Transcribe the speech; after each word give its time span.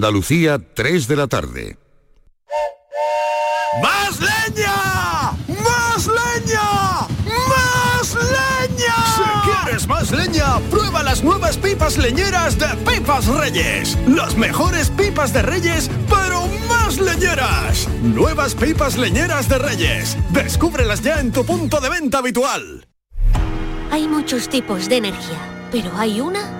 Andalucía, 0.00 0.58
3 0.58 1.08
de 1.08 1.16
la 1.16 1.26
tarde. 1.26 1.76
¡Más 3.82 4.18
leña! 4.18 5.32
¡Más 5.46 6.06
leña! 6.06 7.06
¡Más 7.52 8.14
leña! 8.14 8.94
Si 9.14 9.50
quieres 9.50 9.86
más 9.86 10.10
leña, 10.10 10.58
prueba 10.70 11.02
las 11.02 11.22
nuevas 11.22 11.58
pipas 11.58 11.98
leñeras 11.98 12.58
de 12.58 12.68
Pipas 12.90 13.26
Reyes. 13.26 13.98
Las 14.08 14.38
mejores 14.38 14.88
pipas 14.88 15.34
de 15.34 15.42
Reyes, 15.42 15.90
pero 16.08 16.46
más 16.66 16.98
leñeras. 16.98 17.86
Nuevas 18.02 18.54
pipas 18.54 18.96
leñeras 18.96 19.50
de 19.50 19.58
Reyes. 19.58 20.16
Descúbrelas 20.30 21.02
ya 21.02 21.20
en 21.20 21.30
tu 21.30 21.44
punto 21.44 21.78
de 21.78 21.90
venta 21.90 22.20
habitual. 22.20 22.88
Hay 23.90 24.08
muchos 24.08 24.48
tipos 24.48 24.88
de 24.88 24.96
energía, 24.96 25.68
pero 25.70 25.90
hay 25.98 26.22
una 26.22 26.59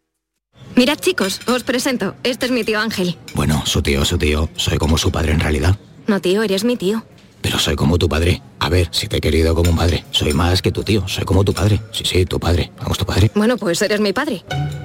Mirad 0.81 0.97
chicos, 0.97 1.41
os 1.45 1.61
presento. 1.63 2.15
Este 2.23 2.47
es 2.47 2.51
mi 2.51 2.63
tío 2.63 2.79
Ángel. 2.79 3.15
Bueno, 3.35 3.61
su 3.67 3.83
tío, 3.83 4.03
su 4.03 4.17
tío. 4.17 4.49
Soy 4.55 4.79
como 4.79 4.97
su 4.97 5.11
padre 5.11 5.31
en 5.31 5.39
realidad. 5.39 5.77
No 6.07 6.19
tío, 6.19 6.41
eres 6.41 6.63
mi 6.63 6.75
tío. 6.75 7.05
Pero 7.39 7.59
soy 7.59 7.75
como 7.75 7.99
tu 7.99 8.09
padre. 8.09 8.41
A 8.57 8.67
ver, 8.67 8.89
si 8.89 9.07
te 9.07 9.17
he 9.17 9.21
querido 9.21 9.53
como 9.53 9.69
un 9.69 9.77
padre. 9.77 10.03
Soy 10.09 10.33
más 10.33 10.63
que 10.63 10.71
tu 10.71 10.81
tío. 10.81 11.07
Soy 11.07 11.23
como 11.23 11.43
tu 11.43 11.53
padre. 11.53 11.79
Sí, 11.91 12.03
sí, 12.05 12.25
tu 12.25 12.39
padre. 12.39 12.71
Vamos, 12.79 12.97
tu 12.97 13.05
padre. 13.05 13.29
Bueno, 13.35 13.57
pues 13.57 13.79
eres 13.83 13.99
mi 13.99 14.11
padre. 14.11 14.43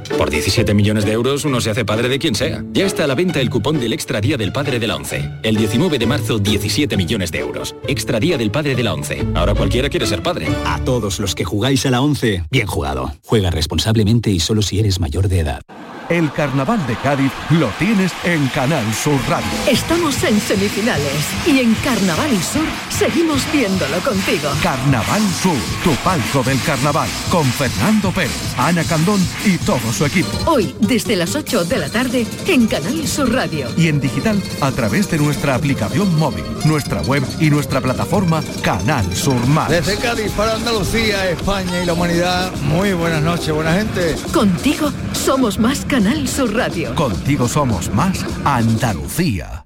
Por 0.09 0.31
17 0.31 0.75
millones 0.75 1.05
de 1.05 1.13
euros 1.13 1.45
uno 1.45 1.61
se 1.61 1.71
hace 1.71 1.85
padre 1.85 2.09
de 2.09 2.19
quien 2.19 2.35
sea. 2.35 2.65
Ya 2.73 2.87
está 2.87 3.05
a 3.05 3.07
la 3.07 3.15
venta 3.15 3.41
el 3.41 3.51
cupón 3.51 3.79
del 3.81 3.93
Extra 3.93 4.21
Día 4.21 4.37
del 4.37 4.53
Padre 4.53 4.79
de 4.79 4.87
la 4.87 4.97
ONCE. 4.97 5.31
El 5.43 5.57
19 5.57 5.99
de 5.99 6.07
marzo, 6.07 6.39
17 6.39 6.97
millones 6.97 7.33
de 7.33 7.41
euros. 7.41 7.75
Extra 7.87 8.21
Día 8.21 8.39
del 8.39 8.51
Padre 8.51 8.75
de 8.75 8.83
la 8.83 8.95
ONCE. 8.95 9.27
Ahora 9.35 9.55
cualquiera 9.55 9.89
quiere 9.89 10.07
ser 10.07 10.23
padre. 10.23 10.49
A 10.65 10.81
todos 10.85 11.21
los 11.21 11.35
que 11.35 11.45
jugáis 11.45 11.85
a 11.87 11.91
la 11.91 12.01
11, 12.01 12.45
bien 12.51 12.67
jugado. 12.67 13.13
Juega 13.25 13.51
responsablemente 13.51 14.31
y 14.31 14.41
solo 14.41 14.63
si 14.63 14.79
eres 14.79 15.01
mayor 15.01 15.29
de 15.29 15.41
edad. 15.41 15.63
El 16.09 16.31
Carnaval 16.31 16.87
de 16.87 16.95
Cádiz 16.97 17.33
lo 17.51 17.67
tienes 17.79 18.13
en 18.23 18.47
Canal 18.49 18.85
Sur 18.95 19.19
Radio. 19.29 19.49
Estamos 19.69 20.23
en 20.23 20.41
semifinales 20.41 21.27
y 21.47 21.59
en 21.59 21.75
Carnaval 21.83 22.33
y 22.33 22.41
Sur 22.41 22.67
seguimos 22.91 23.43
viéndolo 23.53 23.99
contigo. 24.01 24.49
Carnaval 24.63 25.23
Sur, 25.43 25.59
tu 25.83 25.91
palco 26.05 26.45
del 26.45 26.63
carnaval, 26.63 27.09
con 27.29 27.45
Fernando 27.45 28.13
Pérez, 28.13 28.55
Ana 28.57 28.85
Candón 28.85 29.21
y 29.45 29.59
todo 29.59 29.93
su 29.97 30.05
equipo. 30.05 30.29
Hoy, 30.45 30.77
desde 30.81 31.17
las 31.17 31.35
8 31.35 31.65
de 31.65 31.79
la 31.79 31.89
tarde, 31.89 32.27
en 32.47 32.67
Canal 32.67 33.09
Sur 33.09 33.33
Radio. 33.33 33.67
Y 33.79 33.89
en 33.89 33.99
digital 33.99 34.43
a 34.61 34.71
través 34.71 35.11
de 35.11 35.17
nuestra 35.17 35.55
aplicación 35.55 36.15
móvil, 36.19 36.45
nuestra 36.67 37.01
web 37.03 37.25
y 37.41 37.49
nuestra 37.49 37.81
plataforma 37.81 38.43
Canal 38.63 39.17
Sur 39.17 39.47
Más. 39.47 39.71
Desde 39.71 39.97
Cádiz 39.97 40.33
para 40.33 40.55
Andalucía, 40.55 41.31
España 41.31 41.83
y 41.83 41.87
la 41.87 41.95
humanidad, 41.95 42.55
muy 42.63 42.93
buenas 42.93 43.23
noches, 43.23 43.55
buena 43.55 43.73
gente. 43.73 44.17
Contigo 44.33 44.93
somos 45.13 45.59
más 45.59 45.85
Canal 45.87 46.29
Sur 46.29 46.55
Radio. 46.55 46.95
Contigo 46.95 47.49
somos 47.49 47.91
más 47.91 48.25
Andalucía. 48.45 49.66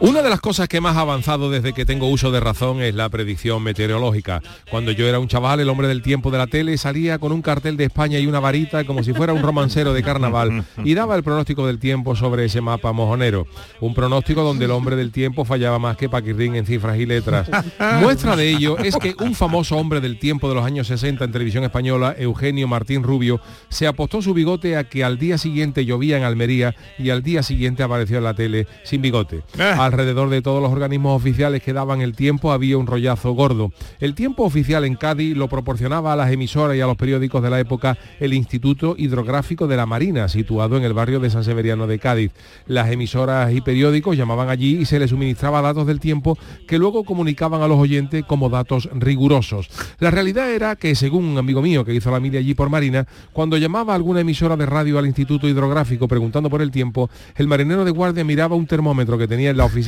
Una 0.00 0.22
de 0.22 0.30
las 0.30 0.40
cosas 0.40 0.66
que 0.66 0.80
más 0.80 0.96
ha 0.96 1.00
avanzado 1.00 1.50
desde 1.50 1.74
que 1.74 1.84
tengo 1.84 2.08
uso 2.08 2.30
de 2.30 2.40
razón 2.40 2.80
es 2.80 2.94
la 2.94 3.10
predicción 3.10 3.62
meteorológica. 3.62 4.40
Cuando 4.70 4.92
yo 4.92 5.06
era 5.06 5.18
un 5.18 5.28
chaval, 5.28 5.60
el 5.60 5.68
hombre 5.68 5.88
del 5.88 6.00
tiempo 6.00 6.30
de 6.30 6.38
la 6.38 6.46
tele 6.46 6.78
salía 6.78 7.18
con 7.18 7.32
un 7.32 7.42
cartel 7.42 7.76
de 7.76 7.84
España 7.84 8.18
y 8.18 8.26
una 8.26 8.40
varita 8.40 8.84
como 8.84 9.02
si 9.02 9.12
fuera 9.12 9.34
un 9.34 9.42
romancero 9.42 9.92
de 9.92 10.02
carnaval 10.02 10.64
y 10.82 10.94
daba 10.94 11.16
el 11.16 11.22
pronóstico 11.22 11.66
del 11.66 11.78
tiempo 11.78 12.16
sobre 12.16 12.46
ese 12.46 12.62
mapa 12.62 12.92
mojonero. 12.92 13.46
Un 13.80 13.92
pronóstico 13.92 14.42
donde 14.42 14.64
el 14.64 14.70
hombre 14.70 14.96
del 14.96 15.12
tiempo 15.12 15.44
fallaba 15.44 15.78
más 15.78 15.98
que 15.98 16.08
Paquirrín 16.08 16.54
en 16.54 16.64
cifras 16.64 16.98
y 16.98 17.04
letras. 17.04 17.50
Muestra 18.00 18.36
de 18.36 18.48
ello 18.48 18.78
es 18.78 18.96
que 18.96 19.14
un 19.20 19.34
famoso 19.34 19.76
hombre 19.76 20.00
del 20.00 20.18
tiempo 20.18 20.48
de 20.48 20.54
los 20.54 20.64
años 20.64 20.86
60 20.86 21.26
en 21.26 21.32
televisión 21.32 21.64
española, 21.64 22.14
Eugenio 22.18 22.66
Martín 22.68 23.02
Rubio, 23.02 23.38
se 23.68 23.86
apostó 23.86 24.22
su 24.22 24.32
bigote 24.32 24.78
a 24.78 24.84
que 24.84 25.04
al 25.04 25.18
día 25.18 25.36
siguiente 25.36 25.84
llovía 25.84 26.16
en 26.16 26.24
Almería 26.24 26.74
y 26.98 27.10
al 27.10 27.22
día 27.22 27.42
siguiente 27.42 27.82
apareció 27.82 28.16
en 28.16 28.24
la 28.24 28.32
tele 28.32 28.66
sin 28.82 29.02
bigote 29.02 29.42
alrededor 29.90 30.30
de 30.30 30.40
todos 30.40 30.62
los 30.62 30.70
organismos 30.70 31.16
oficiales 31.16 31.62
que 31.62 31.72
daban 31.72 32.00
el 32.00 32.14
tiempo 32.14 32.52
había 32.52 32.78
un 32.78 32.86
rollazo 32.86 33.32
gordo. 33.32 33.72
El 33.98 34.14
tiempo 34.14 34.44
oficial 34.44 34.84
en 34.84 34.94
Cádiz 34.94 35.36
lo 35.36 35.48
proporcionaba 35.48 36.12
a 36.12 36.16
las 36.16 36.30
emisoras 36.30 36.76
y 36.76 36.80
a 36.80 36.86
los 36.86 36.96
periódicos 36.96 37.42
de 37.42 37.50
la 37.50 37.58
época 37.58 37.98
el 38.20 38.32
Instituto 38.32 38.94
Hidrográfico 38.96 39.66
de 39.66 39.76
la 39.76 39.86
Marina, 39.86 40.28
situado 40.28 40.76
en 40.76 40.84
el 40.84 40.94
barrio 40.94 41.18
de 41.18 41.28
San 41.28 41.42
Severiano 41.42 41.88
de 41.88 41.98
Cádiz. 41.98 42.30
Las 42.66 42.90
emisoras 42.90 43.52
y 43.52 43.60
periódicos 43.60 44.16
llamaban 44.16 44.48
allí 44.48 44.78
y 44.78 44.84
se 44.84 45.00
les 45.00 45.10
suministraba 45.10 45.60
datos 45.60 45.86
del 45.86 45.98
tiempo 45.98 46.38
que 46.68 46.78
luego 46.78 47.04
comunicaban 47.04 47.62
a 47.62 47.68
los 47.68 47.78
oyentes 47.78 48.24
como 48.24 48.48
datos 48.48 48.88
rigurosos. 48.92 49.68
La 49.98 50.12
realidad 50.12 50.52
era 50.52 50.76
que, 50.76 50.94
según 50.94 51.24
un 51.24 51.38
amigo 51.38 51.62
mío 51.62 51.84
que 51.84 51.94
hizo 51.94 52.12
la 52.12 52.20
mili 52.20 52.36
allí 52.36 52.54
por 52.54 52.70
Marina, 52.70 53.08
cuando 53.32 53.56
llamaba 53.56 53.92
a 53.92 53.96
alguna 53.96 54.20
emisora 54.20 54.56
de 54.56 54.66
radio 54.66 54.98
al 54.98 55.06
Instituto 55.06 55.48
Hidrográfico 55.48 56.06
preguntando 56.06 56.48
por 56.48 56.62
el 56.62 56.70
tiempo, 56.70 57.10
el 57.34 57.48
marinero 57.48 57.84
de 57.84 57.90
guardia 57.90 58.22
miraba 58.22 58.54
un 58.54 58.66
termómetro 58.66 59.18
que 59.18 59.26
tenía 59.26 59.50
en 59.50 59.56
la 59.56 59.64
oficina 59.64 59.79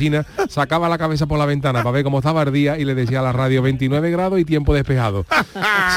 sacaba 0.49 0.89
la 0.89 0.97
cabeza 0.97 1.25
por 1.25 1.39
la 1.39 1.45
ventana 1.45 1.79
para 1.79 1.91
ver 1.91 2.03
cómo 2.03 2.19
estaba 2.19 2.43
el 2.43 2.51
día 2.51 2.77
y 2.77 2.85
le 2.85 2.95
decía 2.95 3.19
a 3.19 3.23
la 3.23 3.31
radio 3.31 3.61
29 3.61 4.11
grados 4.11 4.39
y 4.39 4.45
tiempo 4.45 4.73
despejado. 4.73 5.25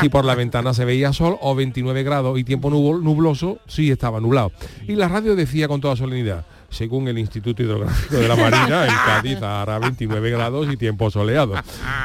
Si 0.01 0.09
por 0.11 0.25
la 0.25 0.35
ventana 0.35 0.75
se 0.75 0.85
veía 0.85 1.13
sol 1.13 1.39
o 1.41 1.55
29 1.55 2.03
grados 2.03 2.39
y 2.39 2.45
tiempo 2.45 2.69
nubloso, 2.71 3.59
sí 3.67 3.91
estaba 3.91 4.21
nublado. 4.21 4.53
Y 4.87 4.95
la 4.95 5.09
radio 5.09 5.35
decía 5.35 5.69
con 5.69 5.81
toda 5.81 5.97
solemnidad, 5.97 6.45
según 6.71 7.09
el 7.09 7.19
Instituto 7.19 7.63
Hidrográfico 7.63 8.17
de 8.17 8.29
la 8.29 8.37
Marina, 8.37 8.87
en 8.87 8.95
Cádiz 8.95 9.43
hará 9.43 9.79
29 9.79 10.31
grados 10.31 10.69
y 10.73 10.77
tiempo 10.77 11.11
soleado. 11.11 11.55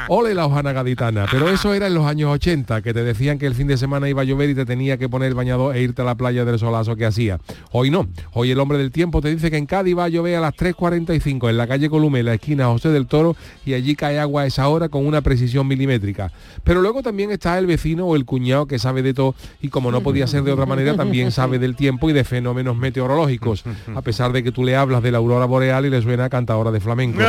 Ole 0.08 0.34
la 0.34 0.46
hojana 0.46 0.72
gaditana, 0.72 1.26
pero 1.30 1.48
eso 1.48 1.74
era 1.74 1.86
en 1.86 1.94
los 1.94 2.06
años 2.06 2.30
80, 2.32 2.82
que 2.82 2.94
te 2.94 3.02
decían 3.02 3.38
que 3.38 3.46
el 3.46 3.54
fin 3.54 3.66
de 3.66 3.76
semana 3.76 4.08
iba 4.08 4.22
a 4.22 4.24
llover 4.24 4.50
y 4.50 4.54
te 4.54 4.64
tenía 4.64 4.96
que 4.96 5.08
poner 5.08 5.28
el 5.28 5.34
bañador 5.34 5.76
e 5.76 5.82
irte 5.82 6.02
a 6.02 6.04
la 6.04 6.14
playa 6.14 6.44
del 6.44 6.58
solazo 6.58 6.96
que 6.96 7.06
hacía. 7.06 7.38
Hoy 7.70 7.90
no, 7.90 8.08
hoy 8.32 8.50
el 8.50 8.60
hombre 8.60 8.78
del 8.78 8.90
tiempo 8.90 9.20
te 9.20 9.28
dice 9.28 9.50
que 9.50 9.56
en 9.56 9.66
Cádiz 9.66 9.96
va 9.96 10.04
a 10.04 10.08
llover 10.08 10.36
a 10.36 10.40
las 10.40 10.54
3.45 10.54 11.50
en 11.50 11.56
la 11.56 11.66
calle 11.66 11.90
Colume, 11.90 12.22
la 12.22 12.34
esquina 12.34 12.66
José 12.66 12.90
del 12.90 13.06
Toro, 13.06 13.36
y 13.64 13.74
allí 13.74 13.94
cae 13.94 14.18
agua 14.18 14.42
a 14.42 14.46
esa 14.46 14.68
hora 14.68 14.88
con 14.88 15.06
una 15.06 15.20
precisión 15.20 15.66
milimétrica. 15.66 16.32
Pero 16.64 16.80
luego 16.80 17.02
también 17.02 17.30
está 17.30 17.58
el 17.58 17.66
vecino 17.66 18.06
o 18.06 18.16
el 18.16 18.24
cuñado 18.24 18.66
que 18.66 18.78
sabe 18.78 19.02
de 19.02 19.14
todo 19.14 19.34
y 19.60 19.68
como 19.68 19.90
no 19.90 20.02
podía 20.02 20.26
ser 20.26 20.42
de 20.42 20.52
otra 20.52 20.66
manera, 20.66 20.96
también 20.96 21.30
sabe 21.30 21.58
del 21.58 21.76
tiempo 21.76 22.10
y 22.10 22.12
de 22.12 22.24
fenómenos 22.24 22.76
meteorológicos, 22.76 23.64
a 23.94 24.02
pesar 24.02 24.32
de 24.32 24.42
que 24.42 24.51
tú 24.52 24.64
le 24.64 24.76
hablas 24.76 25.02
de 25.02 25.10
la 25.10 25.18
aurora 25.18 25.46
boreal 25.46 25.86
y 25.86 25.90
le 25.90 26.00
suena 26.02 26.28
cantadora 26.28 26.70
de 26.70 26.80
flamenco. 26.80 27.20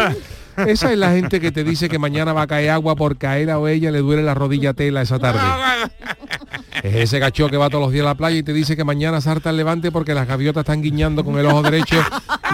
Esa 0.58 0.92
es 0.92 0.98
la 0.98 1.12
gente 1.12 1.40
que 1.40 1.52
te 1.52 1.64
dice 1.64 1.90
que 1.90 1.98
mañana 1.98 2.34
va 2.34 2.44
a 2.44 2.48
caer 2.48 2.70
agua 2.70 2.96
porque 2.96 3.26
a 3.26 3.40
él 3.40 3.50
o 3.50 3.68
ella 3.68 3.92
le 3.92 4.00
duele 4.00 4.22
la 4.22 4.34
rodilla 4.34 4.74
tela 4.74 5.02
esa 5.02 5.18
tarde. 5.18 5.40
Es 6.84 6.96
ese 6.96 7.20
gacho 7.20 7.50
que 7.50 7.58
va 7.58 7.70
todos 7.70 7.86
los 7.86 7.94
días 7.94 8.06
a 8.06 8.10
la 8.10 8.16
playa 8.16 8.38
y 8.38 8.44
te 8.44 8.52
dice 8.52 8.76
que 8.76 8.84
mañana 8.84 9.22
salta 9.22 9.52
el 9.52 9.58
levante 9.58 9.92
porque 9.92 10.14
las 10.14 10.28
gaviotas 10.28 10.62
están 10.62 10.82
guiñando 10.82 11.24
con 11.24 11.40
el 11.40 11.46
ojo 11.46 11.62
derecho 11.62 11.96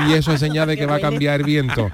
y 0.08 0.14
eso 0.14 0.32
es 0.34 0.40
señal 0.40 0.68
de 0.68 0.78
que 0.78 0.86
va 0.86 0.96
a 0.96 1.00
cambiar 1.00 1.40
el 1.40 1.46
viento. 1.46 1.90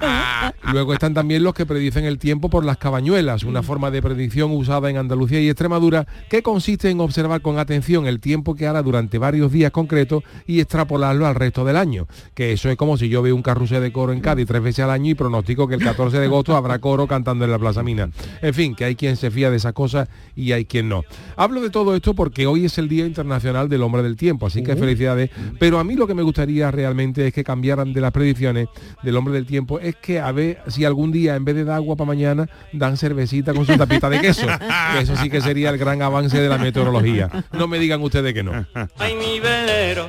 Luego 0.70 0.92
están 0.92 1.14
también 1.14 1.42
los 1.42 1.54
que 1.54 1.64
predicen 1.64 2.04
el 2.04 2.18
tiempo 2.18 2.50
por 2.50 2.64
las 2.64 2.76
cabañuelas, 2.76 3.44
una 3.44 3.62
forma 3.62 3.90
de 3.90 4.02
predicción 4.02 4.50
usada 4.52 4.90
en 4.90 4.98
Andalucía 4.98 5.40
y 5.40 5.48
Extremadura 5.48 6.06
que 6.28 6.42
consiste 6.42 6.90
en 6.90 7.00
observar 7.00 7.40
con 7.40 7.58
atención 7.58 8.06
el 8.06 8.20
tiempo 8.20 8.54
que 8.54 8.66
hará 8.66 8.82
durante 8.82 9.18
varios 9.18 9.50
días 9.50 9.70
concretos 9.70 10.22
y 10.46 10.60
extrapolarlo 10.60 11.26
al 11.26 11.36
resto 11.36 11.64
del 11.64 11.76
año. 11.76 12.06
Que 12.34 12.52
eso 12.52 12.65
es 12.70 12.76
como 12.76 12.96
si 12.96 13.08
yo 13.08 13.22
veo 13.22 13.34
un 13.34 13.42
carrusel 13.42 13.82
de 13.82 13.92
coro 13.92 14.12
en 14.12 14.20
Cádiz 14.20 14.46
tres 14.46 14.62
veces 14.62 14.84
al 14.84 14.90
año 14.90 15.10
y 15.10 15.14
pronostico 15.14 15.66
que 15.68 15.74
el 15.74 15.82
14 15.82 16.18
de 16.18 16.26
agosto 16.26 16.56
habrá 16.56 16.78
coro 16.78 17.06
cantando 17.06 17.44
en 17.44 17.50
la 17.50 17.58
Plaza 17.58 17.82
Mina. 17.82 18.10
En 18.42 18.54
fin, 18.54 18.74
que 18.74 18.84
hay 18.84 18.94
quien 18.96 19.16
se 19.16 19.30
fía 19.30 19.50
de 19.50 19.56
esas 19.56 19.72
cosas 19.72 20.08
y 20.34 20.52
hay 20.52 20.64
quien 20.64 20.88
no. 20.88 21.04
Hablo 21.36 21.60
de 21.60 21.70
todo 21.70 21.94
esto 21.94 22.14
porque 22.14 22.46
hoy 22.46 22.64
es 22.64 22.78
el 22.78 22.88
Día 22.88 23.06
Internacional 23.06 23.68
del 23.68 23.82
Hombre 23.82 24.02
del 24.02 24.16
Tiempo, 24.16 24.46
así 24.46 24.62
que 24.62 24.72
Uh. 24.72 24.78
felicidades. 24.78 25.30
Pero 25.58 25.78
a 25.78 25.84
mí 25.84 25.94
lo 25.94 26.06
que 26.06 26.14
me 26.14 26.22
gustaría 26.22 26.70
realmente 26.70 27.26
es 27.26 27.32
que 27.32 27.42
cambiaran 27.44 27.92
de 27.92 28.00
las 28.00 28.12
predicciones 28.12 28.68
del 29.02 29.16
Hombre 29.16 29.34
del 29.34 29.46
Tiempo, 29.46 29.80
es 29.80 29.96
que 29.96 30.20
a 30.20 30.32
ver 30.32 30.58
si 30.68 30.84
algún 30.84 31.12
día 31.12 31.36
en 31.36 31.44
vez 31.44 31.54
de 31.54 31.64
dar 31.64 31.76
agua 31.76 31.96
para 31.96 32.06
mañana 32.08 32.48
dan 32.72 32.96
cervecita 32.96 33.54
con 33.54 33.64
su 33.66 33.76
tapita 33.76 34.08
de 34.10 34.20
queso. 34.20 34.46
Que 34.92 35.00
eso 35.00 35.16
sí 35.16 35.30
que 35.30 35.40
sería 35.40 35.70
el 35.70 35.78
gran 35.78 36.02
avance 36.02 36.40
de 36.40 36.48
la 36.48 36.58
meteorología. 36.58 37.30
No 37.52 37.68
me 37.68 37.78
digan 37.78 38.02
ustedes 38.02 38.32
que 38.34 38.42
no. 38.42 38.52
Ay, 38.98 39.14
mi 39.14 39.40
velero, 39.40 40.08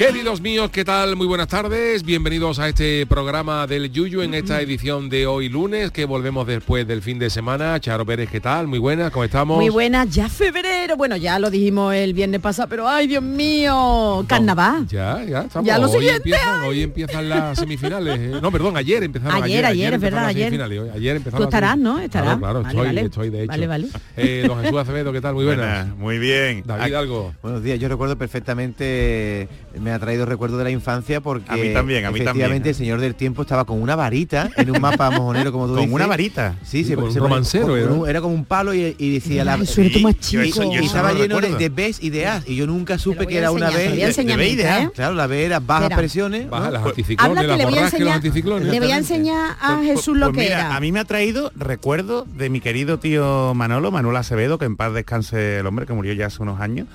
Queridos 0.00 0.40
míos, 0.40 0.70
¿qué 0.70 0.82
tal? 0.82 1.14
Muy 1.14 1.26
buenas 1.26 1.48
tardes. 1.48 2.04
Bienvenidos 2.04 2.58
a 2.58 2.70
este 2.70 3.04
programa 3.06 3.66
del 3.66 3.92
Yuyu 3.92 4.22
en 4.22 4.32
esta 4.32 4.62
edición 4.62 5.10
de 5.10 5.26
hoy 5.26 5.50
lunes, 5.50 5.90
que 5.90 6.06
volvemos 6.06 6.46
después 6.46 6.88
del 6.88 7.02
fin 7.02 7.18
de 7.18 7.28
semana. 7.28 7.78
Charo 7.80 8.06
Pérez, 8.06 8.30
¿qué 8.30 8.40
tal? 8.40 8.66
Muy 8.66 8.78
buenas, 8.78 9.10
¿cómo 9.12 9.24
estamos? 9.24 9.58
Muy 9.58 9.68
buenas, 9.68 10.08
ya 10.08 10.30
febrero. 10.30 10.96
Bueno, 10.96 11.18
ya 11.18 11.38
lo 11.38 11.50
dijimos 11.50 11.94
el 11.94 12.14
viernes 12.14 12.40
pasado, 12.40 12.66
pero 12.70 12.88
ay, 12.88 13.08
Dios 13.08 13.22
mío, 13.22 14.24
carnaval. 14.26 14.86
Ya, 14.88 15.22
ya, 15.22 15.42
estamos. 15.42 15.66
Ya 15.66 15.76
lo 15.76 15.84
hoy, 15.88 15.92
siguiente, 15.92 16.16
empiezan, 16.16 16.60
hoy 16.64 16.82
empiezan 16.82 17.28
las 17.28 17.58
semifinales. 17.58 18.18
eh. 18.18 18.32
No, 18.40 18.50
perdón, 18.50 18.78
ayer 18.78 19.02
empezaron. 19.02 19.42
Ayer, 19.42 19.66
ayer, 19.66 19.92
es 19.92 20.00
verdad, 20.00 20.20
empezaron 20.20 20.22
las 20.22 20.30
ayer. 20.30 20.44
semifinales. 20.46 20.80
Hoy- 20.80 20.90
Ayer 20.98 21.16
empezaron 21.16 21.44
Tú 21.44 21.48
estarás, 21.50 21.76
¿no? 21.76 21.98
Estarás. 21.98 22.38
Claro, 22.38 22.62
claro, 22.62 22.62
Vale, 22.62 22.70
estoy, 22.70 22.86
vale. 22.86 23.00
estoy 23.02 23.28
de 23.30 23.38
hecho. 23.42 23.48
Vale, 23.50 23.66
vale. 23.66 23.88
Eh, 24.16 24.44
don 24.48 24.62
Jesús 24.62 24.78
Acevedo, 24.78 25.12
¿qué 25.12 25.20
tal? 25.20 25.34
Muy 25.34 25.44
buenas. 25.50 25.94
Muy 25.94 26.18
bien. 26.18 26.62
David 26.64 26.94
Algo. 26.94 27.34
Buenos 27.42 27.62
días, 27.62 27.78
yo 27.78 27.86
recuerdo 27.90 28.16
perfectamente, 28.16 29.46
me 29.78 29.92
ha 29.92 29.98
traído 29.98 30.26
recuerdo 30.26 30.58
de 30.58 30.64
la 30.64 30.70
infancia 30.70 31.20
porque 31.20 31.50
A 31.50 31.56
mí 31.56 31.72
también, 31.72 32.04
a 32.04 32.10
mí 32.10 32.16
efectivamente 32.18 32.58
también. 32.58 32.66
el 32.68 32.74
señor 32.74 33.00
del 33.00 33.14
tiempo 33.14 33.42
estaba 33.42 33.64
con 33.64 33.80
una 33.80 33.94
varita 33.96 34.50
en 34.56 34.70
un 34.70 34.80
mapa 34.80 35.10
mojonero 35.10 35.52
como 35.52 35.66
tú 35.66 35.72
¿Con 35.74 35.80
dices. 35.82 35.94
una 35.94 36.06
varita? 36.06 36.56
Sí, 36.62 36.82
Sí, 36.84 36.94
un 36.94 37.14
romancero, 37.14 37.66
con 37.68 37.78
era. 37.78 37.92
un- 37.92 38.08
era 38.08 38.20
como 38.20 38.34
un 38.34 38.44
palo 38.44 38.74
y, 38.74 38.96
y 38.98 39.12
decía 39.14 39.44
la 39.44 39.56
y- 39.56 39.58
más 39.60 39.78
y- 39.78 39.90
chico. 40.20 40.72
Yo 40.72 40.80
estaba 40.80 41.12
no 41.12 41.18
lleno 41.18 41.40
de, 41.40 41.54
de 41.54 41.68
Bs 41.68 42.02
y 42.02 42.10
de 42.10 42.26
As 42.26 42.48
y 42.48 42.56
yo 42.56 42.66
nunca 42.66 42.98
supe 42.98 43.26
que 43.26 43.38
era 43.38 43.50
una 43.52 43.66
enseñar, 43.68 43.88
B. 43.88 43.94
voy 43.94 44.02
a 44.02 44.06
enseñar 44.08 44.38
de 44.38 44.44
B 44.44 44.50
y 44.50 44.56
de 44.56 44.62
mientras, 44.64 44.80
A. 44.80 44.82
¿eh? 44.84 44.90
Claro, 44.94 45.14
la 45.14 45.26
B 45.26 45.44
era 45.44 45.60
bajas 45.60 45.82
Espera. 45.84 45.96
presiones. 45.98 46.50
Baja 46.50 46.66
¿no? 46.66 46.70
las 46.72 46.82
Pues- 46.82 46.92
anticiclones, 46.92 47.30
Habla 47.30 47.40
que 47.42 47.46
las 47.48 47.58
le 47.58 47.64
voy 47.64 47.74
a 47.78 47.80
los 47.82 47.92
enseñar, 47.92 48.14
anticiclones. 48.16 48.68
le 48.68 48.80
voy 48.80 48.90
a 48.90 48.96
enseñar 48.96 49.56
a 49.60 49.76
Pues- 49.76 49.86
Jesús 49.86 50.16
lo 50.16 50.32
pues 50.32 50.46
que 50.46 50.52
era. 50.52 50.74
A 50.76 50.80
mí 50.80 50.90
me 50.92 51.00
ha 51.00 51.04
traído 51.04 51.52
recuerdo 51.56 52.26
de 52.36 52.50
mi 52.50 52.60
querido 52.60 52.98
tío 52.98 53.52
Manolo, 53.54 53.90
Manuel 53.90 54.16
Acevedo, 54.16 54.58
que 54.58 54.64
en 54.64 54.76
paz 54.76 54.92
descanse 54.94 55.58
el 55.58 55.66
hombre 55.66 55.86
que 55.86 55.92
murió 55.92 56.12
ya 56.12 56.26
hace 56.26 56.42
unos 56.42 56.60
años. 56.60 56.86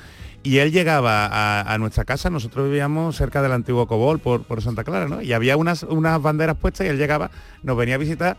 Y 0.45 0.59
él 0.59 0.71
llegaba 0.71 1.25
a, 1.61 1.77
nuestra 1.79 2.05
casa, 2.05 2.29
nosotros 2.29 2.67
vivíamos 2.67 3.15
cerca 3.15 3.41
del 3.41 3.51
antiguo 3.51 3.87
Cobol, 3.87 4.19
por, 4.19 4.43
por 4.43 4.61
Santa 4.61 4.83
Clara, 4.83 5.07
¿no? 5.07 5.21
Y 5.21 5.33
había 5.33 5.57
unas, 5.57 5.81
unas 5.81 6.21
banderas 6.21 6.55
puestas 6.55 6.85
y 6.85 6.89
él 6.91 6.99
llegaba, 6.99 7.31
nos 7.63 7.75
venía 7.75 7.95
a 7.95 7.97
visitar 7.97 8.37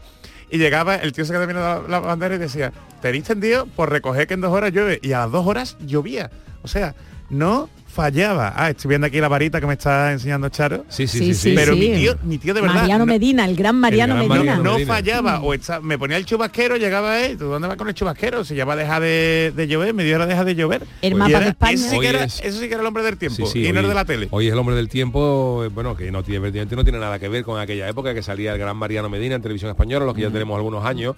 y 0.48 0.58
llegaba, 0.58 0.94
el 0.94 1.12
tío 1.12 1.24
se 1.24 1.32
quedaba 1.32 1.48
mirando 1.48 1.82
la, 1.88 2.00
la 2.00 2.06
bandera 2.06 2.36
y 2.36 2.38
decía, 2.38 2.72
tenéis 3.02 3.24
tendido 3.24 3.66
por 3.66 3.90
recoger 3.90 4.28
que 4.28 4.34
en 4.34 4.40
dos 4.40 4.52
horas 4.52 4.72
llueve. 4.72 5.00
Y 5.02 5.12
a 5.12 5.18
las 5.18 5.32
dos 5.32 5.46
horas 5.46 5.76
llovía. 5.80 6.30
O 6.62 6.68
sea, 6.68 6.94
no 7.28 7.68
fallaba. 7.96 8.52
Ah, 8.54 8.70
estoy 8.70 8.90
viendo 8.90 9.06
aquí 9.06 9.18
la 9.20 9.28
varita 9.28 9.58
que 9.60 9.66
me 9.66 9.72
está 9.72 10.12
enseñando 10.12 10.48
Charo. 10.50 10.84
Sí, 10.88 11.06
sí, 11.06 11.18
Sí, 11.18 11.34
sí. 11.34 11.52
Pero 11.56 11.72
sí. 11.72 11.78
mi 11.80 11.94
tío, 11.96 12.16
mi 12.22 12.38
tío 12.38 12.52
de 12.54 12.60
verdad. 12.60 12.76
Mariano 12.76 13.06
no- 13.06 13.12
Medina, 13.12 13.44
el 13.46 13.56
gran 13.56 13.74
Mariano 13.80 14.14
gran 14.14 14.28
Medina. 14.28 14.56
No 14.56 14.78
fallaba 14.80 15.40
o 15.40 15.54
está- 15.54 15.80
me 15.80 15.98
ponía 15.98 16.16
el 16.18 16.26
chubasquero 16.26 16.76
llegaba 16.76 17.20
eh 17.22 17.36
¿tú 17.36 17.46
dónde 17.46 17.66
vas 17.68 17.76
con 17.76 17.88
el 17.88 17.94
chubasquero? 17.94 18.44
si 18.44 18.54
ya 18.54 18.64
va 18.66 18.74
a 18.74 18.76
dejar 18.76 19.00
de, 19.02 19.52
de 19.56 19.66
llover 19.66 19.94
media 19.94 20.16
hora 20.16 20.26
deja 20.26 20.44
de 20.44 20.54
llover 20.54 20.82
El 21.00 21.14
mapa 21.14 21.30
era- 21.30 21.40
de 21.40 21.48
España. 21.48 21.72
eso 21.74 21.88
sí, 21.90 21.98
que 22.00 22.08
era, 22.08 22.24
es- 22.24 22.40
eso 22.44 22.60
sí 22.60 22.68
que 22.68 22.74
era 22.74 22.82
el 22.82 22.86
hombre 22.86 23.02
del 23.02 23.16
tiempo 23.16 23.46
Sí, 23.46 23.52
sí, 23.52 23.66
y 23.66 23.72
no 23.72 23.80
el 23.80 23.88
de 23.88 23.94
la 23.94 24.04
tele 24.04 24.28
Hoy 24.30 24.46
es 24.48 24.52
el 24.52 24.58
hombre 24.58 24.76
del 24.76 24.88
tiempo, 24.88 25.62
eh, 25.64 25.68
bueno, 25.68 25.96
que 25.96 26.10
no 26.12 26.22
tiene, 26.22 26.36
evidentemente 26.46 26.76
no 26.76 26.84
tiene 26.84 26.98
nada 26.98 27.18
que 27.18 27.28
ver 27.28 27.42
con 27.44 27.58
aquella 27.58 27.88
época 27.88 28.12
que 28.14 28.22
salía 28.22 28.52
el 28.52 28.58
gran 28.58 28.76
Mariano 28.76 29.08
Medina 29.08 29.34
en 29.36 29.42
televisión 29.42 29.70
española, 29.70 30.04
los 30.04 30.14
que 30.14 30.22
ya 30.22 30.30
tenemos 30.30 30.56
algunos 30.56 30.84
años, 30.84 31.14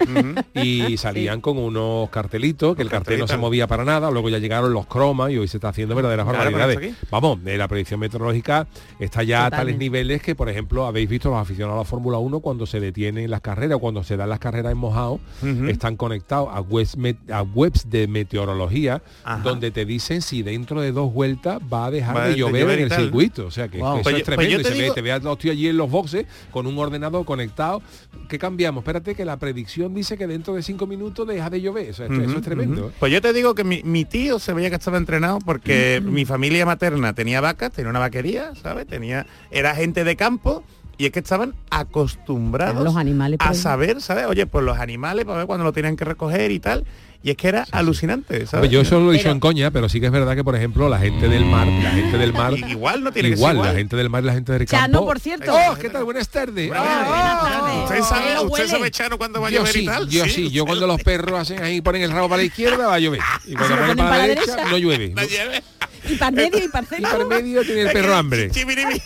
y 0.55 0.97
salían 0.97 1.41
con 1.41 1.59
unos 1.59 2.09
cartelitos, 2.11 2.77
que 2.77 2.83
el 2.83 2.89
cartel 2.91 3.19
no 3.19 3.27
se 3.27 3.37
movía 3.37 3.67
para 3.67 3.85
nada, 3.85 4.11
luego 4.11 4.29
ya 4.29 4.39
llegaron 4.39 4.73
los 4.73 4.87
cromas 4.87 5.31
y 5.33 5.39
hoy 5.39 5.49
se 5.49 5.57
está 5.57 5.71
haciendo 5.71 5.95
verdaderas 5.95 6.27
barbaridades. 6.27 6.68
Vamos, 7.11 7.43
de 7.45 7.57
la 7.59 7.69
predicción 7.69 8.01
meteorológica 8.01 8.67
está 8.99 9.23
ya 9.23 9.47
a 9.47 9.51
tales 9.51 9.79
niveles 9.79 10.23
que, 10.23 10.35
por 10.35 10.49
ejemplo, 10.49 10.87
habéis 10.87 11.09
visto 11.09 11.31
los 11.31 11.39
aficionados 11.39 11.77
a 11.77 11.83
la 11.83 11.85
Fórmula 11.85 12.19
1 12.19 12.41
cuando 12.41 12.67
se 12.67 12.81
detienen 12.81 13.31
las 13.31 13.41
carreras, 13.41 13.79
cuando 13.79 14.03
se 14.03 14.17
dan 14.17 14.29
las 14.29 14.39
carreras 14.39 14.73
en 14.73 14.79
mojado, 14.79 15.21
están 15.69 15.97
conectados 15.97 16.49
a 16.53 16.61
webs, 16.61 16.97
met- 16.99 17.31
a 17.31 17.43
webs 17.43 17.89
de 17.91 18.07
meteorología 18.09 19.03
Ajá. 19.25 19.43
donde 19.43 19.71
te 19.71 19.85
dicen 19.85 20.23
si 20.23 20.43
dentro 20.43 20.81
de 20.81 20.93
dos 20.93 21.13
vueltas 21.13 21.59
va 21.73 21.87
a 21.87 21.91
dejar 21.91 22.17
Va 22.17 22.29
de 22.29 22.37
llover 22.37 22.63
llover 22.63 22.79
en 22.79 22.85
el 22.85 22.89
tal. 22.91 23.03
circuito. 23.03 23.47
O 23.47 23.51
sea 23.51 23.69
que, 23.69 23.79
Wow. 23.79 23.95
que 23.95 24.01
eso 24.01 24.03
Pues 24.05 24.15
es 24.15 24.21
yo- 24.21 24.25
pues 24.25 24.37
tremendo. 24.37 24.53
yo 24.55 24.61
y 24.61 24.63
te 24.63 24.69
se 24.69 24.75
ve, 24.75 24.83
digo- 24.83 24.95
te 24.95 25.03
ve 25.03 25.13
a 25.13 25.19
los 25.19 25.39
tíos 25.39 25.53
allí 25.53 25.69
en 25.69 25.77
los 25.77 25.91
boxes 25.91 26.27
con 26.51 26.67
un 26.67 26.79
ordenador 26.79 27.25
conectado. 27.25 27.83
¿Qué 28.29 28.39
cambiamos? 28.39 28.83
Espérate 28.83 29.15
que 29.15 29.25
la 29.25 29.37
predicción 29.39 29.95
dice 29.95 30.17
que 30.19 30.27
dentro 30.27 30.55
de 30.55 30.63
cinco 30.63 30.87
minutos 30.87 31.27
deja 31.27 31.49
de 31.51 31.61
llover. 31.61 31.91
O 31.91 31.95
sea, 31.95 32.07
esto- 32.07 32.21
eso 32.23 32.37
es 32.37 32.43
tremendo. 32.43 32.83
ujú. 32.87 32.93
Pues 32.99 33.13
yo 33.13 33.21
te 33.21 33.33
digo 33.33 33.55
que 33.55 33.65
mi, 33.65 33.83
mi 33.83 34.05
tío 34.05 34.39
se 34.39 34.53
veía 34.53 34.69
que 34.71 34.77
estaba 34.77 34.99
entrenado 34.99 35.39
porque 35.41 36.03
mi 36.05 36.25
familia 36.25 36.58
materna 36.67 37.13
tenía 37.13 37.41
vacas, 37.41 37.73
tenía 37.73 37.91
una 37.91 37.99
vaquería, 37.99 38.53
¿sabes? 38.63 38.87
Tenía, 38.87 39.27
era 39.51 39.75
gente 39.75 40.05
de 40.05 40.17
campo 40.17 40.65
y 40.99 41.07
es 41.07 41.13
que 41.13 41.21
estaban 41.21 41.55
acostumbrados 41.71 42.83
los 42.83 42.97
animales, 42.97 43.39
a 43.41 43.49
pues. 43.49 43.61
saber, 43.61 44.01
¿sabes? 44.01 44.27
Oye, 44.27 44.47
pues 44.47 44.65
los 44.65 44.79
animales 44.79 45.25
para 45.25 45.39
ver 45.39 45.47
cuando 45.47 45.65
lo 45.65 45.73
tenían 45.73 45.97
que 45.97 46.05
recoger 46.05 46.51
y 46.51 46.59
tal. 46.59 46.85
Y 47.21 47.31
es 47.31 47.37
que 47.37 47.49
era 47.49 47.67
alucinante, 47.73 48.35
Hombre, 48.35 48.47
¿sabes? 48.47 48.71
yo 48.71 48.81
eso 48.81 49.01
lo 49.01 49.13
he 49.13 49.21
en 49.21 49.41
coña, 49.41 49.73
pero 49.73 49.89
sí 49.89 49.99
que 49.99 50.07
es 50.07 50.13
verdad 50.13 50.37
que, 50.37 50.45
por 50.45 50.55
ejemplo, 50.55 50.89
la 50.89 51.01
gente 51.01 51.29
del 51.29 51.45
mar, 51.45 51.67
la 51.67 51.91
gente 51.91 52.17
del 52.17 52.33
mar, 52.33 52.53
igual 52.69 53.03
no 53.03 53.11
tiene 53.11 53.31
que 53.31 53.37
ser 53.37 53.41
igual, 53.41 53.57
igual. 53.57 53.69
la 53.73 53.79
gente 53.79 53.97
del 53.97 54.09
mar 54.09 54.23
y 54.23 54.27
la 54.27 54.33
gente 54.35 54.53
del 54.53 54.67
campo. 54.67 54.87
Chano, 54.87 55.05
por 55.05 55.19
cierto. 55.19 55.53
¡Oh, 55.53 55.75
qué 55.75 55.91
tal! 55.91 56.05
Buenas 56.05 56.29
tardes. 56.29 56.71
Ah, 56.73 57.83
¿Usted 57.85 58.03
sabe, 58.03 58.41
usted 58.45 58.69
sabe, 58.69 58.91
Chano, 58.93 59.19
cuándo 59.19 59.41
va 59.41 59.49
a 59.49 59.51
llover 59.51 59.73
sí, 59.73 59.81
y 59.81 59.87
tal? 59.87 60.09
yo 60.09 60.25
sí, 60.27 60.51
yo 60.51 60.65
cuando 60.65 60.87
los 60.87 61.03
perros 61.03 61.41
hacen 61.41 61.61
ahí 61.63 61.81
ponen 61.81 62.03
el 62.03 62.13
rabo 62.13 62.29
para 62.29 62.43
la 62.43 62.47
izquierda 62.47 62.87
va 62.87 62.95
a 62.95 62.99
llover 63.01 63.21
y 63.47 63.55
cuando 63.55 63.77
ponen 63.77 63.97
para, 63.97 64.11
para 64.11 64.23
la 64.23 64.29
derecha, 64.29 64.53
derecha. 64.53 64.71
no 64.71 64.79
llueve. 64.79 65.13
La 65.15 65.25
lleve. 65.25 65.63
Y 66.09 66.17
para 66.17 66.31
medio 66.31 66.65
y 66.65 66.69
para 66.69 66.87
Y 66.99 67.03
por 67.03 67.27
medio 67.27 67.63
tiene 67.63 67.83
el 67.83 67.93
perro 67.93 68.15
hambre. 68.15 68.51
chibirimi. 68.51 68.95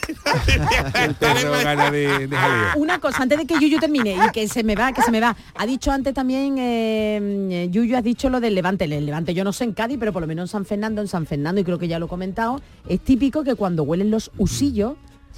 El 0.94 1.14
perro 1.14 1.52
gana 1.62 1.90
de, 1.90 2.26
de 2.28 2.36
jaleo. 2.36 2.76
Una 2.76 2.98
cosa, 2.98 3.22
antes 3.22 3.38
de 3.38 3.46
que 3.46 3.54
Yuyu 3.54 3.78
termine 3.78 4.14
y 4.14 4.30
que 4.32 4.48
se 4.48 4.62
me 4.62 4.74
va, 4.74 4.92
que 4.92 5.02
se 5.02 5.10
me 5.10 5.20
va. 5.20 5.36
Ha 5.54 5.66
dicho 5.66 5.90
antes 5.90 6.14
también, 6.14 6.56
eh, 6.58 7.68
Yuyu, 7.70 7.96
has 7.96 8.04
dicho 8.04 8.28
lo 8.28 8.40
del 8.40 8.54
Levante. 8.54 8.84
El 8.84 9.06
Levante 9.06 9.34
yo 9.34 9.44
no 9.44 9.52
sé 9.52 9.64
en 9.64 9.72
Cádiz, 9.72 9.98
pero 9.98 10.12
por 10.12 10.22
lo 10.22 10.28
menos 10.28 10.44
en 10.44 10.52
San 10.52 10.64
Fernando, 10.64 11.00
en 11.00 11.08
San 11.08 11.26
Fernando, 11.26 11.60
y 11.60 11.64
creo 11.64 11.78
que 11.78 11.88
ya 11.88 11.98
lo 11.98 12.06
he 12.06 12.08
comentado, 12.08 12.60
es 12.88 13.00
típico 13.00 13.44
que 13.44 13.54
cuando 13.54 13.82
huelen 13.82 14.10
los 14.10 14.30
usillos, 14.38 14.94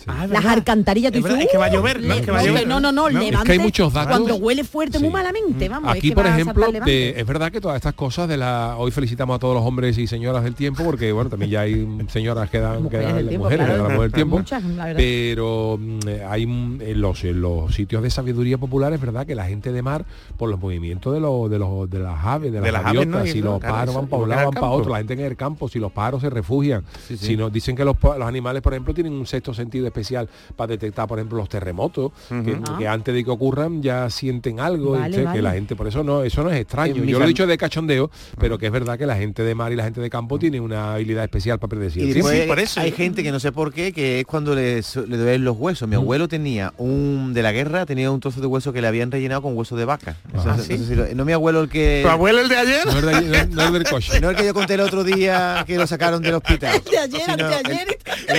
Ah, 0.07 0.25
es 0.25 0.31
las 0.31 0.45
alcantarillas, 0.45 1.13
tú 1.13 1.19
Es 1.19 1.25
verdad, 1.25 1.39
dices, 1.39 1.47
es 1.49 1.53
que 1.53 1.59
va 1.59 1.67
a 1.67 1.71
"Uh, 1.71 1.73
llover, 1.75 2.03
no 2.03 2.15
es 2.15 2.21
que 2.23 2.31
va 2.31 2.39
a 2.39 2.43
no, 2.43 2.49
llover". 2.49 2.67
No, 2.67 2.81
no, 2.81 2.93
no, 2.93 3.03
No. 3.03 3.09
Es 3.09 3.13
que 3.15 3.19
hay 3.25 3.31
Levante, 3.31 3.59
muchos 3.59 3.93
datos. 3.93 4.11
cuando 4.19 4.37
huele 4.37 4.65
fuerte, 4.65 4.99
muy 4.99 5.11
malamente, 5.11 5.69
vamos. 5.69 5.93
es 5.93 5.99
Aquí, 5.99 6.09
que 6.11 6.15
por 6.15 6.27
ejemplo, 6.27 6.67
de- 6.67 6.73
Levante. 6.73 7.21
es 7.21 7.27
verdad 7.27 7.53
que 7.53 7.61
todas 7.61 7.77
estas 7.77 7.95
cosas 7.95 8.29
de 8.29 8.37
la... 8.37 8.75
Hoy 8.79 8.91
felicitamos 8.91 9.37
a 9.37 9.39
todos 9.39 9.55
los 9.55 9.65
hombres 9.65 9.97
y 9.99 10.07
señoras 10.07 10.43
del 10.45 10.55
tiempo, 10.55 10.85
porque 10.85 11.13
bueno, 11.13 11.31
también 11.31 11.51
ya 11.51 11.61
hay 11.63 11.87
señoras 12.09 12.51
que 12.51 12.59
dan, 12.61 12.77
que 12.77 12.83
Mujeres 12.83 13.07
dan 13.07 13.17
del 13.17 13.29
tiempo, 13.29 13.45
mujeres, 13.45 13.67
que 13.67 13.73
claro. 13.73 13.83
dan 13.83 13.89
la 13.89 13.95
mujer 13.95 14.11
del 14.11 14.13
tiempo. 14.15 14.39
Muchas, 14.39 14.65
la 14.65 14.85
verdad. 14.87 14.99
pero 14.99 15.79
mm, 15.81 15.99
hay 16.29 16.47
mm, 16.47 16.81
en 16.83 17.01
los, 17.01 17.25
en 17.25 17.41
los 17.41 17.75
sitios 17.75 18.03
de 18.03 18.11
sabiduría 18.11 18.59
popular 18.59 18.93
es 18.93 19.01
verdad 19.01 19.27
que 19.27 19.35
la 19.35 19.47
gente 19.47 19.73
de 19.73 19.83
mar, 19.83 20.05
por 20.37 20.51
los 20.51 20.61
movimientos 20.61 21.13
de 21.15 21.21
los 21.21 21.51
de 21.51 21.59
los 21.59 21.89
de 21.91 21.99
las 22.01 22.25
aves, 22.25 22.53
de 22.53 22.59
las, 22.59 22.65
De 22.65 22.73
las 22.73 22.85
aves, 22.85 23.33
si 23.33 23.41
no, 23.41 23.53
los 23.53 23.61
claro, 23.61 23.75
pájaros 23.75 23.95
van 23.95 24.07
para 24.09 24.23
un 24.23 24.29
lado, 24.29 24.45
van 24.51 24.55
para 24.55 24.71
otro, 24.73 24.91
la 24.93 24.99
gente 24.99 25.15
en 25.15 25.21
el 25.21 25.37
campo, 25.37 25.69
si 25.69 25.79
los 25.79 25.93
pájaros 25.93 26.21
se 26.23 26.31
refugian, 26.31 26.85
si 27.17 27.37
nos 27.37 27.53
dicen 27.53 27.77
que 27.77 27.85
los 27.85 27.97
animales, 28.23 28.63
por 28.63 28.73
ejemplo, 28.73 28.93
tienen 28.95 29.13
un 29.13 29.27
sexto 29.27 29.53
sentido 29.55 29.84
especial 29.87 30.29
para 30.57 30.69
detectar, 30.69 31.07
por 31.09 31.19
ejemplo, 31.19 31.39
los 31.39 31.49
terremotos, 31.49 32.13
que, 32.29 32.59
Ah. 32.69 32.77
que 32.79 32.89
antes 32.89 33.15
de 33.15 33.25
que 33.25 33.31
ocurran 33.31 33.83
ya 33.83 34.09
sienten 34.11 34.61
algo, 34.61 34.93
Vale, 34.93 35.27
que 35.33 35.43
la 35.43 35.53
gente, 35.53 35.77
por 35.77 35.87
eso 35.89 36.03
no, 36.05 36.23
eso 36.23 36.43
no 36.43 36.51
es 36.51 36.61
extraño. 36.61 37.05
Yo 37.05 37.19
lo 37.19 37.25
he 37.25 37.29
dicho 37.29 37.47
de 37.47 37.59
cachondeo, 37.59 38.11
pero 38.39 38.59
que 38.59 38.67
es 38.67 38.73
verdad 38.73 38.99
que 38.99 39.07
la 39.07 39.17
gente 39.17 39.43
de 39.43 39.55
mar 39.55 39.73
y 39.73 39.77
la 39.77 39.85
gente 39.85 40.01
de 40.01 40.11
campo 40.11 40.39
tiene 40.39 40.61
una 40.61 40.95
habilidad 40.95 41.25
especial 41.25 41.59
para 41.59 41.71
predecir. 41.71 42.05
Y 42.05 42.13
el 42.21 42.47
por 42.49 42.59
eso. 42.59 42.81
hay 42.81 42.93
gente 42.93 43.23
que 43.23 43.33
no 43.33 43.41
sé 43.41 43.53
por 43.53 43.73
qué, 43.73 43.93
que 43.93 44.21
es 44.21 44.27
cuando 44.27 44.55
le, 44.55 44.77
le 44.77 45.17
duelen 45.17 45.45
los 45.45 45.57
huesos. 45.57 45.89
Mi 45.89 45.97
abuelo 45.97 46.29
tenía 46.29 46.73
un, 46.79 47.33
de 47.35 47.43
la 47.43 47.53
guerra, 47.53 47.87
tenía 47.87 48.11
un 48.11 48.21
trozo 48.21 48.41
de 48.41 48.47
hueso 48.47 48.73
que 48.73 48.81
le 48.81 48.89
habían 48.89 49.11
rellenado 49.11 49.43
con 49.43 49.57
hueso 49.57 49.77
de 49.77 49.85
vaca. 49.85 50.17
Eso- 50.33 50.45
Ah, 50.51 50.55
no 50.57 50.63
¿sí? 50.63 50.79
sé 50.79 50.87
si 50.87 50.95
lo- 50.95 51.07
no 51.15 51.25
mi 51.25 51.33
abuelo 51.33 51.61
el 51.63 51.69
que... 51.69 52.01
¿Tu 52.03 52.09
abuelo 52.09 52.41
el 52.41 52.49
de 52.49 52.57
ayer? 52.57 52.87
No 52.87 53.11
es, 53.11 53.31
de- 53.31 53.47
no 53.47 53.63
es 53.65 53.73
del 53.73 53.85
coche. 53.85 54.21
No 54.21 54.31
el 54.31 54.37
que 54.37 54.45
yo 54.45 54.55
conté 54.55 54.75
el 54.75 54.81
otro 54.81 55.05
día 55.05 55.65
que 55.67 55.77
lo 55.77 55.87
sacaron 55.87 56.23
del 56.23 56.35
hospital. 56.35 56.81
de 56.91 56.99
ayer, 56.99 57.37
de 57.37 57.45
ayer. 57.45 57.99
El, 58.29 58.37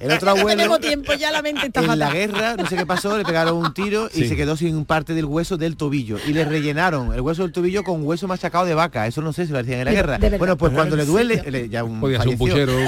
el 0.00 0.10
otro, 0.16 0.34
en 1.92 1.98
la 1.98 2.12
guerra, 2.12 2.56
no 2.56 2.66
sé 2.66 2.76
qué 2.76 2.86
pasó, 2.86 3.16
le 3.16 3.24
pegaron 3.24 3.56
un 3.56 3.74
tiro 3.74 4.08
y 4.14 4.26
se 4.26 4.36
quedó 4.36 4.56
sin 4.56 4.84
parte 4.84 5.14
del 5.14 5.24
hueso 5.24 5.56
del 5.56 5.76
tobillo. 5.76 6.18
Y 6.26 6.32
le 6.32 6.44
rellenaron 6.44 7.14
el 7.14 7.20
hueso 7.20 7.42
del 7.42 7.52
tobillo 7.52 7.82
con 7.82 8.04
hueso 8.04 8.28
machacado 8.28 8.64
de 8.64 8.74
vaca. 8.74 9.06
Eso 9.06 9.22
no 9.22 9.32
sé 9.32 9.46
si 9.46 9.52
lo 9.52 9.58
hacían 9.58 9.80
en 9.80 9.84
la 9.86 9.92
guerra. 9.92 10.18
Bueno, 10.38 10.56
pues 10.56 10.72
cuando 10.72 10.96
le 10.96 11.04
duele, 11.04 11.68
ya 11.68 11.84
un 11.84 12.00
Podía 12.00 12.18
ser 12.18 12.28
un 12.28 12.38
puchero. 12.38 12.72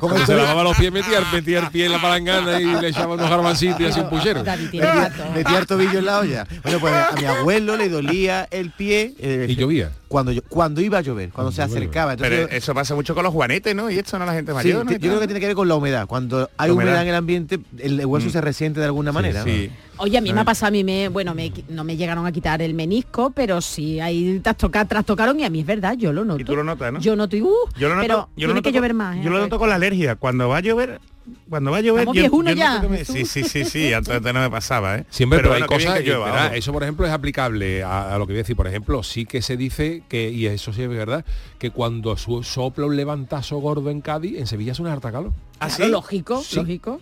Como 0.00 0.16
se 0.24 0.36
lavaba 0.36 0.62
los 0.62 0.76
pies, 0.76 0.92
metía, 0.92 1.20
metía 1.32 1.58
el 1.58 1.70
pie 1.70 1.86
en 1.86 1.92
la 1.92 2.00
palangana 2.00 2.60
y 2.60 2.66
le 2.66 2.88
echaba 2.88 3.14
unos 3.14 3.28
garbancitos 3.28 3.80
y 3.80 3.84
hacía 3.86 4.02
un 4.04 4.10
puchero. 4.10 4.44
Metía, 4.44 5.58
el 5.58 5.66
tobillo 5.66 5.98
en 5.98 6.04
la 6.04 6.18
olla. 6.20 6.46
Bueno, 6.62 6.78
pues 6.78 6.94
a 6.94 7.12
mi 7.16 7.24
abuelo 7.24 7.76
le 7.76 7.88
dolía 7.88 8.46
el 8.50 8.70
pie. 8.70 9.14
Eh, 9.18 9.46
y 9.48 9.56
llovía 9.56 9.90
cuando 10.08 10.32
yo, 10.32 10.42
cuando 10.48 10.80
iba 10.80 10.98
a 10.98 11.00
llover, 11.02 11.30
cuando 11.30 11.52
se 11.52 11.62
acercaba. 11.62 12.12
Entonces, 12.14 12.46
Pero 12.46 12.56
eso 12.56 12.74
pasa 12.74 12.94
mucho 12.94 13.14
con 13.14 13.24
los 13.24 13.32
juanetes, 13.32 13.74
¿no? 13.74 13.90
Y 13.90 13.98
esto 13.98 14.18
no 14.18 14.26
la 14.26 14.32
gente 14.32 14.52
mayor. 14.52 14.84
¿no? 14.84 14.90
Yo 14.90 14.98
creo 14.98 15.20
que 15.20 15.26
tiene 15.26 15.40
que 15.40 15.46
ver 15.46 15.56
con 15.56 15.68
la 15.68 15.76
humedad. 15.76 16.06
Cuando 16.06 16.50
hay 16.56 16.70
humedad, 16.70 17.02
en 17.02 17.08
el 17.08 17.14
ambiente, 17.14 17.60
el 17.78 18.04
hueso 18.04 18.28
mm. 18.28 18.30
se 18.30 18.40
resiente 18.40 18.80
de 18.80 18.86
alguna 18.86 19.12
manera. 19.12 19.44
Sí, 19.44 19.70
Oye, 19.98 20.16
a 20.16 20.20
mí 20.20 20.32
me 20.32 20.40
ha 20.40 20.44
pasado, 20.44 20.68
a 20.68 20.70
mí 20.70 20.84
me, 20.84 21.08
bueno, 21.08 21.34
me, 21.34 21.52
no 21.68 21.82
me 21.84 21.96
llegaron 21.96 22.24
a 22.24 22.32
quitar 22.32 22.62
el 22.62 22.72
menisco, 22.72 23.30
pero 23.30 23.60
sí 23.60 23.98
ahí 24.00 24.38
trastoca, 24.40 24.84
trastocaron 24.84 25.38
y 25.40 25.44
a 25.44 25.50
mí 25.50 25.60
es 25.60 25.66
verdad, 25.66 25.94
yo 25.96 26.12
lo 26.12 26.24
noto. 26.24 26.40
Y 26.40 26.44
tú 26.44 26.54
lo 26.54 26.62
notas, 26.62 26.92
¿no? 26.92 27.00
Yo 27.00 27.16
noto 27.16 27.36
y 27.36 27.42
uh, 27.42 27.52
yo 27.76 27.88
lo 27.88 27.96
noto, 27.96 28.06
pero 28.06 28.28
tiene 28.36 28.62
que 28.62 28.72
llover 28.72 28.94
más. 28.94 29.16
¿eh? 29.16 29.20
Yo 29.24 29.30
lo 29.30 29.38
noto 29.38 29.58
con 29.58 29.68
la 29.68 29.74
alergia. 29.74 30.14
Cuando 30.14 30.48
va 30.48 30.58
a 30.58 30.60
llover, 30.60 31.00
cuando 31.48 31.70
va 31.70 31.78
a 31.78 31.80
llover... 31.80 32.06
Yo, 32.12 32.42
yo 32.42 32.42
ya. 32.52 32.82
Sí, 33.04 33.24
sí, 33.24 33.44
sí, 33.44 33.64
sí, 33.64 33.92
antes 33.92 34.22
no 34.22 34.40
me 34.40 34.50
pasaba, 34.50 34.96
¿eh? 34.96 35.04
Siempre, 35.10 35.38
pero, 35.38 35.54
hay 35.54 35.62
cosas 35.62 36.00
que, 36.00 36.12
¿eh? 36.12 36.50
Eso, 36.54 36.72
por 36.72 36.82
ejemplo, 36.82 37.06
es 37.06 37.12
aplicable 37.12 37.82
a, 37.82 38.16
lo 38.18 38.26
que 38.26 38.32
voy 38.32 38.38
a 38.38 38.42
decir. 38.42 38.56
Por 38.56 38.66
ejemplo, 38.66 39.02
sí 39.02 39.26
que 39.26 39.42
se 39.42 39.56
dice 39.56 40.02
que, 40.08 40.30
y 40.30 40.46
eso 40.46 40.72
sí 40.72 40.82
es 40.82 40.88
verdad, 40.88 41.24
que 41.58 41.70
cuando 41.70 42.16
su, 42.16 42.42
sopla 42.42 42.86
un 42.86 42.96
levantazo 42.96 43.58
gordo 43.58 43.90
en 43.90 44.00
Cádiz, 44.00 44.38
en 44.38 44.46
Sevilla 44.46 44.72
es 44.72 44.80
una 44.80 44.92
harta 44.92 45.12
calor. 45.12 45.32
¿Ah, 45.60 45.68
lógico, 45.88 46.42
lógico. 46.54 47.00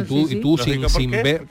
Y 0.00 0.04
tú, 0.04 0.28
y 0.30 0.36
tú 0.36 0.56
sin, 0.58 0.88
sin 0.88 1.10
ver. 1.10 1.46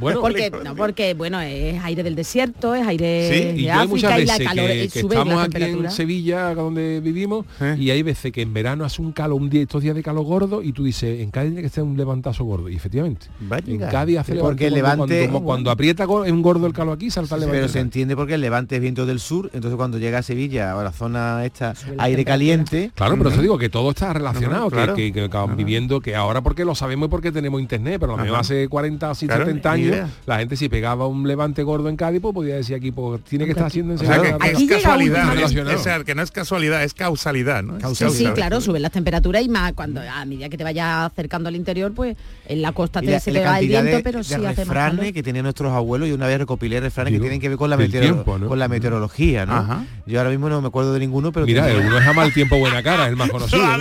Bueno, 0.00 0.20
porque, 0.22 0.50
no, 0.64 0.74
porque 0.74 1.14
bueno, 1.14 1.40
es 1.40 1.82
aire 1.82 2.02
del 2.02 2.14
desierto, 2.14 2.74
es 2.74 2.86
aire 2.86 3.04
de 3.04 3.60
y 3.60 3.68
África 3.68 4.18
y 4.18 4.26
la 4.26 4.38
calor 4.38 4.66
que, 4.66 4.84
eh, 4.84 4.88
que 4.88 5.00
estamos 5.00 5.44
aquí 5.44 5.62
en 5.62 5.90
Sevilla, 5.90 6.54
donde 6.54 7.00
vivimos, 7.00 7.44
eh. 7.60 7.76
y 7.78 7.90
hay 7.90 8.02
veces 8.02 8.32
que 8.32 8.42
en 8.42 8.54
verano 8.54 8.84
hace 8.84 9.02
un 9.02 9.12
calor, 9.12 9.40
un 9.40 9.50
día, 9.50 9.62
estos 9.62 9.82
días 9.82 9.94
de 9.94 10.02
calor 10.02 10.24
gordo, 10.24 10.62
y 10.62 10.72
tú 10.72 10.84
dices, 10.84 11.20
en 11.20 11.30
Cádiz 11.30 11.50
tiene 11.50 11.60
que 11.60 11.66
estar 11.66 11.84
un 11.84 11.96
levantazo 11.96 12.44
gordo. 12.44 12.68
Y 12.70 12.76
efectivamente, 12.76 13.26
Vaya. 13.40 13.72
en 13.72 13.80
Cádiz 13.80 14.18
hace 14.18 14.34
porque 14.36 14.68
el 14.68 14.74
levante 14.74 15.28
cuando, 15.28 15.44
cuando 15.44 15.70
aprieta 15.70 16.04
es 16.04 16.32
un 16.32 16.42
gordo 16.42 16.66
el 16.66 16.72
calor 16.72 16.94
aquí, 16.94 17.10
salta 17.10 17.36
el. 17.36 17.44
Pero 17.50 17.68
se 17.68 17.80
entiende 17.80 18.16
porque 18.16 18.34
el 18.34 18.40
levante 18.40 18.76
es 18.76 18.80
viento 18.80 19.04
del 19.04 19.20
sur, 19.20 19.50
entonces 19.52 19.76
cuando 19.76 19.98
llega 19.98 20.18
a 20.18 20.22
Sevilla, 20.22 20.78
a 20.78 20.82
la 20.82 20.92
zona 20.92 21.44
esta, 21.44 21.74
aire 21.98 22.24
caliente. 22.24 22.90
Claro, 22.94 23.18
pero 23.18 23.30
te 23.30 23.42
digo 23.42 23.58
que 23.58 23.68
todo 23.68 23.90
está 23.90 24.12
relacionado, 24.12 24.70
que, 24.70 25.12
viviendo 25.56 25.81
que 26.00 26.14
ahora 26.14 26.40
porque 26.40 26.64
lo 26.64 26.74
sabemos 26.74 27.08
y 27.08 27.10
porque 27.10 27.32
tenemos 27.32 27.60
internet, 27.60 27.98
pero 28.00 28.14
a 28.14 28.16
lo 28.16 28.22
mejor 28.22 28.40
hace 28.40 28.68
40 28.68 29.12
claro, 29.12 29.44
70 29.44 29.70
años 29.70 30.10
la 30.26 30.38
gente 30.38 30.56
si 30.56 30.68
pegaba 30.68 31.06
un 31.06 31.26
levante 31.26 31.62
gordo 31.62 31.88
en 31.88 31.96
Cádiz, 31.96 32.20
pues 32.20 32.34
podía 32.34 32.56
decir 32.56 32.76
aquí, 32.76 32.92
pues 32.92 33.22
tiene 33.24 33.44
que 33.44 33.52
estar 33.52 33.66
haciendo 33.66 33.94
o 33.94 33.98
que, 33.98 34.04
es 34.04 34.68
casualidad, 34.68 36.04
que 36.04 36.14
no 36.14 36.22
es 36.22 36.30
casualidad, 36.30 36.82
es 36.84 36.94
causalidad, 36.94 37.62
¿no? 37.62 37.78
Causalidad. 37.78 38.16
Sí, 38.16 38.26
claro, 38.34 38.60
suben 38.60 38.82
las 38.82 38.92
temperaturas 38.92 39.42
y 39.42 39.48
más 39.48 39.72
cuando 39.72 40.00
a 40.00 40.24
medida 40.24 40.48
que 40.48 40.56
te 40.56 40.64
vayas 40.64 41.10
acercando 41.10 41.48
al 41.48 41.56
interior, 41.56 41.92
pues 41.92 42.16
en 42.46 42.62
la 42.62 42.72
costa 42.72 43.00
te 43.00 43.10
la, 43.10 43.20
se 43.20 43.32
pega 43.32 43.58
el 43.58 43.68
viento, 43.68 44.00
pero 44.02 44.18
de 44.18 44.24
sí 44.24 44.34
hace 44.34 44.64
refranes 44.64 45.12
que 45.12 45.22
tenían 45.22 45.44
nuestros 45.44 45.72
abuelos 45.72 46.08
y 46.08 46.12
una 46.12 46.26
vez 46.26 46.38
recopilé 46.38 46.80
refranes 46.80 47.12
Digo, 47.12 47.22
que 47.22 47.28
tienen 47.28 47.40
que 47.40 47.48
ver 47.48 47.58
con 47.58 47.70
la, 47.70 47.76
con 48.24 48.58
la 48.58 48.68
meteorología, 48.68 49.46
¿no? 49.46 49.86
Yo 50.06 50.18
ahora 50.18 50.30
mismo 50.30 50.48
no 50.48 50.60
me 50.60 50.68
acuerdo 50.68 50.92
de 50.92 51.00
ninguno, 51.00 51.32
pero 51.32 51.46
mira, 51.46 51.66
uno 51.76 51.98
es 51.98 52.06
a 52.06 52.12
mal 52.12 52.32
tiempo 52.32 52.58
buena 52.58 52.82
cara, 52.82 53.08
el 53.08 53.16
más 53.16 53.30
conocido. 53.30 53.62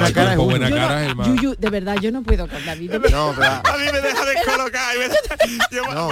buena 0.00 0.12
cara 0.12 0.32
es 0.32 0.38
buena 0.38 0.70
cara 0.70 1.54
de 1.58 1.70
verdad, 1.70 1.96
yo 2.00 2.10
no 2.12 2.22
puedo 2.22 2.48
con 2.48 2.64
David. 2.64 2.94
A 2.94 2.98
mí 2.98 3.84
me 3.92 4.00
deja 4.00 4.24
descolocar. 4.24 4.96
Me, 4.98 5.08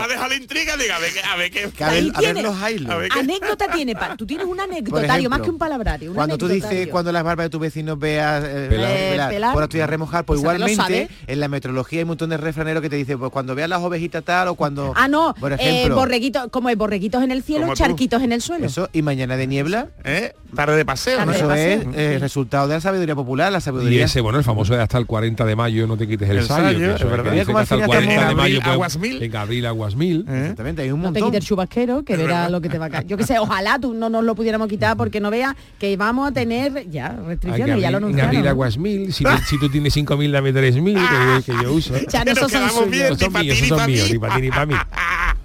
me 0.01 0.09
deja 0.09 0.29
la 0.29 0.35
intriga, 0.35 0.77
diga, 0.77 0.97
a 0.97 1.37
ver, 1.37 1.53
a 1.81 2.27
ver 2.27 2.41
los. 2.41 3.17
Anécdota 3.17 3.71
tiene, 3.73 3.95
pa, 3.95 4.17
tú 4.17 4.27
tienes 4.27 4.47
un 4.47 4.61
anecdotario, 4.61 5.31
más 5.31 5.41
que 5.41 5.51
un 5.51 5.59
palabrario. 5.59 6.15
Cuando 6.15 6.39
tú 6.39 6.49
dices, 6.49 6.89
cuando 6.89 7.13
las 7.13 7.23
barbas 7.23 7.47
de 7.47 7.51
tus 7.51 7.61
vecinos 7.61 7.99
veas 7.99 8.45
eh, 8.45 8.67
pelar, 8.69 8.91
eh, 8.91 9.29
pelar, 9.31 9.55
por 9.55 9.73
remojar, 9.73 10.25
pues 10.25 10.41
igualmente 10.41 11.09
en 11.27 11.41
la 11.41 11.49
metrología 11.49 11.99
hay 11.99 12.03
un 12.03 12.09
montón 12.09 12.31
de 12.31 12.37
refraneros 12.37 12.83
que 12.83 12.91
te 12.91 12.97
dicen, 12.97 13.19
pues 13.19 13.31
cuando 13.31 13.55
veas 13.55 13.69
las 13.69 13.81
ovejitas 13.81 14.25
tal 14.25 14.49
o 14.49 14.55
cuando... 14.55 14.93
Ah, 14.97 15.09
no, 15.09 15.35
por 15.35 15.53
eh, 15.53 15.57
ejemplo, 15.59 15.97
borreguitos, 15.97 16.49
como 16.51 16.69
hay 16.69 16.75
borreguitos 16.75 17.23
en 17.23 17.31
el 17.31 17.43
cielo, 17.43 17.75
charquitos 17.75 18.23
en 18.23 18.33
el 18.33 18.43
suelo. 18.43 18.67
Eso, 18.67 18.89
y 18.93 19.03
mañana 19.03 19.37
de 19.37 19.47
niebla. 19.47 19.89
¿Eh? 20.05 20.35
Tarde 20.55 20.77
de 20.77 20.85
paseo. 20.85 21.19
Tarde 21.19 21.37
eso 21.37 21.53
es 21.53 21.87
eh, 21.95 22.19
resultado 22.21 22.69
de 22.69 22.75
la 22.75 22.81
sabiduría 22.81 23.15
popular, 23.15 23.51
la 23.53 23.61
sabiduría 23.61 23.72
sabiduría. 23.73 24.01
Y 24.01 24.03
ese, 24.03 24.21
bueno, 24.21 24.39
el 24.39 24.45
famoso 24.45 24.75
de 24.75 24.83
hasta 24.83 24.99
el 24.99 25.07
40 25.07 25.45
de 25.45 25.57
mayo 25.57 25.87
no 25.87 25.97
te 25.97 26.07
quites 26.07 26.29
el, 26.29 26.39
el 26.39 26.45
sallo. 26.45 26.95
es 26.95 27.05
verdad. 27.05 27.33
Que 27.33 27.45
que 27.45 27.53
hasta 27.53 27.75
el 27.75 27.87
40 27.87 28.15
este 28.15 28.27
de 28.27 28.35
mayo 28.35 28.61
aguas 28.63 28.99
mil. 28.99 29.19
Pues, 29.19 29.31
en 29.31 29.37
abril 29.37 29.67
aguas 29.67 29.97
mil. 29.97 30.25
¿Eh? 30.29 30.41
Exactamente, 30.41 30.83
hay 30.83 30.91
un 30.91 31.01
montón. 31.01 31.21
No 31.21 31.27
te 31.27 31.33
quites 31.33 31.45
el 31.45 31.49
chubasquero, 31.49 32.05
que 32.05 32.17
verá 32.17 32.49
lo 32.49 32.61
que 32.61 32.69
te 32.69 32.79
va 32.79 32.87
a 32.87 32.91
caer. 32.91 33.07
Yo 33.07 33.17
qué 33.17 33.25
sé, 33.25 33.39
ojalá 33.39 33.79
tú 33.79 33.95
no 33.95 34.09
nos 34.09 34.25
lo 34.25 34.35
pudiéramos 34.35 34.69
quitar 34.69 34.97
porque 34.97 35.21
no 35.21 35.31
veas 35.31 35.55
que 35.79 35.97
vamos 35.97 36.29
a 36.29 36.33
tener 36.33 36.89
ya 36.91 37.09
restricciones, 37.27 37.73
abrir, 37.73 37.83
ya 37.83 37.91
lo 37.91 37.97
anunciaron. 37.99 38.37
En 38.37 38.47
aguas 38.47 38.79
mil, 38.79 39.13
si, 39.13 39.25
si 39.47 39.59
tú 39.59 39.69
tienes 39.69 39.97
5.000, 39.97 40.31
dame 40.31 40.53
3.000, 40.53 41.43
que, 41.45 41.53
que 41.53 41.63
yo 41.63 41.73
uso. 41.73 41.95
Ya, 42.09 42.25
no 42.25 42.35
son 42.35 42.51
suyos. 42.51 42.73
Son 42.73 42.91
míos, 42.91 43.19
son 43.19 43.87
míos, 43.87 44.11
ni 44.11 44.19
para 44.19 44.37
ti 44.37 44.43
ni 44.43 44.51
para 44.51 44.67
mí. 44.67 44.75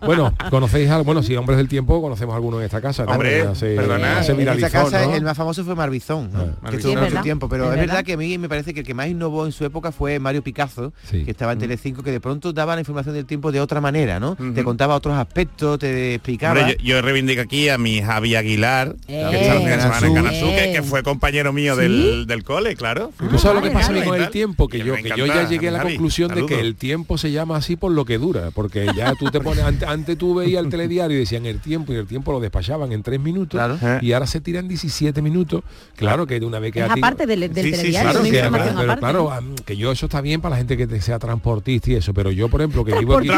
bueno, 0.00 0.32
conocéis 0.50 0.90
algo, 0.90 1.04
bueno, 1.04 1.22
si 1.22 1.36
hombres 1.36 1.56
del 1.56 1.68
tiempo 1.68 2.00
conocemos 2.00 2.34
alguno 2.34 2.58
en 2.58 2.64
esta 2.64 2.80
casa. 2.80 3.04
Hombre, 3.04 3.44
perdona, 3.60 4.24
en 4.24 4.48
esta 4.48 4.70
casa 4.70 5.14
el 5.14 5.22
más 5.22 5.36
famoso 5.36 5.64
fue 5.64 5.74
Marbizón, 5.74 6.30
¿no? 6.32 6.70
que 6.70 6.76
estuvo 6.76 6.92
sí, 6.92 6.98
mucho 6.98 7.22
tiempo, 7.22 7.48
pero 7.48 7.72
es, 7.72 7.80
verdad? 7.80 8.04
que 8.04 8.14
a 8.14 8.16
mí 8.16 8.38
me 8.38 8.48
parece 8.48 8.74
que 8.74 8.80
el 8.80 8.86
que 8.86 8.94
más 8.94 9.08
innovó 9.08 9.46
en 9.46 9.52
su 9.52 9.64
época 9.64 9.92
fue 9.92 10.18
Mario 10.18 10.42
Picazo, 10.42 10.92
que 11.10 11.30
estaba 11.30 11.52
en 11.52 11.58
mm. 11.58 11.60
Telecinco, 11.60 12.02
que 12.02 12.10
de 12.10 12.20
pronto 12.20 12.52
daba 12.52 12.74
la 12.74 12.80
información 12.80 13.14
del 13.14 13.26
tiempo 13.26 13.52
de 13.52 13.60
otra 13.60 13.80
manera, 13.80 14.20
¿no? 14.20 14.36
Te 14.36 14.64
contaba 14.64 14.94
otros 14.94 15.16
aspectos, 15.16 15.78
te 15.78 16.14
explicaba. 16.14 16.60
Hombre, 16.60 16.76
yo, 16.78 16.96
yo, 16.96 17.02
reivindico 17.02 17.42
aquí 17.42 17.68
a 17.68 17.78
mi 17.78 18.02
Javi 18.02 18.34
Aguilar, 18.34 18.96
que, 19.06 19.14
eh, 19.14 19.48
en 19.56 20.26
eh. 20.26 20.72
que, 20.72 20.82
fue 20.82 21.02
compañero 21.02 21.52
mío 21.52 21.76
del, 21.76 22.26
del 22.26 22.44
cole, 22.44 22.76
claro. 22.76 23.12
Ah, 23.18 23.24
Tú 23.30 23.54
lo 23.54 23.62
que 23.62 23.68
ah, 23.68 23.72
pasa 23.72 24.04
con 24.04 24.20
el 24.20 24.30
tiempo, 24.30 24.68
que 24.68 24.78
yo 24.78 24.96
ya 24.96 25.48
llegué 25.48 25.68
a 25.68 25.72
la 25.72 25.82
conclusión 25.82 26.32
de 26.34 26.46
que 26.46 26.60
el 26.60 26.76
tiempo 26.76 27.18
se 27.18 27.30
llama 27.30 27.56
así 27.56 27.76
por 27.76 27.92
lo 27.92 28.04
que 28.04 28.18
dura, 28.18 28.50
porque 28.52 28.86
ya 28.96 29.14
tú 29.18 29.30
te 29.30 29.40
pone, 29.46 29.62
antes, 29.86 30.18
tú 30.18 30.34
veías 30.34 30.62
el 30.62 30.70
telediario 30.70 31.16
y 31.16 31.20
decían 31.20 31.46
el 31.46 31.60
tiempo 31.60 31.92
y 31.92 31.96
el 31.96 32.06
tiempo 32.06 32.32
lo 32.32 32.40
despachaban 32.40 32.92
en 32.92 33.02
tres 33.02 33.20
minutos 33.20 33.60
eh. 33.82 33.98
y 34.02 34.12
ahora 34.12 34.26
se 34.26 34.40
tiran 34.40 34.68
17 34.68 35.22
minutos. 35.22 35.62
Claro 35.94 36.26
que 36.26 36.40
de 36.40 36.46
una 36.46 36.58
vez 36.58 36.72
que... 36.72 36.80
Es 36.80 36.90
aparte 36.90 37.26
del, 37.26 37.50
telediario, 37.50 37.76
sí, 37.82 37.90
claro, 37.90 38.22
que, 38.22 38.30
pero, 38.30 38.96
claro, 38.98 39.32
que 39.64 39.76
yo 39.76 39.92
eso 39.92 40.06
está 40.06 40.20
bien 40.20 40.40
para 40.40 40.54
la 40.54 40.58
gente 40.58 40.76
que 40.76 41.00
sea 41.00 41.18
transportista 41.18 41.90
y 41.90 41.94
eso, 41.94 42.12
pero 42.12 42.30
yo, 42.30 42.48
por 42.48 42.60
ejemplo, 42.60 42.84
que 42.84 42.98
vivo 42.98 43.18
aquí... 43.18 43.28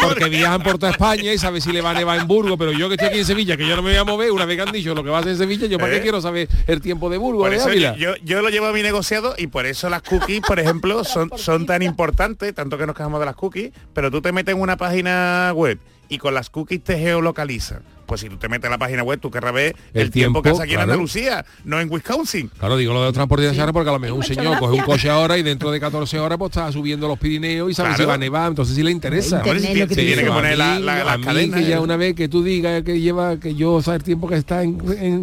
Porque 0.00 0.28
viajan 0.28 0.62
por 0.62 0.78
toda 0.78 0.92
España 0.92 1.32
y 1.32 1.38
sabe 1.38 1.60
si 1.60 1.72
le 1.72 1.80
va 1.80 1.90
a 1.90 1.94
nevar 1.94 2.18
en 2.20 2.26
Burgos, 2.26 2.56
pero 2.58 2.72
yo 2.72 2.88
que 2.88 2.94
estoy 2.94 3.08
aquí 3.08 3.18
en 3.18 3.24
Sevilla, 3.24 3.56
que 3.56 3.66
yo 3.66 3.76
no 3.76 3.82
me 3.82 3.90
voy 3.90 3.98
a 3.98 4.04
mover, 4.04 4.30
una 4.30 4.44
vez 4.44 4.56
que 4.56 4.62
han 4.62 4.72
dicho 4.72 4.94
lo 4.94 5.02
que 5.02 5.10
va 5.10 5.18
a 5.18 5.20
hacer 5.20 5.32
en 5.32 5.38
Sevilla, 5.38 5.66
yo 5.66 5.78
para 5.78 5.92
qué 5.92 5.98
eh. 5.98 6.02
quiero 6.02 6.20
saber 6.20 6.48
el 6.66 6.80
tiempo 6.80 7.10
de 7.10 7.18
Burgos. 7.18 7.44
Por 7.44 7.54
eso 7.54 7.72
yo, 7.72 8.14
yo, 8.22 8.42
lo 8.42 8.48
llevo 8.50 8.66
a 8.66 8.72
mi 8.72 8.82
negociado 8.82 9.34
y 9.36 9.46
por 9.48 9.66
eso 9.66 9.88
las 9.88 10.02
cookies, 10.02 10.40
por 10.40 10.58
ejemplo, 10.58 11.04
son, 11.04 11.30
son 11.36 11.66
tan 11.66 11.82
importantes, 11.82 12.54
tanto 12.54 12.78
que 12.78 12.86
nos 12.86 12.96
quejamos 12.96 13.20
de 13.20 13.26
las 13.26 13.36
cookies, 13.36 13.72
pero 13.92 14.10
tú 14.10 14.20
te 14.20 14.32
metes 14.32 14.54
en 14.54 14.60
una 14.60 14.76
página 14.76 15.15
web 15.54 15.78
y 16.08 16.18
con 16.18 16.34
las 16.34 16.50
cookies 16.50 16.82
te 16.82 16.98
geolocalizan 16.98 17.95
pues 18.06 18.20
si 18.20 18.28
tú 18.28 18.36
te 18.36 18.48
metes 18.48 18.64
en 18.64 18.70
la 18.70 18.78
página 18.78 19.02
web, 19.02 19.20
tú 19.20 19.30
querrás 19.30 19.52
ver 19.52 19.76
el, 19.92 20.10
tiempo, 20.10 20.40
tiempo, 20.40 20.42
que 20.42 20.50
hace 20.50 20.62
aquí 20.62 20.74
en 20.74 20.80
Andalucía, 20.80 21.44
no 21.64 21.80
en 21.80 21.90
Wisconsin. 21.90 22.50
Claro, 22.58 22.76
digo 22.76 22.92
lo 22.92 23.00
de 23.00 23.06
los 23.06 23.14
transportistas 23.14 23.56
sí. 23.56 23.72
porque 23.72 23.90
a 23.90 23.92
lo 23.92 23.98
mejor 23.98 24.18
un 24.18 24.24
señor 24.24 24.58
coge 24.58 24.74
un 24.74 24.84
coche 24.84 25.10
ahora 25.10 25.36
y 25.38 25.42
dentro 25.42 25.70
de 25.70 25.80
14 25.80 26.18
horas 26.18 26.38
pues 26.38 26.50
está 26.50 26.70
subiendo 26.72 27.08
los 27.08 27.18
Pirineos 27.18 27.70
y 27.70 27.74
sabe 27.74 27.90
claro. 27.90 28.02
si 28.02 28.06
va 28.06 28.14
a 28.14 28.18
nevar, 28.18 28.48
entonces 28.48 28.74
sí 28.74 28.82
le 28.82 28.90
interesa. 28.90 29.42
Se 29.42 29.86
tiene 29.86 30.24
que 30.24 30.30
poner 30.30 30.56
la, 30.58 30.78
la, 30.78 31.16
la 31.16 31.60
ya 31.60 31.80
una 31.80 31.96
vez 31.96 32.14
que 32.14 32.28
tú 32.28 32.42
digas 32.42 32.82
que 32.82 33.00
lleva, 33.00 33.38
que 33.38 33.54
yo 33.54 33.74
o 33.74 33.82
sabe 33.82 33.98
el 33.98 34.02
tiempo 34.02 34.28
que 34.28 34.36
está 34.36 34.62
en, 34.62 34.78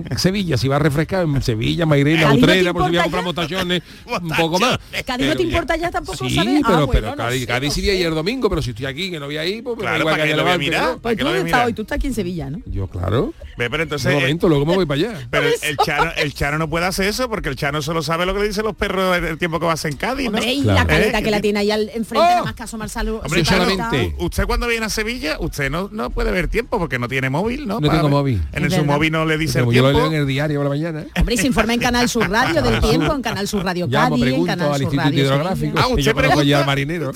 en, 0.10 0.18
Sevilla, 0.18 0.58
si 0.58 0.68
va 0.68 0.78
a 0.78 0.80
refrescar 0.80 1.24
en 1.24 1.42
Sevilla, 1.42 1.86
Mairena, 1.86 2.34
Utrera, 2.34 2.64
no 2.64 2.74
por 2.74 2.84
si 2.84 2.90
voy 2.90 2.98
a 2.98 3.04
comprar 3.04 3.24
motachones, 3.24 3.82
un 4.22 4.30
poco 4.30 4.60
más. 4.60 4.80
Cádiz 5.06 5.28
no 5.28 5.36
te 5.36 5.44
importa 5.44 5.76
ya 5.76 5.92
tampoco 5.92 6.28
sí, 6.28 6.36
saber. 6.36 6.62
Ah, 6.64 6.68
pero, 6.68 6.78
ah, 6.78 6.86
bueno, 6.86 7.02
pero 7.02 7.16
Cádiz, 7.16 7.46
Cádiz 7.46 7.74
sí, 7.74 7.90
ayer 7.90 8.14
domingo, 8.14 8.50
pero 8.50 8.62
si 8.62 8.72
estoy 8.72 8.86
aquí 8.86 9.12
que 9.12 9.20
no 9.20 9.26
voy 9.26 9.38
ahí, 9.38 9.62
pues 9.62 9.78
claro, 9.80 10.00
igual 10.00 10.16
que, 10.16 10.28
que, 10.28 10.36
lo 10.36 10.44
voy 10.44 10.52
a 10.52 10.58
mirar. 10.58 10.98
Pues 11.02 11.18
tú 11.18 11.28
estás 11.28 11.66
hoy, 11.66 11.74
tú 11.74 11.82
estás 11.84 11.96
aquí 11.98 12.08
en 12.08 12.14
Sevilla, 12.14 12.50
¿no? 12.50 12.60
Yo, 12.74 12.88
claro. 12.88 13.34
Pero 13.58 13.84
entonces, 13.84 14.08
un 14.08 14.18
eh, 14.18 14.22
momento, 14.22 14.50
luego 14.50 14.66
me 14.66 14.76
voy 14.76 14.86
para 14.86 15.02
allá. 15.02 15.28
Pero 15.30 15.48
el, 15.62 15.78
Chano, 15.78 16.12
el 16.18 16.34
Chano 16.34 16.58
no 16.58 16.70
puede 16.70 16.86
hacer 16.86 17.08
eso 17.08 17.30
porque 17.30 17.50
el 17.50 17.56
Chano 17.56 17.82
solo 17.82 18.02
sabe 18.02 18.26
lo 18.26 18.34
que 18.34 18.42
le 18.42 18.48
dicen 18.48 18.64
los 18.64 18.76
perros 18.76 19.18
el 19.18 19.38
tiempo 19.38 19.60
que 19.60 19.66
vas 19.66 19.84
en 19.86 19.96
Cádiz, 19.96 20.30
¿no? 20.30 20.38
Hombre, 20.38 20.54
y 20.54 20.64
claro. 20.64 20.80
la 20.80 20.86
caleta 20.88 21.20
¿Eh? 21.20 21.24
que 21.24 21.32
la 21.32 21.42
tiene 21.42 21.60
ahí 21.60 21.72
al, 21.72 21.90
enfrente, 21.90 22.20
oh, 22.20 22.30
nada 22.30 22.44
más 22.44 22.54
que 22.54 22.64
asomarse 22.64 23.00
al... 23.00 23.10
Hombre, 23.10 23.46
solamente. 23.46 24.16
Usted 24.20 24.46
cuando 24.46 24.68
viene 24.68 24.86
a 24.86 24.90
Sevilla, 24.90 25.38
usted 25.40 25.70
no, 25.70 25.90
no 25.92 26.10
puede 26.10 26.32
ver 26.32 26.48
tiempo 26.48 26.80
porque 26.80 27.00
no 27.00 27.08
tiene 27.08 27.30
móvil, 27.30 27.68
¿no? 27.68 27.80
No 27.80 27.90
tengo 27.90 28.04
ver. 28.04 28.12
móvil. 28.12 28.42
En 28.54 28.64
el, 28.64 28.72
su 28.72 28.84
móvil 28.84 29.12
no 29.12 29.26
le 29.26 29.38
dice 29.38 29.60
el 29.60 29.70
tiempo. 29.70 29.72
Yo 29.74 29.92
lo 29.92 30.00
leo 30.00 30.08
en 30.08 30.14
el 30.14 30.28
diario 30.28 30.60
por 30.60 30.66
la 30.66 30.70
mañana. 30.70 31.02
¿eh? 31.02 31.08
Hombre, 31.18 31.36
y 31.36 31.38
se 31.38 31.48
informa 31.48 31.74
en 31.74 31.80
Canal 31.80 32.10
Sur 32.10 32.30
Radio 32.30 32.62
del 32.62 32.80
tiempo, 32.80 33.14
en 33.14 33.22
Canal 33.22 33.48
Sur 33.48 33.64
Radio 33.64 33.90
Cádiz, 33.90 34.26
en 34.26 34.46
Canal 34.46 34.72
al 34.72 34.74
Sur 34.76 34.84
Instituto 34.84 35.04
Radio 35.04 35.24
Hidrográfico. 35.24 35.80
Ah, 35.80 35.88
usted 35.88 36.16
pregunta. 36.16 36.60
al 36.60 36.66
marinero. 36.66 37.12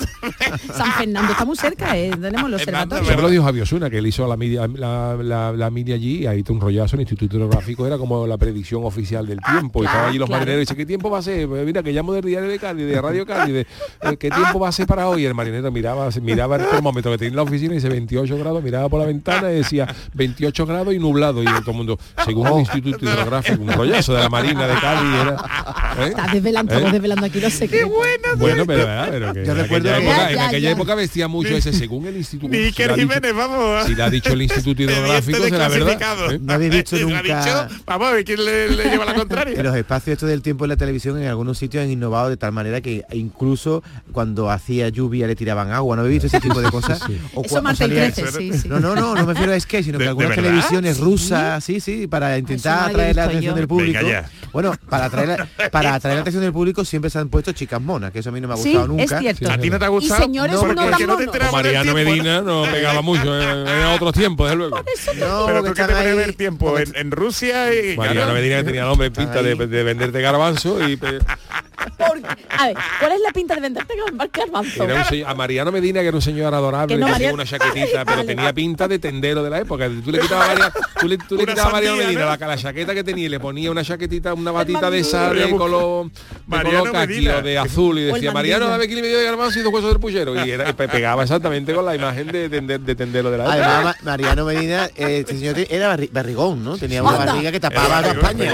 San 0.74 0.92
Fernando 0.92 1.32
está 1.32 1.44
muy 1.44 1.56
cerca, 1.56 1.96
¿eh? 1.96 2.10
tenemos 2.10 2.50
los 2.50 2.60
observatorios. 2.60 3.08
Eso 3.08 3.20
lo 3.20 3.30
dijo 3.30 3.44
Javier 3.44 3.62
Osuna, 3.64 3.90
que 3.90 3.98
él 3.98 4.06
hizo 4.06 4.26
la 4.26 4.36
media, 4.36 4.68
la, 4.68 5.16
la, 5.20 5.52
la 5.52 5.70
media 5.70 5.94
allí 5.94 6.26
ahí 6.28 6.44
un 6.48 6.60
rollazo, 6.60 6.96
el 6.96 7.00
Instituto 7.02 7.36
Hidrográfico 7.36 7.86
era 7.86 7.98
como 7.98 8.26
la 8.26 8.36
predicción 8.38 8.84
oficial 8.84 9.26
del 9.26 9.38
tiempo. 9.40 9.82
y 9.82 9.86
estaban 9.86 10.08
allí 10.10 10.18
los 10.18 10.26
claro. 10.28 10.40
marineros 10.40 10.58
y 10.58 10.64
dice, 10.64 10.76
¿qué 10.76 10.86
tiempo 10.86 11.10
va 11.10 11.18
a 11.18 11.22
ser? 11.22 11.46
Pues 11.48 11.66
mira, 11.66 11.82
que 11.82 11.92
llamo 11.92 12.12
del 12.12 12.24
diario 12.24 12.48
de 12.48 12.58
Cádiz, 12.58 12.86
de 12.86 13.00
Radio 13.00 13.26
Cádiz, 13.26 13.52
de, 13.54 13.60
eh, 13.60 14.16
¿qué 14.18 14.30
tiempo 14.30 14.58
va 14.60 14.68
a 14.68 14.72
ser 14.72 14.86
para 14.86 15.08
hoy? 15.08 15.24
El 15.24 15.34
marinero 15.34 15.70
miraba, 15.70 16.08
miraba 16.22 16.56
el 16.56 16.66
termómetro 16.68 17.10
que 17.12 17.18
tenía 17.18 17.30
en 17.30 17.36
la 17.36 17.42
oficina 17.42 17.72
y 17.72 17.76
dice 17.76 17.88
28 17.88 18.36
grados, 18.38 18.62
miraba 18.62 18.88
por 18.88 19.00
la 19.00 19.06
ventana 19.06 19.50
y 19.52 19.56
decía 19.56 19.86
28 20.14 20.66
grados 20.66 20.94
y 20.94 20.98
nublado. 20.98 21.42
Y 21.42 21.46
todo 21.46 21.70
el 21.72 21.76
mundo, 21.76 21.98
según 22.24 22.46
el 22.48 22.58
Instituto 22.60 23.04
Hidrográfico, 23.04 23.62
un 23.62 23.72
rollazo 23.72 24.14
de 24.14 24.20
la 24.20 24.28
Marina 24.28 24.66
de 24.66 24.74
Cádiz 24.80 25.20
era. 25.20 26.04
¿eh? 26.04 26.08
Estás 26.08 26.32
desvelando, 26.32 26.74
¿Eh? 26.78 26.92
desvelando 26.92 27.26
aquí 27.26 27.40
los 27.40 27.52
secretos. 27.52 27.90
Bueno, 28.38 28.64
pero, 28.66 28.86
¿verdad? 28.86 29.08
pero 29.10 29.32
que 29.32 29.44
Yo 29.44 29.52
en 29.52 29.58
recuerdo 29.58 29.90
aquella 29.90 29.98
que- 29.98 30.04
época, 30.10 30.16
Ya, 30.26 30.30
en 30.30 30.36
ya, 30.36 30.46
aquella 30.48 30.68
ya. 30.68 30.70
época 30.74 30.94
vestía 30.94 31.28
mucho 31.28 31.56
ese, 31.56 31.72
según 31.72 32.06
el 32.06 32.16
Instituto. 32.16 32.48
Ni 32.52 32.56
si 32.58 32.62
lo 32.62 32.66
ha 32.66 32.68
Iker 32.68 32.94
dicho- 32.94 33.00
Jiménez, 33.08 33.34
vamos. 33.34 33.84
Si 33.86 33.94
le 33.94 34.02
ha 34.02 34.10
dicho 34.10 34.32
el 34.32 34.42
Instituto 34.42 34.82
Hidrográfico, 34.82 35.38
será 35.44 35.68
verdad. 35.68 35.86
¿Eh? 36.30 36.38
No 36.40 36.52
habéis 36.52 36.70
visto 36.72 36.96
¿Lo 36.98 37.08
ha 37.08 37.22
nunca- 37.22 37.44
dicho? 37.68 37.82
Vamos 37.86 38.08
a 38.08 38.12
ver 38.12 38.24
quién 38.24 38.44
le, 38.44 38.68
le 38.70 38.84
lleva 38.90 39.04
la 39.04 39.12
En 39.12 39.18
contraria. 39.18 39.62
los 39.62 39.76
espacios 39.76 40.12
estos 40.14 40.28
del 40.28 40.42
tiempo 40.42 40.64
en 40.64 40.70
la 40.70 40.76
televisión 40.76 41.20
en 41.20 41.28
algunos 41.28 41.58
sitios 41.58 41.82
han 41.84 41.90
innovado 41.90 42.28
de 42.30 42.36
tal 42.36 42.52
manera 42.52 42.80
que 42.80 43.04
incluso 43.12 43.82
cuando 44.12 44.50
hacía 44.50 44.88
lluvia 44.88 45.26
le 45.26 45.36
tiraban 45.36 45.70
agua. 45.72 45.96
¿No 45.96 46.02
habéis 46.02 46.22
visto 46.22 46.36
ese 46.36 46.46
tipo 46.46 46.60
de 46.60 46.70
cosas? 46.70 47.00
O 47.34 47.42
Eso 47.44 47.60
cua- 47.60 47.68
o 47.68 47.72
y 47.72 47.76
salía- 47.76 48.12
Trece, 48.12 48.32
sí, 48.32 48.52
sí. 48.58 48.68
No, 48.68 48.80
no, 48.80 48.94
no, 48.94 49.14
no 49.14 49.26
me 49.26 49.32
refiero 49.34 49.52
a 49.52 49.60
skate, 49.60 49.84
sino 49.84 49.98
que 49.98 50.04
¿De- 50.04 50.08
algunas 50.10 50.30
de 50.30 50.36
televisiones 50.36 50.98
rusas, 50.98 51.62
sí, 51.64 51.80
sí, 51.80 52.06
para 52.06 52.30
Eso 52.32 52.40
intentar 52.40 52.90
atraer 52.90 53.16
la 53.16 53.24
atención 53.24 53.52
yo. 53.54 53.56
del 53.56 53.68
público. 53.68 53.98
Venga 54.04 54.22
ya. 54.22 54.30
Bueno, 54.52 54.72
para 54.88 55.06
atraer 55.06 55.28
la, 55.28 55.48
para 55.70 55.94
atraer 55.94 56.16
la 56.16 56.20
atención 56.22 56.42
del 56.42 56.52
público 56.52 56.84
siempre 56.84 57.10
se 57.10 57.18
han 57.18 57.28
puesto 57.28 57.52
chicas 57.52 57.80
monas, 57.80 58.10
que 58.12 58.20
eso 58.20 58.30
a 58.30 58.32
mí 58.32 58.40
no 58.40 58.48
me 58.48 58.54
ha 58.54 58.56
Sí, 58.56 58.70
gustado 58.74 58.84
es 58.84 58.88
nunca. 58.88 59.18
cierto. 59.20 59.50
¿A 59.50 59.58
ti 59.58 59.70
no 59.70 59.78
te 59.78 59.84
ha 59.84 59.88
Y 59.88 59.90
gustado? 59.90 60.22
señores 60.22 60.52
No, 60.54 60.62
no, 60.62 60.66
porque- 60.68 60.76
tan 60.80 60.90
porque 60.90 61.06
no 61.06 61.16
te 61.16 61.26
monos. 61.26 61.26
enterabas 61.26 61.50
Como 61.50 61.62
del 61.62 61.74
Mariano 61.76 61.94
Medina 61.94 62.40
no 62.42 62.62
pegaba 62.72 63.02
mucho, 63.02 63.40
eh, 63.40 63.62
era 63.62 63.94
otros 63.94 64.12
tiempos, 64.14 64.46
desde 64.46 64.56
luego. 64.56 64.76
No, 64.78 65.46
Pero 65.46 65.62
que 65.62 65.68
están 65.70 65.86
pones 65.90 66.07
ver 66.14 66.34
tiempo 66.34 66.78
en, 66.78 66.94
en 66.96 67.10
Rusia 67.10 67.74
y... 67.74 67.96
Mariano 67.96 68.20
claro, 68.20 68.34
Medina 68.34 68.56
que 68.58 68.64
tenía 68.64 68.84
nombre 68.84 69.08
en 69.08 69.12
pinta 69.12 69.42
de, 69.42 69.54
de 69.54 69.82
venderte 69.82 70.20
garbanzo 70.20 70.86
y 70.88 70.98
Porque- 71.96 72.26
a 72.50 72.66
ver, 72.66 72.76
¿cuál 73.00 73.12
es 73.12 73.20
la 73.20 73.30
pinta 73.32 73.54
de 73.54 73.60
venderte 73.60 73.94
garbanzo? 74.32 74.84
era 74.84 74.94
un 74.96 75.04
señor- 75.04 75.28
a 75.30 75.34
Mariano 75.34 75.72
Medina 75.72 76.00
que 76.00 76.06
era 76.08 76.16
un 76.16 76.22
señor 76.22 76.54
adorable, 76.54 76.94
Que 76.94 77.00
no, 77.00 77.06
que 77.06 77.12
tenía 77.14 77.32
una 77.32 77.44
chaquetita, 77.44 78.04
pero 78.04 78.18
Vale. 78.18 78.24
tenía 78.34 78.52
pinta 78.52 78.88
de 78.88 78.98
tendero 78.98 79.42
de 79.42 79.50
la 79.50 79.58
época. 79.60 79.88
Tú 80.04 80.10
le 80.10 80.18
quitabas 80.20 80.44
a 80.44 80.48
Mariano, 80.52 80.72
tú 81.00 81.08
le, 81.08 81.18
tú 81.18 81.36
le 81.36 81.46
quitabas 81.46 81.66
a 81.66 81.72
Mariano 81.72 81.96
sandía, 81.96 82.06
Medina 82.08 82.24
¿no? 82.36 82.36
la, 82.38 82.46
la 82.48 82.56
chaqueta 82.56 82.94
que 82.94 83.04
tenía 83.04 83.26
y 83.26 83.28
le 83.28 83.40
ponía 83.40 83.70
una 83.70 83.82
chaquetita, 83.84 84.34
una 84.34 84.50
batita 84.52 84.90
de 84.90 84.98
esa 85.00 85.32
de 85.32 85.50
color, 85.50 86.06
de 86.06 86.10
Mariano 86.46 86.78
color 86.80 86.92
caqui 86.92 87.28
o 87.28 87.42
de 87.42 87.58
azul 87.58 87.98
y 87.98 88.02
decía. 88.04 88.32
Mariano, 88.32 88.68
dame 88.68 88.86
kilo 88.88 89.00
y 89.00 89.02
medio 89.02 89.18
de 89.18 89.24
garbanzo 89.24 89.58
y 89.58 89.62
dos 89.62 89.72
huesos 89.72 89.90
del 89.90 90.00
puchero. 90.00 90.34
Y, 90.44 90.50
era, 90.50 90.72
pegaba 90.74 91.22
exactamente 91.22 91.74
con 91.74 91.84
la 91.84 91.94
imagen 91.94 92.26
de, 92.28 92.50
tender- 92.50 92.80
de 92.80 92.94
tendero 92.94 93.30
de 93.30 93.38
la 93.38 93.44
época. 93.44 93.54
Además, 93.78 93.84
Ma- 94.02 94.10
Mariano 94.10 94.44
Medina, 94.44 94.86
eh, 94.96 95.18
este 95.20 95.34
señor 95.38 95.56
era 95.70 95.96
barri- 95.96 96.10
barrigón, 96.10 96.64
¿no? 96.64 96.76
Tenía 96.78 97.02
una 97.02 97.18
barriga 97.18 97.52
que 97.52 97.60
tapaba 97.60 98.00
barrigón, 98.00 98.18
España. 98.18 98.52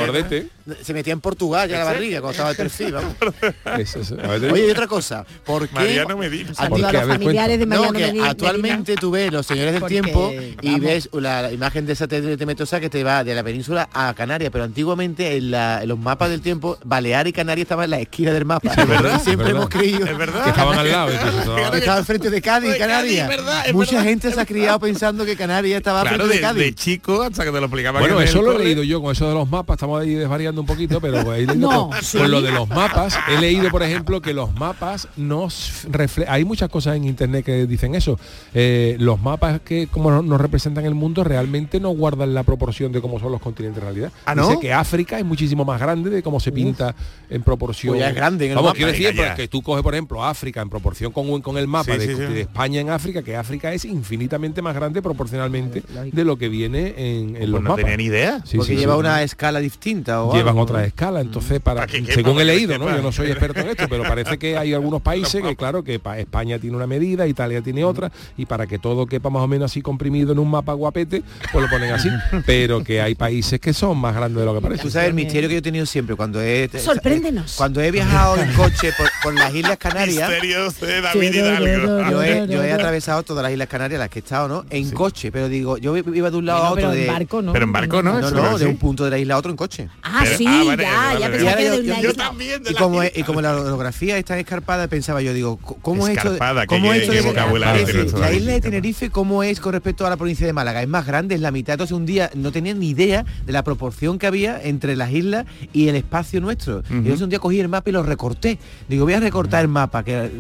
Se 0.83 0.95
metía 0.95 1.13
en 1.13 1.21
Portugal 1.21 1.69
ya 1.69 1.79
la 1.79 1.85
barriga 1.85 2.21
cuando 2.21 2.31
estaba 2.33 2.49
de 2.51 2.55
perfil. 2.57 2.95
Eso, 3.79 4.01
eso. 4.01 4.17
Oye, 4.51 4.67
y 4.67 4.71
otra 4.71 4.87
cosa, 4.87 5.27
¿por 5.45 5.69
qué? 5.69 5.75
Mariano 5.75 6.17
Medina. 6.17 6.53
a 6.53 6.55
Saludo 6.55 6.77
ti- 6.77 6.85
a 6.85 6.87
qué? 6.89 6.93
los 6.95 7.03
A 7.03 7.07
ver, 7.07 7.17
familiares 7.19 7.59
de 7.59 7.67
No, 7.67 7.77
Mariano 7.77 7.99
que 7.99 8.07
Medina. 8.07 8.31
actualmente 8.31 8.95
tú 8.97 9.11
ves 9.11 9.31
los 9.33 9.47
señores 9.47 9.73
del 9.73 9.81
Porque, 9.81 10.01
tiempo 10.01 10.33
y 10.63 10.67
vamos. 10.73 10.81
ves 10.81 11.09
la, 11.13 11.43
la 11.43 11.53
imagen 11.53 11.85
de 11.87 11.95
satélite 11.95 12.47
metosa 12.47 12.81
que 12.81 12.89
te 12.89 13.05
va 13.05 13.25
de 13.25 13.35
la 13.35 13.43
península 13.43 13.89
a 13.93 14.15
Canarias, 14.15 14.51
pero 14.53 14.65
antiguamente 14.65 15.37
en, 15.37 15.51
la- 15.51 15.83
en 15.83 15.89
los 15.89 15.99
mapas 15.99 16.31
del 16.31 16.41
tiempo, 16.41 16.79
Baleares 16.85 17.31
y 17.31 17.33
Canarias 17.35 17.65
estaban 17.67 17.85
en 17.85 17.91
la 17.91 18.01
esquina 18.01 18.33
del 18.33 18.45
mapa. 18.47 18.71
es 18.73 18.89
verdad, 18.89 19.21
Y 19.21 19.25
siempre 19.25 19.33
es 19.49 19.53
verdad. 19.55 19.57
hemos 19.57 19.69
creído 19.69 20.07
Es 20.07 20.17
verdad. 20.19 20.45
que 20.45 20.51
estaban 20.51 20.79
al 20.79 20.91
lado. 20.91 21.11
entonces, 21.11 21.41
eso- 21.43 21.71
que 21.73 21.79
estaba 21.79 21.99
enfrente 21.99 22.31
de 22.31 22.41
Cádiz, 22.43 22.71
De 22.73 22.79
Cádiz, 22.79 22.89
Canarias. 22.93 23.31
es 23.31 23.37
verdad, 23.37 23.67
es 23.67 23.73
Mucha 23.75 24.03
gente 24.03 24.33
se 24.33 24.41
ha 24.41 24.47
criado 24.47 24.81
pensando 24.81 25.25
que 25.27 25.37
Canarias 25.37 25.77
estaba 25.79 26.03
Claro, 26.03 26.17
frente 26.17 26.33
de, 26.35 26.37
de, 26.37 26.41
Cádiz. 26.41 26.63
de 26.65 26.75
chico 26.75 27.23
hasta 27.23 27.45
que 27.45 27.51
te 27.51 27.59
lo 27.59 27.67
explicaba. 27.67 28.01
Bueno, 28.01 28.17
en 28.17 28.23
el 28.23 28.29
eso 28.29 28.41
lo 28.41 28.53
he 28.59 28.65
leído 28.65 28.83
yo 28.83 29.03
con 29.03 29.13
eso 29.13 29.29
de 29.29 29.35
los 29.35 29.49
mapas, 29.49 29.75
estamos 29.75 30.01
ahí 30.01 30.15
desvariando 30.15 30.54
un 30.61 30.67
poquito, 30.67 31.01
pero 31.01 31.35
he 31.35 31.39
leído 31.47 31.55
No, 31.55 31.91
con, 31.91 32.03
sí. 32.03 32.19
con 32.19 32.31
lo 32.31 32.43
de 32.43 32.51
los 32.53 32.69
mapas, 32.69 33.19
he 33.29 33.41
leído, 33.41 33.71
por 33.71 33.83
ejemplo, 33.83 34.21
que 34.21 34.33
los 34.35 34.55
mapas 34.55 35.09
nos 35.17 35.85
reflejan, 35.91 36.35
hay 36.35 36.45
muchas 36.45 36.69
cosas 36.69 36.97
en 36.97 37.05
internet 37.05 37.45
que 37.45 37.67
dicen 37.67 37.95
eso, 37.95 38.19
Eh, 38.57 38.97
los 39.01 39.21
mapas 39.21 39.61
que 39.61 39.89
como 39.89 40.11
no- 40.11 40.23
nos 40.23 40.41
representan 40.41 40.85
el 40.85 40.95
mundo 40.95 41.25
realmente 41.25 41.81
no 41.81 41.91
guardan 41.91 42.35
la 42.35 42.43
proporción 42.45 42.93
de 42.93 43.01
cómo 43.01 43.19
son 43.19 43.33
los 43.33 43.41
continentes 43.41 43.79
en 43.83 43.85
realidad. 43.85 44.13
¿Ah, 44.27 44.35
no? 44.35 44.49
Dice 44.49 44.61
que 44.61 44.73
África 44.73 45.19
es 45.19 45.25
muchísimo 45.25 45.65
más 45.65 45.81
grande 45.81 46.11
de 46.11 46.23
cómo 46.23 46.39
se 46.41 46.53
pinta 46.53 46.95
en 47.31 47.43
proporción. 47.43 47.93
Pues 47.95 48.01
ya 48.01 48.11
es 48.11 48.15
grande 48.15 48.45
en 48.47 48.51
el 48.53 48.57
Vamos, 48.57 48.69
mapa. 48.71 48.77
quiero 48.77 48.93
decir, 48.93 49.09
Venga, 49.09 49.23
ya. 49.23 49.29
porque 49.31 49.49
tú 49.49 49.63
coges, 49.63 49.83
por 49.83 49.95
ejemplo, 49.95 50.25
África 50.25 50.61
en 50.63 50.71
proporción 50.71 51.13
con, 51.13 51.29
un- 51.31 51.43
con 51.43 51.59
el 51.59 51.67
mapa 51.67 51.93
Sí, 51.95 51.99
de, 51.99 52.07
sí, 52.07 52.15
sí. 52.15 52.33
de 52.35 52.41
España 52.43 52.81
en 52.81 52.91
África, 52.91 53.23
que 53.23 53.37
África 53.37 53.73
es 53.73 53.85
infinitamente 53.85 54.63
más 54.63 54.75
grande 54.75 55.03
proporcionalmente 55.03 55.83
de 56.13 56.25
lo 56.25 56.37
que 56.37 56.49
viene 56.49 56.95
en, 56.97 57.37
en 57.37 57.51
los 57.51 57.61
Pues 57.61 57.63
no 57.63 57.69
mapas. 57.71 57.77
tenía 57.77 57.97
ni 57.97 58.05
idea. 58.05 58.41
Sí, 58.45 58.57
porque 58.57 58.75
sí, 58.75 58.79
lleva 58.79 58.95
sí. 58.95 59.01
una 59.01 59.23
escala 59.23 59.59
distinta 59.61 60.23
o 60.23 60.33
llevan 60.45 60.59
otra 60.63 60.85
escala 60.85 61.21
entonces 61.21 61.61
para 61.61 61.87
según 61.89 62.41
he 62.41 62.45
leído 62.45 62.79
no 62.79 62.89
yo 62.95 63.03
no 63.03 63.13
soy 63.13 63.29
experto 63.31 63.61
en 63.61 63.69
esto 63.71 63.87
pero 63.89 64.03
parece 64.05 64.39
que 64.39 64.57
hay 64.57 64.73
algunos 64.75 65.01
países 65.03 65.43
que 65.43 65.57
claro 65.57 65.83
que 65.85 65.99
pa- 65.99 66.19
España 66.19 66.59
tiene 66.59 66.77
una 66.77 66.87
medida 66.87 67.27
Italia 67.27 67.63
tiene 67.63 67.85
otra 67.85 68.11
y 68.37 68.47
para 68.47 68.67
que 68.67 68.79
todo 68.79 69.07
quepa 69.07 69.31
más 69.31 69.43
o 69.43 69.49
menos 69.49 69.71
así 69.71 69.83
comprimido 69.83 70.33
en 70.33 70.39
un 70.39 70.51
mapa 70.51 70.73
guapete 70.73 71.23
pues 71.53 71.65
lo 71.65 71.71
ponen 71.71 71.93
así 71.93 72.09
pero 72.47 72.83
que 72.85 73.01
hay 73.01 73.15
países 73.15 73.59
que 73.61 73.73
son 73.73 73.99
más 73.99 74.15
grandes 74.15 74.41
de 74.41 74.45
lo 74.45 74.55
que 74.55 74.61
parece 74.61 74.83
Tú 74.83 74.91
sabes 74.91 75.09
el 75.09 75.15
misterio 75.15 75.49
que 75.49 75.55
yo 75.55 75.59
he 75.59 75.63
tenido 75.63 75.87
siempre 75.87 76.15
cuando 76.17 76.41
he 76.43 76.69
Sorpréndenos. 76.79 77.55
cuando 77.57 77.81
he 77.81 77.91
viajado 77.91 78.37
en 78.37 78.53
coche 78.53 78.91
por, 78.97 79.09
por 79.23 79.35
las 79.35 79.55
Islas 79.55 79.77
Canarias. 79.79 80.29
Misterios 80.29 80.81
de 80.81 81.01
David 81.01 81.35
Hidalgo. 81.35 82.11
Yo 82.11 82.23
he, 82.23 82.47
yo 82.51 82.63
he 82.63 82.73
atravesado 82.73 83.23
todas 83.23 83.43
las 83.43 83.53
Islas 83.53 83.69
Canarias, 83.69 83.99
las 83.99 84.09
que 84.09 84.19
he 84.19 84.23
estado, 84.23 84.49
¿no? 84.49 84.65
En 84.71 84.91
coche, 84.91 85.31
pero 85.33 85.49
digo, 85.49 85.79
yo 85.79 85.97
iba 85.97 86.31
de 86.31 86.37
un 86.37 86.47
lado 86.47 86.61
Bueno, 86.61 86.69
a 86.69 86.71
otro 86.73 86.83
pero 86.91 86.93
en 86.93 87.01
de 87.01 87.07
barco 87.13 87.43
no. 87.43 87.53
Pero 87.53 87.65
en 87.65 87.73
barco 87.73 88.03
no, 88.03 88.21
no, 88.21 88.31
no, 88.31 88.59
de 88.59 88.67
un 88.67 88.77
punto 88.77 89.05
de 89.05 89.11
la 89.11 89.19
isla 89.19 89.35
a 89.35 89.39
otro 89.39 89.51
en 89.51 89.57
coche. 89.57 89.89
Ah, 90.03 90.21
Pero- 90.25 90.34
sí, 90.37 90.45
ah, 90.49 90.63
vale, 90.67 90.83
ya, 90.83 90.93
vale, 90.93 91.21
ya 91.21 91.29
vale. 91.29 91.37
pensaba 91.39 91.57
que 91.57 91.71
de 91.71 91.77
yo- 91.77 91.83
una 91.93 92.01
yo 92.03 92.11
isla. 92.11 92.25
también 92.25 92.63
de 92.63 92.71
Y 92.71 92.75
como, 92.75 93.03
isla. 93.05 93.21
y 93.21 93.23
como 93.25 93.41
la 93.43 93.57
orografía 93.57 94.19
está 94.19 94.39
escarpada, 94.39 94.89
pensaba 94.89 95.23
yo, 95.23 95.33
digo, 95.35 95.57
¿cómo 95.59 96.07
es 96.09 96.17
esto? 96.17 96.37
¿Cómo 96.67 96.91
qué- 96.93 96.97
es 96.99 97.09
esto 97.09 98.17
de- 98.17 98.21
La 98.21 98.33
isla 98.33 98.53
de 98.53 98.61
Tenerife, 98.61 99.11
¿cómo 99.11 99.43
es 99.43 99.61
con 99.61 99.73
respecto 99.73 100.07
a 100.07 100.11
la 100.11 100.17
provincia 100.17 100.47
de 100.47 100.53
Málaga? 100.53 100.83
Es 100.83 100.89
más 100.89 101.07
grande, 101.07 101.35
es 101.35 101.41
la 101.41 101.51
mitad. 101.51 101.75
Entonces 101.75 101.97
un 101.97 102.07
día 102.07 102.31
no 102.35 102.53
tenía 102.53 102.75
ni 102.75 102.91
idea 102.91 103.25
de 103.47 103.53
la 103.53 103.63
proporción 103.65 104.19
que 104.19 104.27
había 104.27 104.61
entre 104.63 104.97
las 104.97 105.11
islas 105.13 105.47
y 105.73 105.89
el 105.89 105.97
espacio 105.97 106.41
nuestro. 106.41 106.83
Y 106.91 106.95
entonces 106.95 107.21
un 107.23 107.31
día 107.31 107.39
cogí 107.39 107.61
el 107.61 107.69
mapa 107.69 107.91
y 107.91 107.93
lo 107.93 108.03
recorté. 108.03 108.59
Digo, 108.89 109.05
voy 109.05 109.15
a 109.15 109.21
recortar 109.21 109.63
el 109.63 109.69
mapa. 109.69 110.03
que 110.05 110.31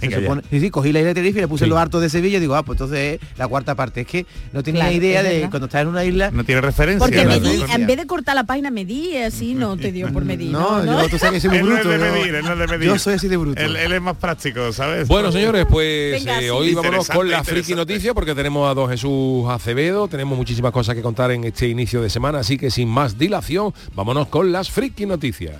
se 0.00 0.10
supone- 0.20 0.42
sí, 0.50 0.60
sí, 0.60 0.70
cogí 0.70 0.92
la 0.92 0.98
isla 1.00 1.08
de 1.08 1.14
Tenerife 1.14 1.38
y 1.38 1.42
le 1.42 1.48
puse 1.48 1.64
Sí. 1.64 1.70
los 1.70 1.78
hartos 1.78 2.00
de 2.02 2.08
Sevilla 2.10 2.36
y 2.38 2.40
digo, 2.40 2.54
ah, 2.56 2.62
pues 2.62 2.76
entonces 2.80 3.20
es 3.22 3.38
la 3.38 3.46
cuarta 3.48 3.74
parte. 3.74 4.02
Es 4.02 4.06
que 4.06 4.26
no 4.52 4.62
tenía 4.62 4.82
Claro, 4.82 4.96
idea 4.96 5.22
de 5.22 5.48
cuando 5.50 5.66
estás 5.66 5.82
en 5.82 5.88
una 5.88 6.04
isla. 6.04 6.30
No 6.30 6.44
tiene 6.44 6.60
referencia. 6.60 6.98
Porque 6.98 7.20
en 7.22 7.86
vez 7.86 7.96
de 7.96 8.06
cortar 8.06 8.34
la 8.34 8.44
página, 8.44 8.70
medí 8.70 9.16
así, 9.18 9.43
no 9.52 9.76
te 9.76 9.92
dio 9.92 10.10
por 10.12 10.24
medir. 10.24 10.50
No, 10.50 10.82
No, 10.82 11.02
yo, 11.02 11.08
tú 11.08 11.18
sabes 11.18 11.42
que 11.42 11.48
soy 11.48 11.58
muy 11.58 11.58
Él 11.58 11.68
no 11.68 11.78
es 11.78 11.86
de 11.86 11.98
medir, 11.98 12.34
él 12.34 12.44
no 12.44 12.52
es 12.52 12.58
de 12.58 12.66
medir. 12.66 12.88
Yo 12.88 12.98
soy 12.98 13.14
así 13.14 13.28
de 13.28 13.36
bruto. 13.36 13.60
Él, 13.60 13.76
él 13.76 13.92
es 13.92 14.00
más 14.00 14.16
práctico, 14.16 14.72
¿sabes? 14.72 15.08
Bueno, 15.08 15.30
señores, 15.30 15.66
pues 15.68 16.24
Venga, 16.24 16.40
eh, 16.40 16.50
hoy 16.50 16.72
vámonos 16.72 17.08
con 17.08 17.28
la 17.28 17.44
friki 17.44 17.74
noticia 17.74 18.14
porque 18.14 18.34
tenemos 18.34 18.70
a 18.70 18.74
don 18.74 18.88
Jesús 18.88 19.46
Acevedo, 19.50 20.08
tenemos 20.08 20.38
muchísimas 20.38 20.72
cosas 20.72 20.94
que 20.94 21.02
contar 21.02 21.32
en 21.32 21.44
este 21.44 21.68
inicio 21.68 22.00
de 22.00 22.08
semana, 22.08 22.38
así 22.38 22.56
que 22.56 22.70
sin 22.70 22.88
más 22.88 23.18
dilación, 23.18 23.74
vámonos 23.94 24.28
con 24.28 24.52
las 24.52 24.70
friki 24.70 25.04
noticias. 25.04 25.56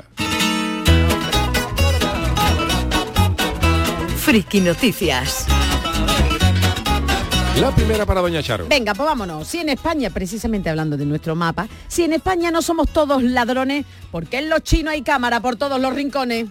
Friki 4.25 4.61
Noticias. 4.61 5.47
La 7.61 7.71
primera 7.75 8.05
para 8.05 8.21
doña 8.21 8.43
Charo. 8.43 8.67
Venga, 8.69 8.95
pues 8.95 9.07
vámonos. 9.07 9.47
Si 9.47 9.59
en 9.59 9.69
España, 9.69 10.11
precisamente 10.11 10.69
hablando 10.69 10.97
de 10.97 11.07
nuestro 11.07 11.35
mapa, 11.37 11.69
si 11.89 12.03
en 12.03 12.13
España 12.13 12.51
no 12.51 12.61
somos 12.63 12.89
todos 12.93 13.23
ladrones, 13.23 13.87
¿por 14.11 14.27
qué 14.27 14.39
en 14.39 14.51
los 14.51 14.63
chinos 14.63 14.93
hay 14.93 15.03
cámara 15.03 15.41
por 15.41 15.57
todos 15.57 15.81
los 15.81 15.95
rincones? 15.95 16.47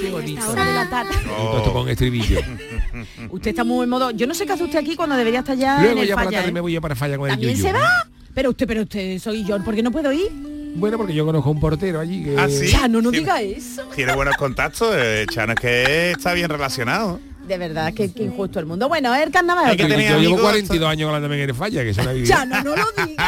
Qué 0.00 0.10
bonito. 0.10 0.40
Esta 0.40 0.50
hora 0.52 0.64
de 0.64 0.74
la 0.74 0.90
tarde. 0.90 1.10
Todo 1.26 1.58
esto 1.58 1.72
con 1.72 1.88
estribillo. 1.88 2.40
Usted 3.30 3.50
está 3.50 3.64
muy 3.64 3.84
en 3.84 3.90
modo. 3.90 4.10
Yo 4.10 4.26
no 4.26 4.34
sé 4.34 4.46
qué 4.46 4.52
hace 4.52 4.64
usted 4.64 4.78
aquí 4.78 4.96
cuando 4.96 5.16
debería 5.16 5.40
estar 5.40 5.56
ya 5.56 5.78
Luego 5.80 5.92
en 5.92 5.98
el 6.02 6.08
ya 6.08 6.14
por 6.14 6.24
la 6.24 6.26
falla, 6.26 6.38
tarde 6.38 6.50
¿eh? 6.50 6.52
me 6.52 6.60
voy 6.60 6.72
yo 6.72 6.80
para 6.80 6.94
falla 6.96 7.16
con 7.16 7.28
el 7.30 7.34
¿También 7.34 7.52
yuyu. 7.54 7.66
se 7.66 7.72
va? 7.72 8.06
Pero 8.34 8.50
usted, 8.50 8.66
pero 8.66 8.82
usted 8.82 9.18
soy 9.18 9.44
yo, 9.44 9.62
¿por 9.64 9.74
qué 9.74 9.82
no 9.82 9.90
puedo 9.90 10.12
ir? 10.12 10.30
Bueno, 10.74 10.96
porque 10.96 11.14
yo 11.14 11.24
conozco 11.24 11.48
a 11.48 11.52
un 11.52 11.60
portero 11.60 11.98
allí 11.98 12.22
que... 12.24 12.36
Ah, 12.38 12.48
sí. 12.48 12.66
Ya, 12.68 12.86
no, 12.88 13.00
diga 13.10 13.40
eso. 13.42 13.84
Tiene 13.94 14.14
buenos 14.14 14.36
contactos, 14.36 14.94
eh, 14.96 15.26
Chano, 15.30 15.54
es 15.54 15.60
que 15.60 16.10
está 16.12 16.32
bien 16.34 16.48
relacionado. 16.48 17.18
De 17.48 17.56
verdad, 17.58 17.92
que, 17.94 18.12
que 18.12 18.24
injusto 18.24 18.60
el 18.60 18.66
mundo. 18.66 18.88
Bueno, 18.88 19.14
el 19.14 19.30
carnaval. 19.30 19.66
Hay 19.66 19.76
que 19.76 19.84
Yo 19.84 19.88
tener 19.88 20.06
llevo 20.06 20.18
amigos 20.18 20.40
42 20.42 20.88
años 20.90 21.06
hablando 21.06 21.28
el 21.50 21.54
falla, 21.54 21.82
que 21.82 21.88
una 21.98 22.12
vida. 22.12 22.26
Ya, 22.26 22.44
no, 22.44 22.62
no 22.62 22.76
lo 22.76 22.84
diga. 23.06 23.24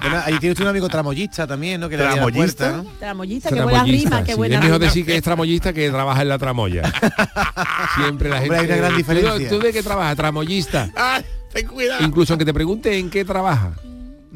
Bueno, 0.00 0.22
ahí 0.24 0.38
tiene 0.38 0.52
usted 0.52 0.64
un 0.64 0.70
amigo 0.70 0.88
tramoyista 0.88 1.46
también, 1.46 1.80
¿no? 1.80 1.88
Que 1.88 1.96
le 1.96 2.02
abre 2.04 2.16
la 2.16 2.22
¿Tramoyista? 2.26 2.70
puerta, 2.72 2.82
¿no? 2.90 2.98
Tramoyista, 2.98 3.48
qué 3.50 3.54
buena 3.54 3.70
Tramoyista, 3.78 4.10
rima, 4.10 4.24
qué 4.24 4.32
sí. 4.32 4.36
buena 4.38 4.54
Es 4.56 4.60
mejor 4.62 4.78
rima. 4.80 4.86
decir 4.86 5.06
que 5.06 5.16
es 5.16 5.22
tramoyista 5.22 5.72
que 5.72 5.90
trabaja 5.90 6.22
en 6.22 6.28
la 6.28 6.38
tramoya. 6.38 6.82
Siempre 7.96 8.28
la 8.28 8.40
gente... 8.40 8.56
Hombre, 8.56 8.58
hay 8.58 8.66
una 8.66 8.76
gran 8.76 8.90
¿Tú- 8.92 8.96
diferencia. 8.98 9.48
¿Tú, 9.48 9.58
de 9.60 9.72
qué 9.72 9.82
trabajas? 9.82 10.16
Tramoyista. 10.16 10.90
¡Ay, 10.96 11.24
ten 11.52 11.66
cuidado! 11.68 12.04
Incluso 12.04 12.32
aunque 12.32 12.44
te 12.44 12.52
pregunte 12.54 12.98
en 12.98 13.10
qué 13.10 13.24
trabaja. 13.24 13.72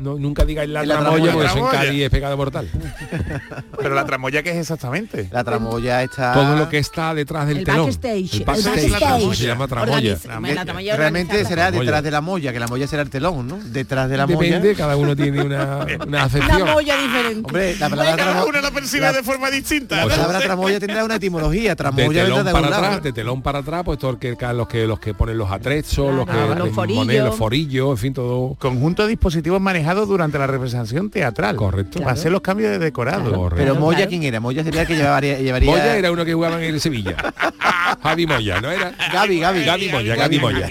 No, 0.01 0.17
nunca 0.19 0.45
digáis 0.45 0.69
la, 0.71 0.85
La 0.85 1.01
tramoya, 1.01 1.25
tramoya. 1.25 1.33
porque 1.33 1.47
eso 1.47 1.59
en. 1.73 1.87
Cádiz 1.87 2.03
es 2.05 2.11
pecado 2.11 2.37
mortal. 2.37 2.69
Pero 3.79 3.95
la 3.95 4.05
tramoya, 4.05 4.43
¿qué 4.43 4.51
es 4.51 4.57
exactamente? 4.57 5.29
La 5.31 5.45
tramoya 5.45 6.03
está... 6.03 6.33
Todo 6.33 6.57
lo 6.57 6.69
que 6.69 6.79
está 6.79 7.15
detrás 7.15 7.47
del 7.47 7.59
El 7.59 7.65
telón. 7.65 7.87
backstage, 7.87 8.35
El 8.35 8.41
el 8.41 8.45
backstage. 8.45 8.91
backstage. 8.91 9.37
Se 9.37 9.47
llama 9.47 9.69
tramoya. 9.69 10.17
La 10.27 10.97
Realmente 10.97 11.45
será 11.45 11.71
detrás 11.71 12.03
de 12.03 12.11
la 12.11 12.21
molla, 12.21 12.53
que 12.53 12.61
la 12.61 12.67
molla 12.67 12.87
será 12.87 13.03
el 13.03 13.11
telón, 13.11 13.47
¿no? 13.47 13.59
Detrás 13.63 14.09
de 14.09 14.17
la 14.17 14.27
Depende, 14.27 14.59
molla. 14.61 14.75
cada 14.77 14.97
uno 14.97 15.15
tiene 15.17 15.43
una, 15.43 15.87
una 16.07 16.29
molla 16.75 16.97
diferente. 16.97 17.43
Hombre, 17.47 17.77
la 17.79 17.89
palabra, 17.89 18.17
Cada 18.17 18.33
tramo- 18.33 18.49
uno 18.49 18.61
lo 18.61 18.73
percibe 18.73 19.03
la- 19.03 19.13
de 19.13 19.23
forma 19.23 19.51
distinta. 19.51 19.97
la 19.97 20.03
¿no? 20.05 20.09
palabra 20.11 20.41
tramoya 20.41 20.81
tendrá 20.81 21.05
una 21.05 21.17
etimología. 21.17 21.71
de 21.71 21.77
Tramoya 21.77 22.07
vendrá 22.07 22.25
telón 22.25 22.47
de 22.47 22.53
para 22.53 22.71
lado. 22.71 22.85
atrás, 22.85 23.03
de 23.03 23.13
telón 23.13 23.43
para 23.43 23.59
atrás, 23.61 23.83
pues 23.85 23.99
todo 23.99 24.19
que, 24.19 24.37
los 24.55 24.69
que 24.69 24.87
los 24.87 24.99
que 25.01 25.15
ponen 25.15 25.37
los 25.39 25.51
atrezos, 25.51 26.15
los 26.15 26.27
que 26.27 26.33
Claro, 26.33 26.55
los 26.55 26.69
ponen 26.71 27.25
los 27.25 27.37
forillos, 27.37 27.91
en 27.91 27.97
fin, 27.97 28.15
todo. 28.15 28.55
Conjunto 28.59 29.03
de 29.03 29.09
dispositivos 29.09 29.61
manejados 29.61 29.90
durante 29.95 30.39
la 30.39 30.47
representación 30.47 31.11
teatral. 31.11 31.57
Correcto. 31.57 32.01
Para 32.01 32.13
hacer 32.13 32.33
los 32.33 32.41
cambios 32.41 32.71
de 32.71 32.79
decorado. 32.79 33.33
Correcto. 33.33 33.57
Pero 33.57 33.73
Claro, 33.73 33.81
Moya, 33.81 33.97
claro. 33.99 34.11
¿quién 34.11 34.23
era? 34.23 34.41
Moya 34.41 34.65
sería 34.65 34.83
el 34.83 34.87
que 34.87 34.97
llevaría... 34.97 35.39
llevaría... 35.39 35.71
Moya 35.71 35.97
era 35.97 36.11
uno 36.13 36.25
que 36.25 36.35
jugaba 36.35 36.63
en 36.63 36.75
el 36.75 36.81
Sevilla. 36.81 37.17
Javi 38.03 38.27
Moya, 38.27 38.61
¿no 38.61 38.71
era? 38.71 38.93
Gaby, 39.13 39.41
Gaby. 39.41 39.65
Gaby 39.65 39.89
Moya, 39.91 40.17
Gaby 40.17 40.39
Moya. 40.39 40.71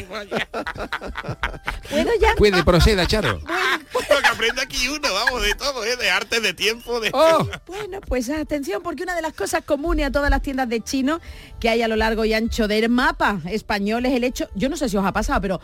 ¿Puedo 1.89 2.09
ya? 2.21 2.35
Puede, 2.37 2.63
proceda, 2.63 3.05
Charo. 3.05 3.39
Lo 3.39 4.21
que 4.21 4.27
aprende 4.27 4.61
aquí 4.61 4.87
uno, 4.87 5.07
vamos, 5.13 5.41
de 5.43 5.53
todo, 5.55 5.83
¿eh? 5.83 5.95
de 5.95 6.09
arte, 6.09 6.39
de 6.39 6.53
tiempo, 6.53 6.99
de... 6.99 7.09
Oh, 7.13 7.47
Bueno, 7.67 7.99
pues 8.01 8.29
atención, 8.29 8.81
porque 8.83 9.03
una 9.03 9.15
de 9.15 9.21
las 9.21 9.33
cosas 9.33 9.63
comunes 9.63 10.07
a 10.07 10.11
todas 10.11 10.29
las 10.29 10.41
tiendas 10.41 10.69
de 10.69 10.81
chino 10.81 11.19
que 11.59 11.69
hay 11.69 11.81
a 11.81 11.87
lo 11.87 11.95
largo 11.95 12.25
y 12.25 12.33
ancho 12.33 12.67
del 12.67 12.89
mapa 12.89 13.39
español 13.49 14.05
es 14.05 14.13
el 14.13 14.23
hecho, 14.23 14.49
yo 14.55 14.69
no 14.69 14.77
sé 14.77 14.89
si 14.89 14.97
os 14.97 15.05
ha 15.05 15.11
pasado, 15.13 15.41
pero 15.41 15.61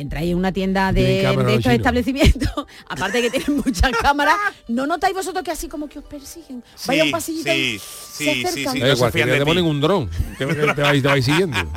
entráis 0.00 0.30
en 0.30 0.38
una 0.38 0.52
tienda 0.52 0.92
de, 0.92 1.22
estos 1.54 1.72
establecimientos, 1.72 2.50
aparte 2.88 3.20
de 3.20 3.30
que 3.30 3.38
tienen 3.38 3.62
muchas 3.64 3.90
cámaras, 4.02 4.36
¿no 4.68 4.86
notáis 4.86 5.14
vosotros 5.14 5.44
que 5.44 5.50
así 5.50 5.68
como 5.68 5.88
que 5.88 5.98
os 5.98 6.04
persiguen? 6.04 6.62
Vaya 6.86 7.04
un 7.04 7.10
pasillito 7.10 7.52
y 7.52 7.78
sí, 7.78 7.84
sí, 8.24 8.34
sí, 8.34 8.40
acercan? 8.46 8.72
sí, 8.74 8.78
no 8.80 9.26
de 9.26 9.38
te 9.38 9.44
ponen 9.44 9.64
un 9.64 9.80
dron. 9.80 10.10
Te, 10.38 10.46
te 10.46 10.82
vais, 10.82 11.02
te 11.02 11.08
vais 11.08 11.24
siguiendo. 11.24 11.56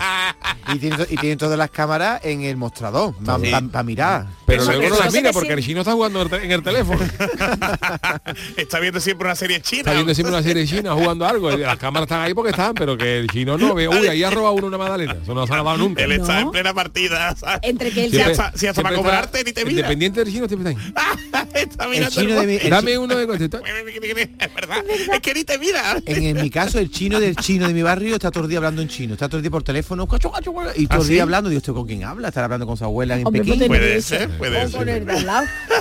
Y 0.73 0.79
tienen, 0.79 1.01
y 1.10 1.17
tienen 1.17 1.38
todas 1.38 1.58
las 1.58 1.69
cámaras 1.69 2.21
en 2.23 2.41
el 2.43 2.56
mostrador, 2.56 3.13
para 3.25 3.38
Sí. 3.38 3.53
mirar. 3.84 4.27
Pero 4.47 4.63
luego 4.63 4.95
no 4.95 4.99
las 5.03 5.12
mira 5.13 5.29
que 5.29 5.34
porque 5.34 5.51
el 5.53 5.62
chino 5.63 5.82
está 5.82 5.91
jugando 5.91 6.21
en 6.38 6.51
el 6.51 6.63
teléfono. 6.63 7.01
Está 8.58 8.79
viendo 8.79 8.99
siempre 8.99 9.27
una 9.27 9.36
serie 9.36 9.62
china. 9.62 9.82
Está 9.82 9.93
viendo 9.93 10.13
siempre 10.13 10.34
una 10.34 10.43
serie 10.43 10.65
china 10.65 10.93
jugando 10.93 11.25
algo. 11.27 11.51
Las 11.51 11.77
cámaras 11.77 12.06
están 12.08 12.21
ahí 12.21 12.34
porque 12.34 12.51
están, 12.51 12.73
pero 12.75 12.97
que 12.97 13.19
el 13.19 13.27
chino 13.29 13.58
no 13.58 13.73
ve. 13.75 13.88
Uy, 13.88 14.08
ahí 14.08 14.23
ha 14.23 14.29
robado 14.29 14.53
uno 14.56 14.67
una 14.67 14.77
magdalena. 14.77 15.17
Eso 15.21 15.34
no 15.34 15.45
se 15.45 15.53
ha 15.53 15.58
dado 15.58 15.77
nunca. 15.77 16.01
Él 16.03 16.13
está 16.13 16.36
No. 16.36 16.47
en 16.47 16.51
plena 16.51 16.73
partida, 16.73 17.36
¿sabes? 17.36 17.60
Entre 17.63 17.91
que 17.91 18.06
él 18.06 18.12
Si 18.12 18.17
se- 18.17 18.23
hasta, 18.23 18.58
si 18.58 18.67
hasta 18.67 18.82
para 18.82 18.95
cobrarte 18.95 19.43
ni 19.43 19.51
te 19.51 19.62
el 19.62 19.67
mira. 19.67 19.82
Dependiente 19.84 20.23
del 20.23 20.34
chino 20.34 20.47
siempre 20.47 20.71
está 20.71 20.82
ahí. 21.01 21.13
está 21.53 21.84
El 21.86 21.89
mirando 21.89 22.69
Dame 22.69 22.97
uno 22.97 23.15
de 23.15 23.27
contestar. 23.27 23.62
Es 23.67 24.53
verdad. 24.56 24.84
Es 25.13 25.19
que 25.19 25.34
ni 25.34 25.43
te 25.43 25.58
mira. 25.58 25.97
en, 26.06 26.32
en 26.35 26.41
mi 26.41 26.49
caso, 26.49 26.79
el 26.79 26.89
chino 26.91 27.19
del 27.19 27.35
chino 27.35 27.67
de 27.67 27.73
mi 27.73 27.81
barrio 27.81 28.13
está 28.15 28.29
todo 28.31 28.43
el 28.43 28.49
día 28.49 28.57
hablando 28.59 28.81
en 28.81 28.87
chino. 28.87 29.13
Está 29.13 29.27
todo 29.27 29.37
el 29.37 29.43
día 29.43 29.51
por 29.51 29.63
teléfono. 29.63 30.03
Y 30.03 30.07
todo 30.17 30.33
¿Ah, 30.33 31.01
el 31.01 31.03
sí? 31.07 31.13
día 31.13 31.23
hablando. 31.23 31.49
Digo, 31.49 31.57
¿esto 31.59 31.73
con 31.73 31.87
quién 31.87 32.03
habla? 32.03 32.27
Estará 32.29 32.45
hablando 32.45 32.65
con 32.67 32.77
su 32.77 32.83
abuela 32.83 33.17
en 33.17 33.25
Hombre, 33.25 33.41
Pekín. 33.43 33.67
Puede 33.67 33.79
tener 33.81 34.01
ser, 34.01 34.37
puede 34.37 34.67
ser. 34.67 34.85
de. 34.85 35.03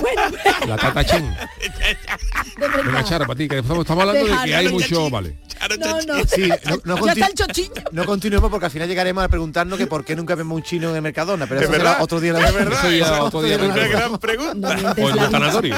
Bueno, 0.03 0.21
La 0.67 0.75
tata 0.77 1.03
de 1.03 2.67
verdad. 2.67 2.83
Venga, 2.85 3.03
Charo, 3.03 3.25
para 3.25 3.37
ti, 3.37 3.47
que 3.47 3.59
estamos 3.59 3.81
estamos 3.83 4.01
hablando 4.01 4.25
de 4.25 4.31
que 4.31 4.47
Déjalo, 4.49 4.57
hay 4.57 4.73
mucho. 4.73 5.09
Vale. 5.09 5.37
No, 5.79 6.01
no. 6.01 6.25
Sí, 6.27 6.49
no, 6.65 6.77
no 6.83 6.95
ya 7.07 7.13
continu- 7.15 7.29
está 7.31 7.45
el 7.61 7.71
no 7.93 8.05
continuemos 8.05 8.49
porque 8.51 8.65
al 8.65 8.71
final 8.71 8.87
llegaremos 8.87 9.23
a 9.23 9.27
preguntarnos 9.29 9.77
que 9.77 9.87
por 9.87 10.03
qué 10.03 10.15
nunca 10.15 10.35
vemos 10.35 10.57
un 10.57 10.63
chino 10.63 10.89
en 10.89 10.95
el 10.97 11.01
Mercadona. 11.01 11.45
Pero 11.47 11.61
Es 11.61 11.63
eso 11.63 11.71
será 11.71 11.83
verdad, 11.91 12.03
otro 12.03 12.19
día. 12.19 12.33
de 12.33 12.41
la- 12.41 12.51
verdad. 12.51 12.93
Eso 12.93 13.23
otro 13.23 13.41
día 13.41 13.55
es 13.55 13.61
una 13.61 13.73
veremos. 13.73 13.99
gran 14.01 14.17
pregunta. 14.19 14.67
O 14.97 15.09
en 15.09 15.31
tanatorio. 15.31 15.75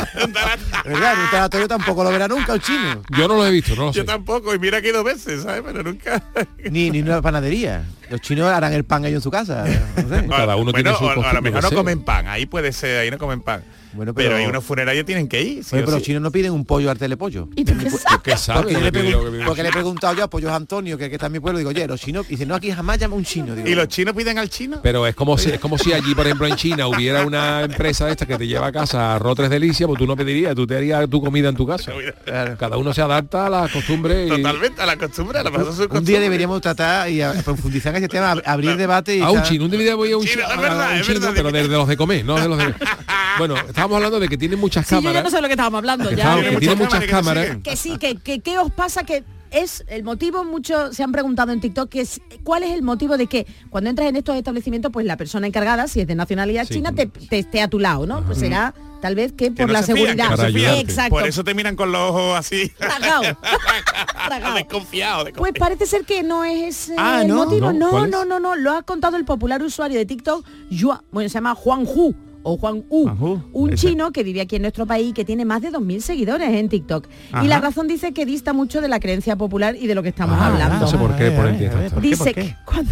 Verdad, 0.86 1.14
en 1.14 1.20
un 1.20 1.30
tanatorio 1.32 1.68
tampoco 1.68 2.04
lo 2.04 2.10
verá 2.10 2.28
nunca 2.28 2.54
un 2.54 2.60
chino. 2.62 3.02
Yo 3.18 3.28
no 3.28 3.36
lo 3.36 3.46
he 3.46 3.52
visto, 3.52 3.76
no 3.76 3.86
lo 3.86 3.94
sé. 3.94 4.00
Yo 4.00 4.06
tampoco, 4.06 4.54
y 4.54 4.58
mira 4.66 4.82
que 4.82 4.92
dos 4.92 5.04
veces, 5.04 5.44
¿sabes? 5.44 5.62
Pero 5.66 5.84
nunca. 5.84 6.22
Ni, 6.70 6.90
ni 6.92 7.02
una 7.02 7.22
panadería. 7.22 7.84
Los 8.10 8.22
chinos 8.22 8.48
harán 8.52 8.74
el 8.74 8.84
pan 8.84 9.04
ellos 9.06 9.18
en 9.20 9.22
su 9.22 9.32
casa. 9.32 9.66
No 9.66 10.10
sé. 10.10 10.28
Cada 10.28 10.56
uno 10.56 10.72
bueno, 10.72 10.92
tiene 10.92 10.98
su 10.98 11.06
o- 11.06 11.24
a 11.24 11.34
lo 11.34 11.42
mejor 11.42 11.64
no 11.64 11.72
comen 11.72 12.02
pan, 12.04 12.28
ahí 12.28 12.46
puede 12.46 12.72
ser, 12.74 13.00
ahí 13.00 13.10
no 13.12 13.18
comen 13.18 13.42
pan. 13.42 13.64
Bueno, 13.96 14.14
pero, 14.14 14.30
pero- 14.30 14.36
hay 14.38 14.46
unos 14.46 14.64
funerarios 14.64 15.06
tienen 15.06 15.28
que 15.28 15.42
ir. 15.42 15.64
sí 15.64 15.70
Oye, 15.76 15.84
o 15.84 15.86
pero 15.86 15.98
los 15.98 16.04
chinos 16.06 16.22
no 16.22 16.32
piden 16.32 16.52
un 16.52 16.66
pollo 16.66 16.92
al 16.92 16.98
telepollo. 16.98 17.48
¿Y 17.56 17.64
tú 17.66 17.74
qué 17.78 17.90
sabes? 17.90 18.06
¿Qué 18.24 18.38
sabe? 18.38 18.74
Porque, 18.74 19.04
le, 19.04 19.46
porque 19.46 19.62
he 19.62 19.72
preguntado 19.72 20.14
yo 20.16 20.24
a 20.24 20.30
Pollos 20.30 20.52
Antonio, 20.52 20.98
que, 20.98 21.10
que 21.10 21.16
está 21.16 21.28
en 21.28 21.32
mi 21.34 21.40
pueblo, 21.40 21.58
digo, 21.60 21.70
oye, 21.70 21.88
los 21.88 22.00
chinos, 22.02 22.28
dice, 22.28 22.46
no, 22.46 22.56
aquí 22.56 22.72
jamás 22.72 22.98
llama 23.00 23.16
un 23.16 23.24
chino. 23.24 23.56
Digo, 23.56 23.68
¿Y 23.68 23.76
los 23.76 23.88
chinos 23.88 24.14
piden 24.16 24.38
al 24.40 24.50
chino? 24.50 24.80
Pero 24.84 25.06
es 25.08 25.16
como 25.16 25.38
si 25.38 25.50
es 25.52 25.60
como 25.60 25.78
si 25.78 25.94
allí, 25.94 26.14
por 26.16 26.26
ejemplo, 26.26 26.48
en 26.48 26.56
China 26.56 26.88
hubiera 26.88 27.26
una 27.26 27.64
empresa 27.64 28.06
de 28.06 28.12
esta 28.12 28.26
que 28.26 28.38
te 28.38 28.48
lleva 28.48 28.68
a 28.68 28.72
casa 28.72 29.16
arroz 29.16 29.36
tres 29.36 29.50
delicias, 29.50 29.88
pues 29.88 29.98
tú 30.00 30.06
no 30.08 30.16
pedirías, 30.16 30.56
tú 30.56 30.66
te 30.68 30.76
harías 30.78 31.10
tu 31.10 31.22
comida 31.22 31.50
en 31.50 31.56
tu 31.56 31.66
casa. 31.68 31.92
Cada 32.60 32.78
uno 32.78 32.94
se 32.94 33.02
adapta 33.02 33.48
a 33.48 33.50
las 33.50 33.72
costumbres. 33.72 34.28
y- 34.28 34.30
Totalmente, 34.42 34.82
a 34.82 34.86
la 34.86 34.98
costumbre, 34.98 35.40
a 35.40 35.44
la 35.44 35.52
su 35.74 35.88
un 35.90 36.06
día 36.06 36.20
deberíamos 36.20 36.62
tratar 36.62 37.10
y 37.10 37.22
a- 37.22 37.34
profundizar 37.44 37.94
en 37.96 38.04
ese 38.04 38.10
tema, 38.10 38.34
ab- 38.36 38.42
abrir 38.46 38.76
debate 38.76 39.16
y 39.18 39.22
A 39.22 39.30
un 39.32 39.40
echar- 39.40 39.44
chino, 39.44 39.66
un 39.66 39.72
día 39.72 39.96
voy 39.96 40.12
a 40.12 40.18
un, 40.18 40.26
Chino, 40.26 40.44
a- 40.46 40.54
a 40.54 40.96
un 40.96 41.02
pero 41.34 41.52
de, 41.52 41.62
de 41.64 41.68
los 41.68 41.88
de 41.88 41.98
comer, 41.98 42.26
no 42.26 42.36
de 42.40 42.48
los 42.48 42.58
de... 42.58 42.74
Bueno, 43.38 43.56
estábamos 43.86 43.96
hablando 43.98 44.20
de 44.20 44.28
que 44.28 44.38
tienen 44.38 44.60
muchas 44.60 44.86
Sí, 44.88 44.96
yo 44.96 45.02
ya 45.02 45.08
cámaras. 45.10 45.24
no 45.24 45.30
sé 45.30 45.42
lo 45.42 45.48
que 45.48 45.54
estábamos 45.54 45.78
hablando. 45.80 46.10
que, 46.10 46.16
ya. 46.16 46.36
que 46.42 46.52
muchas 46.76 46.76
cámaras 46.76 47.00
que 47.04 47.08
cámaras. 47.62 47.80
sí, 47.80 47.98
que, 47.98 48.16
que 48.18 48.40
qué 48.40 48.58
os 48.60 48.72
pasa 48.72 49.04
que 49.04 49.24
es 49.52 49.86
el 49.88 50.04
motivo, 50.04 50.44
muchos 50.44 50.96
se 50.96 51.04
han 51.04 51.12
preguntado 51.14 51.54
en 51.54 51.62
TikTok, 51.62 51.88
que 51.90 52.02
es 52.02 52.20
cuál 52.44 52.64
es 52.64 52.74
el 52.74 52.82
motivo 52.82 53.16
de 53.18 53.28
que 53.28 53.46
cuando 53.70 53.90
entras 53.90 54.10
en 54.10 54.18
estos 54.18 54.36
establecimientos, 54.36 54.92
pues 54.92 55.06
la 55.06 55.16
persona 55.16 55.48
encargada, 55.48 55.88
si 55.88 56.02
es 56.02 56.08
de 56.08 56.16
nacionalidad 56.16 56.66
Sí. 56.68 56.74
china, 56.76 56.92
te, 56.94 57.06
te 57.06 57.40
esté 57.40 57.62
a 57.62 57.70
tu 57.70 57.80
lado, 57.80 58.06
¿no? 58.06 58.22
Pues 58.26 58.40
será 58.40 58.74
tal 59.02 59.16
vez 59.16 59.32
que 59.32 59.46
Que 59.46 59.52
por 59.52 59.68
no 59.68 59.74
la 59.74 59.84
se 59.84 59.94
fían, 59.94 59.98
seguridad. 60.08 60.26
que 60.26 60.30
no 60.32 60.36
se 60.38 60.42
Para 60.42 60.50
fían. 60.54 60.66
ayudarte. 60.72 60.92
Exacto. 60.92 61.16
Por 61.16 61.28
eso 61.28 61.44
te 61.46 61.54
miran 61.54 61.76
con 61.78 61.92
los 61.92 62.02
ojos 62.02 62.38
así. 62.38 62.70
Tragao. 62.78 63.22
Tragao. 64.28 64.54
desconfiado. 64.56 65.26
Pues 65.36 65.54
parece 65.58 65.86
ser 65.86 66.04
que 66.06 66.22
no 66.24 66.44
es 66.44 66.90
ese 66.90 66.96
Ah, 66.98 67.22
el 67.22 67.28
¿no? 67.30 67.46
motivo. 67.46 67.72
¿No? 67.72 67.92
No, 67.92 68.08
no, 68.08 68.26
no, 68.26 68.40
no. 68.42 68.56
Lo 68.56 68.72
ha 68.74 68.82
contado 68.84 69.16
el 69.16 69.24
popular 69.26 69.62
usuario 69.64 69.98
de 69.98 70.06
TikTok, 70.06 70.46
Yua- 70.70 71.02
bueno, 71.12 71.30
se 71.30 71.36
llama 71.36 71.56
Juan 71.56 71.86
Hu 71.86 72.14
o 72.48 72.58
Juan 72.58 72.84
U, 72.90 73.10
un 73.54 73.74
ese. 73.74 73.88
chino 73.88 74.12
que 74.12 74.24
vive 74.24 74.40
aquí 74.42 74.56
en 74.58 74.62
nuestro 74.62 74.86
país 74.86 75.10
y 75.10 75.14
que 75.14 75.26
tiene 75.26 75.46
más 75.46 75.62
de 75.62 75.72
2.000 75.72 76.00
seguidores 76.00 76.50
en 76.50 76.70
TikTok. 76.70 77.08
Ajá. 77.32 77.44
Y 77.44 77.48
la 77.48 77.60
razón 77.60 77.88
dice 77.88 78.14
que 78.14 78.26
dista 78.26 78.54
mucho 78.54 78.82
de 78.82 78.88
la 78.88 79.00
creencia 79.00 79.36
popular 79.36 79.76
y 79.76 79.88
de 79.88 79.96
lo 79.96 80.04
que 80.04 80.10
estamos 80.10 80.38
Ah, 80.40 80.48
hablando. 80.48 80.80
no 80.80 80.88
sé 80.88 80.98
por 80.98 81.16
qué, 81.16 81.32
por 81.32 81.48
el 81.48 81.56
a 81.56 81.58
ver, 81.76 81.92
¿por 81.92 82.02
qué, 82.02 82.08
dice 82.08 82.34
que 82.34 82.56
cuando... 82.66 82.92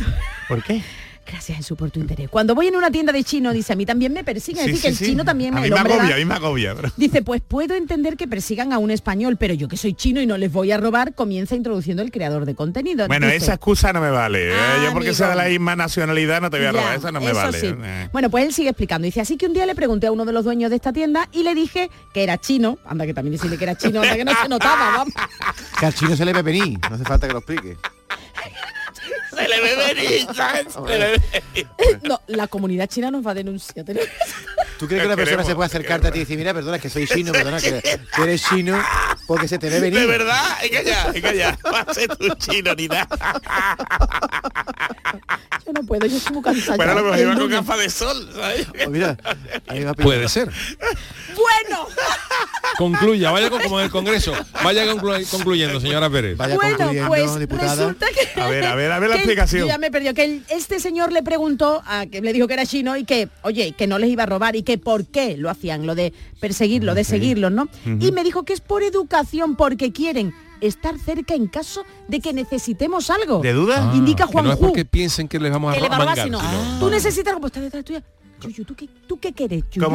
¿Por 0.50 0.64
qué? 0.64 0.82
Gracias 1.26 1.58
Jesús 1.58 1.78
por 1.78 1.90
tu 1.90 2.00
interés. 2.00 2.30
Cuando 2.30 2.54
voy 2.54 2.68
en 2.68 2.76
una 2.76 2.92
tienda 2.92 3.12
de 3.14 3.24
chino, 3.24 3.54
dice, 3.54 3.74
a 3.74 3.76
mí 3.76 3.86
también 3.86 4.12
me 4.14 4.24
persiguen. 4.24 4.62
es 4.66 4.68
decir, 4.68 4.82
que 4.82 4.88
el 4.90 4.98
chino 4.98 5.24
también, 5.26 5.58
a 5.58 5.62
mí 5.62 5.70
me 5.70 5.76
agobia, 5.80 5.98
da- 5.98 6.14
a 6.14 6.18
mí 6.18 6.26
me 6.26 6.34
agobia. 6.36 6.76
pero- 6.76 6.92
Dice, 6.98 7.22
pues 7.22 7.42
puedo 7.42 7.76
entender 7.76 8.18
que 8.18 8.28
persigan 8.28 8.74
a 8.74 8.78
un 8.78 8.92
español, 8.92 9.38
pero 9.38 9.54
yo 9.54 9.68
que 9.68 9.78
soy 9.78 9.94
chino 9.94 10.22
y 10.22 10.26
no 10.28 10.38
les 10.38 10.52
voy 10.52 10.72
a 10.72 10.78
robar, 10.78 11.16
comienza 11.16 11.56
introduciendo 11.56 12.04
el 12.04 12.12
creador 12.12 12.46
de 12.46 12.56
contenido. 12.56 13.08
Bueno, 13.08 13.26
Dice, 13.28 13.38
esa 13.38 13.54
excusa 13.54 13.94
no 13.94 14.02
me 14.02 14.12
vale. 14.12 14.50
¿eh? 14.52 14.54
Ah, 14.54 14.76
yo 14.84 14.92
porque 14.94 15.10
amigo. 15.10 15.14
sea 15.16 15.30
de 15.30 15.36
la 15.36 15.46
misma 15.46 15.76
nacionalidad 15.78 16.42
no 16.42 16.50
te 16.50 16.58
voy 16.58 16.68
a 16.68 16.72
Ya, 16.74 16.80
robar. 16.80 16.98
Esa 16.98 17.12
no 17.12 17.20
me 17.22 17.28
eso 17.32 17.36
vale. 17.36 17.60
sí. 17.60 17.68
Eh. 17.68 18.10
Bueno, 18.12 18.30
pues 18.30 18.46
él 18.46 18.54
sigue 18.54 18.70
explicando. 18.70 19.06
Dice, 19.06 19.22
así 19.22 19.38
que 19.38 19.46
un 19.46 19.54
día 19.54 19.66
le 19.66 19.76
pregunté 19.76 20.08
a 20.08 20.12
uno 20.12 20.26
de 20.26 20.34
los 20.34 20.44
dueños 20.44 20.70
de 20.70 20.76
esta 20.76 20.92
tienda 20.94 21.30
y 21.32 21.44
le 21.44 21.56
dije 21.56 21.90
que 22.14 22.24
era 22.24 22.38
chino. 22.38 22.78
Anda, 22.86 23.06
que 23.06 23.14
también 23.14 23.32
decirle 23.34 23.58
que 23.58 23.64
era 23.64 23.76
chino, 23.78 24.02
anda 24.02 24.16
que 24.16 24.26
no 24.26 24.34
se 24.42 24.50
notaba, 24.50 24.98
vamos. 24.98 25.14
Que 25.80 25.86
al 25.86 25.94
chino 25.94 26.16
se 26.18 26.26
le 26.26 26.34
ve 26.34 26.42
venir, 26.42 26.78
no 26.90 26.96
hace 26.96 27.06
falta 27.06 27.28
que 27.28 27.34
lo 27.34 27.40
explique. 27.40 27.78
No, 32.04 32.22
la 32.28 32.48
comunidad 32.48 32.88
china 32.88 33.12
nos 33.12 33.26
va 33.26 33.32
a 33.32 33.36
denunciar. 33.36 33.86
¿Tú 34.78 34.88
crees 34.88 35.02
que 35.04 35.08
una 35.08 35.16
persona 35.16 35.38
Queremos, 35.44 35.48
se 35.48 35.56
puede 35.56 35.66
acercarte 35.68 36.08
a 36.08 36.12
ti 36.12 36.18
y 36.18 36.22
decir, 36.22 36.38
mira, 36.38 36.54
perdona, 36.54 36.80
que 36.80 36.90
soy 36.90 37.08
chino, 37.08 37.32
perdona, 37.32 37.60
que, 37.60 37.82
que 38.16 38.22
eres 38.22 38.44
chino, 38.44 38.82
porque 39.28 39.48
se 39.48 39.58
te 39.58 39.70
ve 39.70 39.80
venir? 39.80 40.00
De 40.02 40.08
verdad, 40.08 40.44
es 40.64 40.70
que 40.72 40.84
ya, 40.86 41.04
es 41.14 41.22
que 41.24 41.38
ya. 41.38 41.58
Va 41.74 41.80
a 41.82 41.94
ser 41.94 42.16
tu 42.18 42.28
chino 42.36 42.74
ni 42.76 42.88
nada. 42.88 43.08
Yo 45.66 45.72
no 45.74 45.84
puedo, 45.84 46.06
yo 46.06 46.18
estoy 46.18 46.34
muy 46.34 46.44
cansada. 46.44 46.78
Pero 46.78 46.92
a 46.92 46.96
lo 46.96 47.04
mejor 47.14 47.38
con 47.40 47.50
gafas 47.50 47.80
de 47.80 47.90
sol, 47.90 48.30
¿sabes? 48.36 48.68
Pues 48.74 48.90
mira, 48.90 49.18
a. 49.68 49.94
Puede 49.94 50.28
ser. 50.28 50.50
Bueno, 51.36 51.88
Concluya, 52.78 53.32
vaya 53.32 53.50
con- 53.50 53.62
como 53.62 53.80
en 53.80 53.86
el 53.86 53.92
Congreso. 53.92 54.34
Vaya 54.64 54.86
conclu- 54.86 55.28
concluyendo, 55.30 55.80
señora 55.80 56.10
Pérez. 56.10 56.36
Vaya 56.38 56.56
bueno, 56.56 56.76
concluyendo, 56.78 57.08
pues 57.10 57.40
diputada. 57.40 57.76
resulta 57.76 58.08
que... 58.08 58.42
A 58.42 58.48
ver, 58.48 58.66
a 58.66 58.76
ver, 58.76 58.92
a 58.92 59.00
ver 59.00 59.10
la 59.10 59.16
explicación. 59.18 59.68
Ya 59.68 59.78
me 59.78 59.92
perdió 59.92 60.14
que 60.14 60.24
el- 60.26 60.44
este 60.50 60.80
señor 60.80 61.12
le 61.12 61.22
preguntó 61.24 61.84
a 61.86 62.06
que 62.08 62.22
le 62.22 62.34
dijo 62.34 62.48
que 62.48 62.54
era 62.56 62.66
chino 62.66 62.98
y 62.98 63.06
que, 63.06 63.30
oye, 63.44 63.74
que 63.78 63.86
no 63.88 64.00
les 64.00 64.10
iba 64.10 64.24
a 64.24 64.26
robar 64.26 64.56
y 64.56 64.63
que 64.64 64.78
por 64.78 65.06
qué 65.06 65.38
lo 65.38 65.50
hacían, 65.50 65.86
lo 65.86 65.96
de 65.96 66.14
perseguirlo, 66.40 66.94
de 66.96 67.04
seguirlos, 67.04 67.52
¿no? 67.52 67.68
Y 68.00 68.12
me 68.12 68.24
dijo 68.24 68.44
que 68.44 68.54
es 68.54 68.62
por 68.62 68.84
educación, 68.84 69.56
porque 69.56 69.92
quieren 69.92 70.34
estar 70.62 70.98
cerca 70.98 71.34
en 71.36 71.48
caso 71.48 71.84
de 72.08 72.20
que 72.22 72.32
necesitemos 72.34 73.10
algo. 73.10 73.42
¿De 73.42 73.52
duda? 73.54 73.92
Ah, 73.92 73.96
Indica 73.96 74.26
que 74.28 74.32
Juan 74.34 74.46
no 74.46 74.52
es 74.54 74.58
Ju. 74.60 74.66
porque 74.68 74.86
piensen 74.86 75.28
que 75.28 75.40
les 75.40 75.52
vamos 75.52 75.72
a 75.72 75.76
que 75.76 75.82
le 75.82 75.90
va 75.90 75.96
a 75.96 76.00
robar, 76.00 76.18
sino- 76.24 76.40
tú 76.80 76.90
necesitas 76.90 77.28
algo, 77.34 77.42
pues 77.42 77.52
está 77.52 77.62
detrás 77.62 77.84
tuya. 77.84 78.04
Yuyu, 78.50 78.66
¿tú 78.66 78.76
qué, 78.76 78.88
tú 79.08 79.20
qué 79.20 79.34
quieres, 79.34 79.64
Yuyu? 79.72 79.86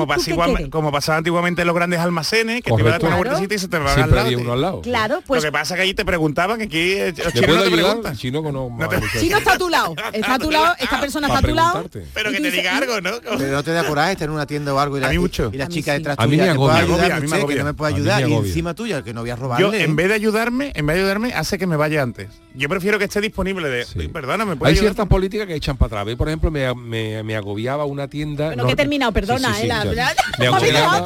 Como, 0.71 0.91
pasaba 0.93 1.19
antiguamente 1.19 1.63
en 1.63 1.67
los 1.67 1.75
grandes 1.77 2.01
almacenes, 2.01 2.63
que 2.63 2.71
te 2.73 2.81
iba 2.81 2.89
a 2.89 2.93
dar 2.93 3.01
Correcto. 3.01 3.07
una 3.07 3.17
vueltecita 3.17 3.55
y 3.55 3.59
se 3.59 3.69
te 3.69 3.79
va 3.79 3.91
al 3.91 3.95
Siempre 3.97 4.17
lado. 4.17 4.27
había 4.27 4.39
uno 4.39 4.53
al 4.53 4.61
lado. 4.61 4.81
Claro, 4.83 5.23
pues 5.27 5.43
Lo 5.43 5.49
que 5.49 5.53
pasa 5.53 5.75
es 5.75 5.79
que 5.79 5.83
allí 5.83 5.95
te 5.95 6.05
preguntaban 6.05 6.59
que 6.59 6.65
aquí 6.65 6.79
eh, 6.93 7.15
los 7.17 7.27
¿Le 7.27 7.33
chinos 7.33 7.47
puedo 7.47 7.59
no 7.59 7.65
te 7.65 7.71
preguntan. 7.83 8.17
Si 8.17 8.31
no, 8.31 8.43
no, 8.43 8.71
No 8.71 8.89
te- 8.89 9.01
si 9.19 9.29
no 9.29 9.39
está 9.39 9.53
a 9.55 9.59
tu 9.59 9.69
lado, 9.69 9.95
está 10.13 10.35
a 10.35 10.39
tu 10.39 10.51
lado, 10.51 10.75
esta 10.79 11.01
persona 11.01 11.27
está 11.29 11.39
a 11.39 11.43
tu 11.43 11.55
lado. 11.55 11.85
Pero 12.15 12.31
que 12.31 12.41
te 12.41 12.51
diga 12.51 12.77
algo, 12.77 13.01
¿no? 13.01 13.11
Pero 13.23 13.53
no 13.53 13.63
te 13.63 13.73
da 13.73 13.85
coraje 13.87 14.13
estar 14.13 14.27
en 14.29 14.35
una 14.35 14.47
tienda 14.47 14.75
o 14.75 14.79
algo 14.79 14.97
y 14.99 15.01
la, 15.01 15.09
A 15.09 15.11
mí 15.11 15.19
mucho. 15.19 15.51
y 15.53 15.57
la 15.57 15.65
A 15.65 15.69
mí 15.69 15.75
chica 15.75 15.93
detrás 15.93 16.17
A 16.19 16.27
mí 16.27 16.33
tuya 16.37 16.47
me 16.47 16.53
te 16.53 16.57
puede 16.59 16.79
agobia. 16.79 16.95
ayudar, 16.95 17.13
A 17.13 17.21
mí 17.21 17.27
me 17.29 17.47
que 17.47 17.55
no 17.59 17.65
me 17.65 17.75
puede 17.75 17.95
ayudar 17.95 18.29
y 18.29 18.33
encima 18.35 18.75
tuya 18.75 19.03
que 19.03 19.15
no 19.15 19.21
voy 19.23 19.31
a 19.31 19.37
Yo, 19.37 19.43
robarle. 19.43 19.83
en 19.83 19.97
vez 19.97 20.09
de 20.09 20.15
ayudarme, 20.15 20.73
en 20.75 20.87
vez 20.87 20.97
de 20.97 21.01
ayudarme, 21.03 21.33
hace 21.35 21.59
que 21.59 21.67
me 21.67 21.77
vaya 21.77 22.03
antes. 22.03 22.29
Yo 22.59 22.68
prefiero 22.68 22.99
que 22.99 23.05
esté 23.05 23.21
disponible 23.21 23.68
de, 23.68 23.85
Sí. 23.85 24.09
perdona, 24.09 24.44
me 24.44 24.57
puede 24.57 24.73
Hay 24.73 24.79
ciertas 24.79 25.07
políticas 25.07 25.47
que 25.47 25.55
echan 25.55 25.77
para 25.77 25.87
atrás. 25.87 26.07
¿Ve? 26.07 26.16
Por 26.16 26.29
ejemplo, 26.29 26.51
me, 26.51 26.75
me- 26.75 27.23
me 27.23 27.37
agobiaba 27.37 27.85
una 27.85 28.09
tienda... 28.09 28.49
Bueno, 28.49 28.66
que 28.66 28.73
he 28.73 28.77
terminado, 28.77 29.12
perdona, 29.12 29.55
Sí, 29.55 29.62
sí, 29.62 29.71
sí, 29.71 29.88
eh, 29.88 29.94
la- 29.94 30.14
me 30.38 30.47
no, 30.51 30.55
agobiaba 30.57 31.05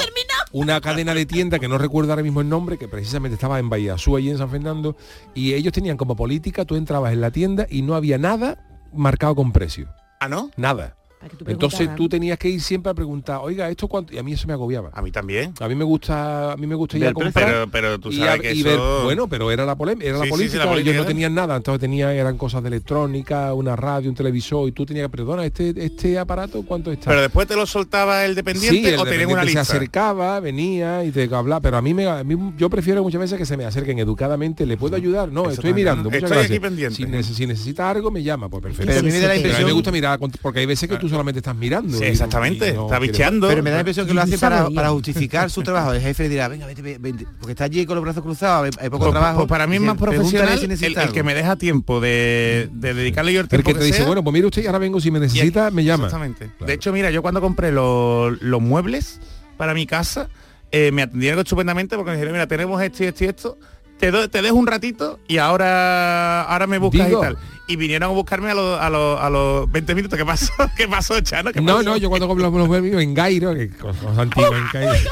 una 0.52 0.80
cadena 0.80 1.14
de 1.14 1.26
tienda 1.26 1.58
que 1.58 1.68
no 1.68 1.76
recuerdo 1.78 2.12
ahora 2.12 2.22
mismo 2.22 2.40
el 2.40 2.48
nombre, 2.48 2.78
que 2.78 2.88
precisamente 2.88 3.34
estaba 3.34 3.58
en 3.58 3.68
Bahía 3.68 3.94
Azul, 3.94 4.18
allí 4.18 4.30
en 4.30 4.38
San 4.38 4.50
Fernando, 4.50 4.96
y 5.34 5.52
ellos 5.54 5.72
tenían 5.74 5.96
como 5.98 6.16
política, 6.16 6.64
tú 6.64 6.76
entrabas 6.76 7.12
en 7.12 7.20
la 7.20 7.30
tienda 7.30 7.66
y 7.68 7.82
no 7.82 7.94
había 7.96 8.16
nada 8.18 8.58
marcado 8.94 9.34
con 9.34 9.52
precio. 9.52 9.88
Ah, 10.20 10.28
¿no? 10.28 10.50
Nada. 10.56 10.96
Tú 11.38 11.44
Entonces 11.46 11.88
tú 11.94 12.08
tenías 12.08 12.36
que 12.38 12.48
ir 12.48 12.60
siempre 12.60 12.90
a 12.90 12.94
preguntar, 12.94 13.38
oiga, 13.42 13.68
¿esto 13.68 13.86
cuánto? 13.88 14.12
Y 14.14 14.18
a 14.18 14.22
mí 14.22 14.32
eso 14.32 14.46
me 14.46 14.52
agobiaba. 14.52 14.90
A 14.92 15.00
mí 15.02 15.10
también. 15.12 15.54
A 15.60 15.68
mí 15.68 15.74
me 15.74 15.84
gusta, 15.84 16.52
a 16.52 16.56
mí 16.56 16.66
me 16.66 16.74
gusta 16.74 16.98
ir 16.98 17.06
a 17.06 17.12
comprar. 17.12 17.46
Pero, 17.46 17.70
pero 17.70 17.98
tú 18.00 18.10
y 18.10 18.16
sabes 18.18 18.34
a- 18.34 18.38
que 18.38 18.52
y 18.54 18.60
eso... 18.60 18.68
ver- 18.68 19.04
bueno, 19.04 19.28
pero 19.28 19.50
era 19.50 19.64
la 19.64 19.76
polémica, 19.76 20.08
era 20.08 20.16
Sí, 20.16 20.20
la 20.20 20.24
sí, 20.24 20.30
sí, 20.30 20.30
política, 20.32 20.58
la 20.58 20.64
ellos 20.64 20.72
política, 20.74 20.96
no 20.96 21.02
¿no? 21.02 21.06
tenían 21.08 21.34
nada, 21.34 21.56
entonces 21.56 21.80
tenían, 21.80 22.10
eran 22.10 22.36
cosas 22.36 22.62
de 22.62 22.68
electrónica, 22.68 23.54
una 23.54 23.76
radio, 23.76 24.10
un 24.10 24.16
televisor, 24.16 24.68
y 24.68 24.72
tú 24.72 24.84
tenías 24.84 25.06
que, 25.06 25.10
perdona, 25.16 25.44
este, 25.44 25.72
este 25.84 26.18
aparato, 26.18 26.62
¿cuánto 26.64 26.90
está? 26.92 27.10
Pero 27.10 27.22
después 27.22 27.46
te 27.46 27.56
lo 27.56 27.66
soltaba 27.66 28.24
el 28.24 28.34
dependiente 28.34 28.80
Sí, 28.80 28.86
el 28.94 28.98
o 29.00 29.04
tenían 29.04 29.30
una 29.30 29.44
lista. 29.44 29.64
se 29.64 29.76
acercaba, 29.76 30.40
venía 30.40 31.04
y 31.04 31.10
te 31.12 31.24
hablaba, 31.34 31.60
pero 31.60 31.76
a 31.76 31.82
mí 31.82 31.94
me 31.94 32.06
a 32.06 32.22
mí 32.24 32.36
yo 32.58 32.68
prefiero 32.68 33.02
muchas 33.02 33.20
veces 33.20 33.38
que 33.38 33.46
se 33.46 33.56
me 33.56 33.64
acerquen 33.64 33.98
educadamente, 33.98 34.66
¿le 34.66 34.76
puedo 34.76 34.96
ayudar? 34.96 35.30
No, 35.30 35.42
Eso 35.42 35.50
estoy 35.52 35.70
también, 35.70 35.74
mirando, 35.86 36.10
Estoy 36.10 36.24
aquí 36.24 36.34
gracias. 36.34 36.58
pendiente. 36.60 36.94
Si, 36.96 37.04
neces- 37.04 37.34
si 37.34 37.46
necesitas 37.46 37.94
algo 37.96 38.10
me 38.10 38.22
llama, 38.22 38.48
pues 38.48 38.62
perfecto. 38.62 38.86
Pero 38.88 39.00
a 39.00 39.02
mí 39.02 39.10
me 39.10 39.20
da 39.20 39.28
la 39.28 39.28
Pero 39.28 39.32
a 39.32 39.34
mí 39.34 39.40
impresión- 39.48 39.66
me 39.66 39.72
gusta 39.72 39.90
mirar 39.92 40.18
porque 40.40 40.60
hay 40.60 40.66
veces 40.66 40.88
que 40.88 40.96
tú 40.96 41.08
solamente 41.12 41.38
estás 41.38 41.54
mirando. 41.54 41.96
Sí, 41.96 42.04
exactamente, 42.04 42.70
y 42.70 42.72
no 42.72 42.86
está 42.86 42.98
bicheando. 42.98 43.46
Pero 43.48 43.62
me 43.62 43.70
da 43.70 43.76
la 43.76 43.80
impresión 43.82 44.06
que 44.06 44.14
lo 44.14 44.20
hace 44.22 44.36
para, 44.38 44.88
justificar 44.90 45.48
su 45.50 45.62
trabajo. 45.62 45.92
El 45.92 46.00
jefe 46.00 46.28
dirá, 46.28 46.48
venga, 46.48 46.66
vete, 46.66 46.82
vete, 46.82 46.98
vete", 46.98 47.26
porque 47.38 47.52
está 47.52 47.64
allí 47.64 47.86
con 47.86 47.94
los 47.94 48.02
brazos 48.04 48.22
cruzados, 48.22 48.70
hay, 48.80 48.88
poco 48.90 49.04
Pues, 49.04 49.12
trabajo. 49.12 49.36
pues 49.40 49.48
para 49.48 49.66
mí 49.66 49.76
es 49.76 49.82
más 49.82 49.96
"Pregúntale 49.96 50.16
profesional 50.18 50.58
si 50.78 50.84
el, 50.86 50.94
que 50.94 51.00
algo". 51.00 51.24
me 51.24 51.34
deja 51.34 51.56
tiempo 51.56 52.00
de, 52.00 52.68
de 52.72 52.94
dedicarle 52.94 53.32
yo 53.32 53.40
el 53.40 53.44
El 53.44 53.48
tiempo 53.50 53.68
que 53.68 53.74
te 53.78 53.84
dice, 53.84 53.98
sea. 53.98 54.06
bueno, 54.06 54.24
pues 54.24 54.34
mire 54.34 54.46
usted, 54.46 54.66
ahora 54.66 54.78
vengo, 54.78 55.00
si 55.00 55.10
me 55.10 55.20
necesita, 55.20 55.70
me 55.70 55.84
llama. 55.84 56.06
Exactamente. 56.06 56.46
Claro. 56.56 56.66
De 56.66 56.72
hecho, 56.72 56.92
mira, 56.92 57.10
yo 57.10 57.22
cuando 57.22 57.40
compré 57.40 57.70
los, 57.72 58.40
los 58.42 58.60
muebles 58.60 59.20
para 59.56 59.74
mi 59.74 59.86
casa, 59.86 60.28
eh, 60.70 60.90
me 60.92 61.02
atendieron 61.02 61.40
estupendamente 61.40 61.96
porque 61.96 62.10
me 62.12 62.16
dijeron, 62.16 62.32
mira, 62.32 62.46
tenemos 62.46 62.80
esto 62.82 63.04
y 63.04 63.06
esto 63.06 63.24
y 63.24 63.26
esto. 63.28 63.58
Te, 63.98 64.10
do- 64.10 64.28
te 64.28 64.42
dejo 64.42 64.56
un 64.56 64.66
ratito 64.66 65.20
y 65.28 65.38
ahora 65.38 66.42
ahora 66.42 66.66
me 66.66 66.78
buscas 66.78 67.06
Digo. 67.06 67.20
y 67.20 67.22
tal. 67.22 67.38
Y 67.68 67.76
vinieron 67.76 68.10
a 68.10 68.12
buscarme 68.12 68.50
a 68.50 68.54
los, 68.54 68.80
a 68.80 68.90
los, 68.90 69.20
a 69.20 69.30
los 69.30 69.70
20 69.70 69.94
minutos. 69.94 70.18
¿Qué 70.18 70.24
pasó? 70.24 70.52
¿Qué 70.76 70.88
pasó, 70.88 71.20
Chano? 71.20 71.52
¿Qué 71.52 71.60
No, 71.60 71.74
pasó? 71.76 71.82
no, 71.84 71.96
yo 71.96 72.08
cuando 72.08 72.26
compro 72.28 72.48
los 72.48 72.68
los 72.68 73.02
en 73.02 73.14
Gairo, 73.14 73.54
que 73.54 73.70
cosas 73.70 74.18
antiguas 74.18 74.52
en 74.52 74.68
Gairo. 74.72 75.10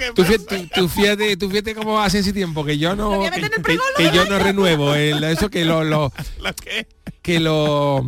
Ay, 0.00 0.04
¿eso 0.08 0.14
qué 0.14 0.22
Tú 0.22 0.24
fíjate, 0.24 0.68
tú, 0.74 0.80
tú 0.82 0.88
fíjate, 0.88 1.36
tú 1.36 1.50
fíjate 1.50 1.74
cómo 1.74 2.00
hace 2.00 2.18
ese 2.20 2.32
tiempo 2.32 2.64
que 2.64 2.78
yo 2.78 2.94
no 2.96 3.16
Lo 3.16 3.22
que, 3.22 3.30
que- 3.30 3.74
lo 3.74 3.82
que 3.96 4.10
yo 4.12 4.24
no 4.26 4.38
renuevo 4.38 4.94
el- 4.94 5.22
eso 5.24 5.48
que 5.50 5.64
los 5.64 5.84
los 5.86 6.12
¿Lo 6.40 6.52
qué? 6.54 6.86
que 7.22 7.40
los 7.40 8.02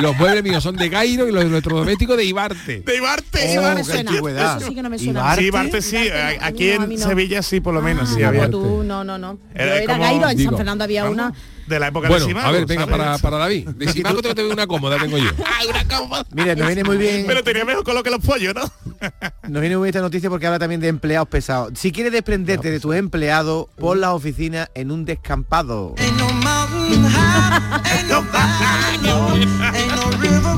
los 0.00 0.16
muebles 0.16 0.42
míos 0.42 0.62
son 0.62 0.74
de 0.76 0.88
Gairo 0.88 1.28
y 1.28 1.32
los 1.32 1.44
electrodomésticos 1.44 2.16
de 2.16 2.24
Ibarte. 2.24 2.80
De 2.80 2.96
Ibarte. 2.96 3.58
Oh, 3.58 3.66
antigüedad. 3.66 4.56
Eso 4.58 4.68
sí 4.68 4.74
que 4.74 4.82
no 4.82 4.90
me 4.90 4.96
¿Y 4.96 5.04
suena. 5.04 5.20
Ibarte? 5.40 5.40
Sí, 5.40 5.46
Ibarte 5.46 5.82
sí. 5.82 5.96
Ibarte 5.96 6.38
no, 6.38 6.46
Aquí 6.46 6.64
no, 6.78 6.84
en. 6.84 6.98
Sevilla 6.98 7.42
sí, 7.42 7.60
por 7.60 7.74
lo 7.74 7.82
menos. 7.82 8.08
Ah, 8.10 8.14
sí, 8.16 8.22
había. 8.24 8.50
tú, 8.50 8.82
no, 8.82 9.04
no, 9.04 9.18
no. 9.18 9.38
Era 9.54 9.76
era, 9.76 9.86
como- 9.92 10.02
Gairo, 10.04 10.28
en 10.30 10.36
digo, 10.36 10.50
San 10.50 10.56
Fernando 10.58 10.84
había 10.84 11.02
Vamos, 11.04 11.14
una. 11.18 11.32
De 11.66 11.78
la 11.78 11.86
época 11.86 12.08
Bueno, 12.08 12.24
de 12.24 12.28
Simago, 12.30 12.48
a 12.48 12.50
ver, 12.50 12.66
venga, 12.66 12.82
¿sabes? 12.86 12.98
para, 12.98 13.18
para 13.18 13.36
David. 13.36 13.68
De 13.76 13.92
Simago 13.92 14.20
tengo 14.22 14.34
que 14.34 14.42
tener 14.42 14.52
una 14.52 14.66
cómoda, 14.66 14.98
tengo 14.98 15.16
yo. 15.18 15.30
Ah, 15.46 15.60
una 15.68 15.84
cómoda. 15.96 16.26
Mira, 16.32 16.56
nos 16.56 16.66
viene 16.66 16.82
muy 16.82 16.96
bien. 16.96 17.24
Pero 17.28 17.44
tenía 17.44 17.64
mejor 17.64 17.84
color 17.84 18.02
que 18.02 18.10
los 18.10 18.18
pollos, 18.24 18.52
¿no? 18.54 18.62
Nos 19.48 19.60
viene 19.60 19.76
muy 19.76 19.84
bien 19.86 19.90
esta 19.90 20.00
noticia 20.00 20.28
porque 20.28 20.46
habla 20.46 20.58
también 20.58 20.80
de 20.80 20.88
empleados 21.10 21.28
pesados. 21.28 21.72
Si 21.74 21.90
quieres 21.90 22.12
desprenderte 22.12 22.70
de 22.70 22.78
tus 22.78 22.94
empleados, 22.94 23.66
pon 23.78 24.00
la 24.00 24.14
oficina 24.14 24.68
en 24.74 24.92
un 24.92 25.04
descampado. 25.04 25.96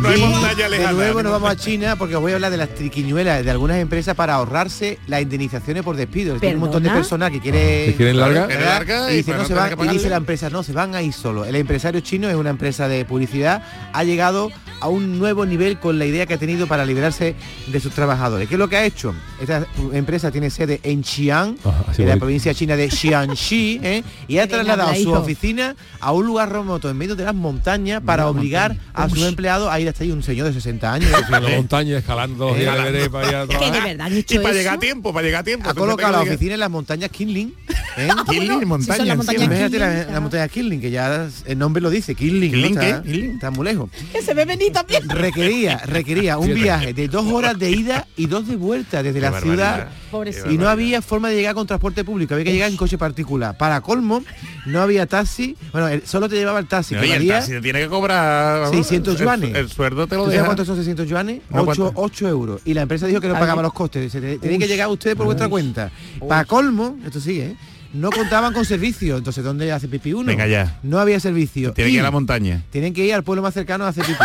No 0.01 0.09
hay 0.09 0.21
montaña 0.21 0.69
De 0.69 0.93
nuevo 0.93 1.23
nos 1.23 1.33
vamos 1.33 1.51
a 1.51 1.57
China 1.57 1.97
porque 1.97 2.17
os 2.17 2.21
voy 2.21 2.33
a 2.33 2.35
hablar 2.35 2.51
de 2.51 2.59
las 2.59 2.75
triquiñuelas 2.75 3.45
de 3.45 3.51
algunas 3.51 3.79
empresas 3.79 4.15
para 4.15 4.35
ahorrarse 4.35 4.99
las 5.07 5.23
indemnizaciones 5.23 5.83
por 5.83 5.97
despido. 5.97 6.39
Tiene 6.39 6.57
un 6.57 6.61
montón 6.61 6.83
de 6.83 6.91
personal 6.91 7.33
que 7.33 7.41
quiere 7.41 7.87
¿Que 7.87 7.95
quieren 7.97 8.19
larga? 8.19 8.47
Quiere 8.47 8.65
larga 8.65 9.11
y, 9.11 9.15
y 9.15 9.17
dice, 9.19 9.33
no 9.33 9.45
se 9.47 9.55
van, 9.55 9.73
y 9.73 9.99
la 10.01 10.17
empresa, 10.17 10.51
no, 10.51 10.63
se 10.63 10.73
van 10.73 10.95
a 10.95 11.01
ir 11.01 11.15
solo. 11.15 11.47
El 11.47 11.55
empresario 11.55 12.01
chino 12.03 12.29
es 12.29 12.37
una 12.37 12.51
empresa 12.51 12.89
de 12.89 13.07
publicidad, 13.07 13.63
ha 13.93 14.05
llegado 14.05 14.51
a 14.83 14.89
un 14.89 15.19
nuevo 15.19 15.47
nivel 15.47 15.79
con 15.79 15.99
la 15.99 16.07
idea 16.07 16.27
que 16.27 16.35
ha 16.35 16.39
tenido 16.39 16.67
para 16.67 16.85
liberarse 16.85 17.37
de 17.69 17.81
sus 17.81 17.93
trabajadores. 17.93 18.49
¿Qué 18.49 18.57
es 18.57 18.59
lo 18.59 18.69
que 18.69 18.77
ha 18.77 18.85
hecho? 18.85 19.15
Esta 19.41 19.65
empresa 19.93 20.31
tiene 20.33 20.51
sede 20.51 20.81
en 20.83 21.05
Xi'an, 21.05 21.57
en 21.99 22.09
la 22.09 22.17
provincia 22.17 22.53
china 22.53 22.75
de 22.77 22.91
Xianxi, 22.91 23.81
¿eh? 23.85 24.03
y 24.27 24.39
ha 24.39 24.49
trasladado 24.49 24.95
su 24.97 25.13
oficina 25.13 25.77
a 26.01 26.11
un 26.13 26.27
lugar 26.27 26.51
remoto 26.51 26.91
en 26.91 26.99
medio 26.99 27.15
de 27.15 27.25
las 27.25 27.35
montañas 27.35 28.03
para 28.05 28.27
obligar 28.29 28.77
a 28.93 29.09
sus 29.09 29.23
empleados 29.23 29.71
a 29.71 29.79
ir 29.79 29.89
hasta 29.89 30.03
ahí 30.03 30.11
un 30.11 30.23
señor 30.23 30.49
de 30.49 30.53
60 30.55 30.93
años. 30.93 31.11
¿eh? 31.11 31.15
En 31.27 31.31
la 31.31 31.41
montaña, 31.57 31.99
escalando. 31.99 32.57
Everest 32.57 33.11
para 33.13 33.29
allá 33.29 33.43
a 33.43 33.47
Que 33.47 33.53
de 33.55 33.59
trabajar. 33.59 33.85
verdad 33.89 34.07
han 34.07 34.19
Y 34.19 34.23
para 34.23 34.41
eso. 34.51 34.53
llegar 34.53 34.75
a 34.75 34.79
tiempo, 34.81 35.13
para 35.13 35.27
llegar 35.27 35.41
a 35.43 35.45
tiempo. 35.45 35.71
Ha 35.71 35.75
colocado 35.75 36.13
la 36.13 36.21
oficina 36.23 36.55
en 36.55 36.61
las 36.61 36.71
montañas 36.71 37.11
Kinling. 37.11 37.55
¿eh? 37.99 38.09
Killing, 38.29 38.61
Si 38.61 38.67
montaña. 38.67 39.05
las 39.05 39.17
montañas 39.17 39.49
la, 39.49 39.69
Kinling, 39.69 40.13
la 40.13 40.21
montaña 40.21 40.49
Killing, 40.49 40.81
que 40.81 40.91
ya 40.91 41.29
el 41.47 41.59
nombre 41.59 41.81
lo 41.81 41.91
dice, 41.91 42.15
¿qué? 42.15 42.25
Killing. 42.25 43.33
está 43.35 43.51
muy 43.51 43.65
lejos. 43.67 43.91
Que 44.13 44.23
se 44.23 44.35
ve 44.35 44.45
venir 44.45 44.72
también. 44.73 45.09
Requería, 45.09 45.79
requería 45.79 46.39
un 46.39 46.53
viaje 46.55 46.93
de 46.95 47.09
dos 47.09 47.27
horas 47.33 47.59
de 47.59 47.71
ida 47.71 48.07
y 48.17 48.27
dos 48.27 48.47
de 48.49 48.57
vuelta 48.57 49.03
desde 49.03 49.21
Qué 49.21 49.31
la 49.31 49.41
ciudad. 49.41 49.89
Pobrecito. 50.11 50.51
Y 50.51 50.59
no 50.59 50.69
había 50.69 51.01
forma 51.03 51.29
de 51.31 51.37
llegar 51.37 51.55
con 51.55 51.67
transporte 51.67 52.05
público, 52.05 52.35
había 52.35 52.45
que 52.45 52.53
llegar 52.53 52.71
en 52.71 52.77
coche 52.77 52.99
particular. 52.99 53.57
Para 53.57 53.81
colmo, 53.81 54.23
no 54.67 54.81
había 54.83 55.07
taxi, 55.07 55.57
bueno, 55.73 55.89
el- 55.89 56.07
solo 56.07 56.29
te 56.29 56.37
llevaba 56.37 56.59
el 56.59 56.67
taxi, 56.69 56.95
que 56.95 57.01
Oye, 57.01 57.17
el 57.17 57.29
taxi 57.29 57.53
te 57.53 57.61
tiene 57.61 57.81
que 57.81 57.89
cobrar 57.89 58.61
vamos, 58.61 58.77
600 58.77 59.15
el- 59.19 59.25
yuanes. 59.25 59.55
El, 59.55 59.69
sueldo 59.71 60.07
te 60.07 60.15
lo 60.17 60.23
¿Tú 60.23 60.25
sabes 60.27 60.35
deja. 60.35 60.45
cuántos 60.47 60.67
son 60.67 60.77
600 60.77 61.09
yuanes? 61.09 61.41
No, 61.51 61.63
8, 61.63 61.93
¿cuánto? 61.95 62.29
euros. 62.29 62.61
Y 62.65 62.75
la 62.75 62.83
empresa 62.83 63.07
dijo 63.07 63.21
que 63.21 63.29
no 63.29 63.35
pagaba 63.39 63.63
los 63.63 63.73
costes. 63.73 64.03
Dice, 64.03 64.21
"Te- 64.21 64.39
Tienen 64.39 64.61
que 64.61 64.69
llegar 64.69 64.89
ustedes 64.89 65.17
por 65.17 65.27
vuestra 65.27 65.49
cuenta. 65.49 65.91
Para 66.29 66.45
colmo, 66.45 66.99
esto 67.05 67.21
sigue, 67.21 67.43
¿eh? 67.47 67.57
No 67.93 68.11
contaban 68.11 68.53
con 68.53 68.65
servicio. 68.65 69.17
Entonces, 69.17 69.45
¿dónde 69.45 69.73
hace 69.73 69.89
pipí 69.89 70.13
uno? 70.13 70.27
Venga 70.27 70.47
ya. 70.47 70.79
No 70.83 70.99
había 70.99 71.21
servicio. 71.21 71.73
Tiene 71.73 71.91
que 71.91 71.95
ir 71.95 72.01
a 72.01 72.05
la 72.05 72.11
montaña. 72.11 72.63
Tienen 72.71 72.93
que 72.95 73.05
ir 73.05 73.15
al 73.15 73.23
pueblo 73.23 73.43
más 73.43 73.55
cercano 73.55 73.85
a 73.85 73.89
hacer 73.89 74.05
pipí. 74.05 74.25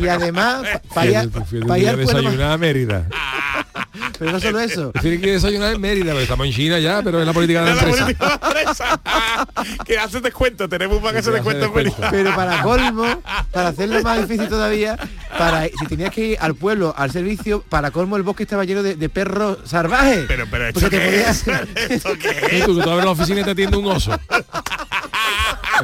y 0.00 0.08
además, 0.08 0.62
para 0.94 1.06
ir, 1.06 1.12
Fíjate, 1.30 1.44
fíjate, 1.44 1.66
pa' 1.66 1.78
ir 1.78 1.82
ir 1.84 1.88
a 1.88 1.92
al 1.92 1.96
pueblo 1.96 2.12
más... 2.14 2.22
desayunar 2.24 2.52
a 2.52 2.58
Mérida. 2.58 3.08
Pero 4.18 4.32
no 4.32 4.40
solo 4.40 4.60
eso. 4.60 4.92
Tiene 5.00 5.20
que 5.20 5.32
desayunar 5.32 5.72
en 5.74 5.80
Mérida, 5.80 6.06
pero 6.12 6.20
estamos 6.20 6.46
en 6.46 6.52
China 6.52 6.78
ya, 6.78 7.02
pero 7.02 7.20
es 7.20 7.26
la 7.26 7.32
política 7.32 7.62
de 7.62 7.66
la 7.66 7.74
La 7.74 7.82
empresa. 7.82 8.06
de 8.06 8.16
la 8.18 8.34
empresa. 8.34 9.00
que 9.86 9.98
hace 9.98 10.20
descuento, 10.20 10.68
tenemos 10.68 10.98
para 10.98 11.12
que 11.12 11.16
Que 11.18 11.22
se 11.22 11.30
hace 11.30 11.34
descuento 11.36 11.66
en. 11.66 11.74
Mérida. 11.74 12.08
Pero 12.10 12.34
para 12.34 12.62
colmo, 12.62 13.22
para 13.50 13.68
hacerlo 13.68 14.02
más 14.02 14.20
difícil 14.28 14.48
todavía, 14.48 14.98
para 15.38 15.64
si 15.64 15.86
tenías 15.88 16.10
que 16.10 16.26
ir 16.28 16.38
al 16.40 16.54
pueblo, 16.54 16.94
al 16.96 17.10
servicio, 17.10 17.62
para 17.68 17.90
colmo 17.90 18.16
el 18.16 18.22
bosque 18.22 18.44
estaba 18.44 18.64
lleno 18.64 18.82
de, 18.82 18.94
de 18.96 19.08
perros 19.08 19.58
salvajes. 19.64 20.24
Pero, 20.28 20.46
pero, 20.50 20.68
¿esto 20.68 20.80
te 20.80 20.90
qué 20.90 20.98
podías- 21.00 21.46
es? 21.48 21.90
¿Esto 21.90 22.10
qué 22.18 22.28
Y 22.52 22.56
es? 22.60 22.66
tú, 22.66 22.76
que 22.76 22.82
tú 22.82 22.90
abres 22.90 23.04
la 23.04 23.10
oficina 23.12 23.40
y 23.40 23.44
te 23.44 23.50
atiende 23.50 23.76
un 23.76 23.86
oso. 23.86 24.18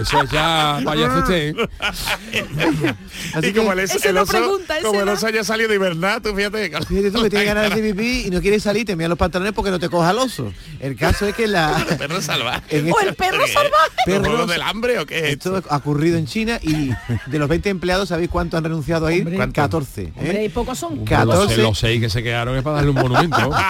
Eso 0.00 0.22
es 0.22 0.30
ya 0.30 0.80
payaso 0.84 1.18
usted. 1.20 1.54
¿eh? 1.56 1.68
Así 3.34 3.46
y 3.48 3.52
como 3.52 3.72
el, 3.72 3.78
el 3.80 4.14
no 4.14 4.22
oso, 4.22 4.32
pregunta, 4.32 4.76
como 4.82 5.00
el 5.00 5.08
oso 5.08 5.26
haya 5.26 5.44
salido 5.44 5.68
de 5.68 5.76
hibernar, 5.76 6.20
tú 6.20 6.34
fíjate. 6.34 6.70
Fíjate 6.86 7.10
tú 7.10 7.22
que 7.22 7.30
tienes 7.30 7.48
ganas 7.54 7.74
de 7.74 7.82
pipí 7.82 8.26
y 8.26 8.30
no 8.30 8.40
quieres 8.40 8.62
salir, 8.62 8.84
te 8.86 8.96
miran 8.96 9.10
los 9.10 9.18
pantalones 9.18 9.52
porque 9.52 9.70
no 9.70 9.78
te 9.78 9.88
coja 9.88 10.10
el 10.10 10.18
oso. 10.18 10.52
El 10.80 10.96
caso 10.96 11.26
es 11.26 11.34
que 11.34 11.46
la... 11.46 11.84
Perro 11.98 12.20
salvaje. 12.20 12.90
O 12.92 13.00
el 13.00 13.14
perro 13.14 13.44
¿Qué? 13.44 13.52
salvaje. 13.52 13.90
¿Los 14.06 14.16
Perros- 14.16 14.26
juegos 14.28 14.48
del 14.48 14.62
hambre 14.62 14.98
o 14.98 15.06
qué 15.06 15.18
es 15.18 15.24
esto? 15.34 15.56
Esto 15.58 15.70
ha 15.70 15.76
ocurrido 15.76 16.16
en 16.18 16.26
China 16.26 16.58
y 16.62 16.90
de 17.26 17.38
los 17.38 17.48
20 17.48 17.68
empleados, 17.70 18.08
¿sabéis 18.10 18.28
cuánto 18.30 18.56
han 18.56 18.64
renunciado 18.64 19.06
a 19.06 19.12
ir? 19.12 19.22
Hombre. 19.22 19.36
¿Cuánto? 19.36 19.54
14. 19.60 20.02
¿eh? 20.02 20.12
Hombre, 20.16 20.44
y 20.44 20.48
pocos 20.48 20.78
son. 20.78 21.04
Pero 21.04 21.24
Los, 21.24 21.34
14. 21.36 21.62
los 21.62 21.78
seis 21.78 22.00
que 22.00 22.10
se 22.10 22.22
quedaron 22.22 22.56
es 22.56 22.62
para 22.62 22.76
darle 22.76 22.90
un 22.90 22.96
monumento. 22.96 23.50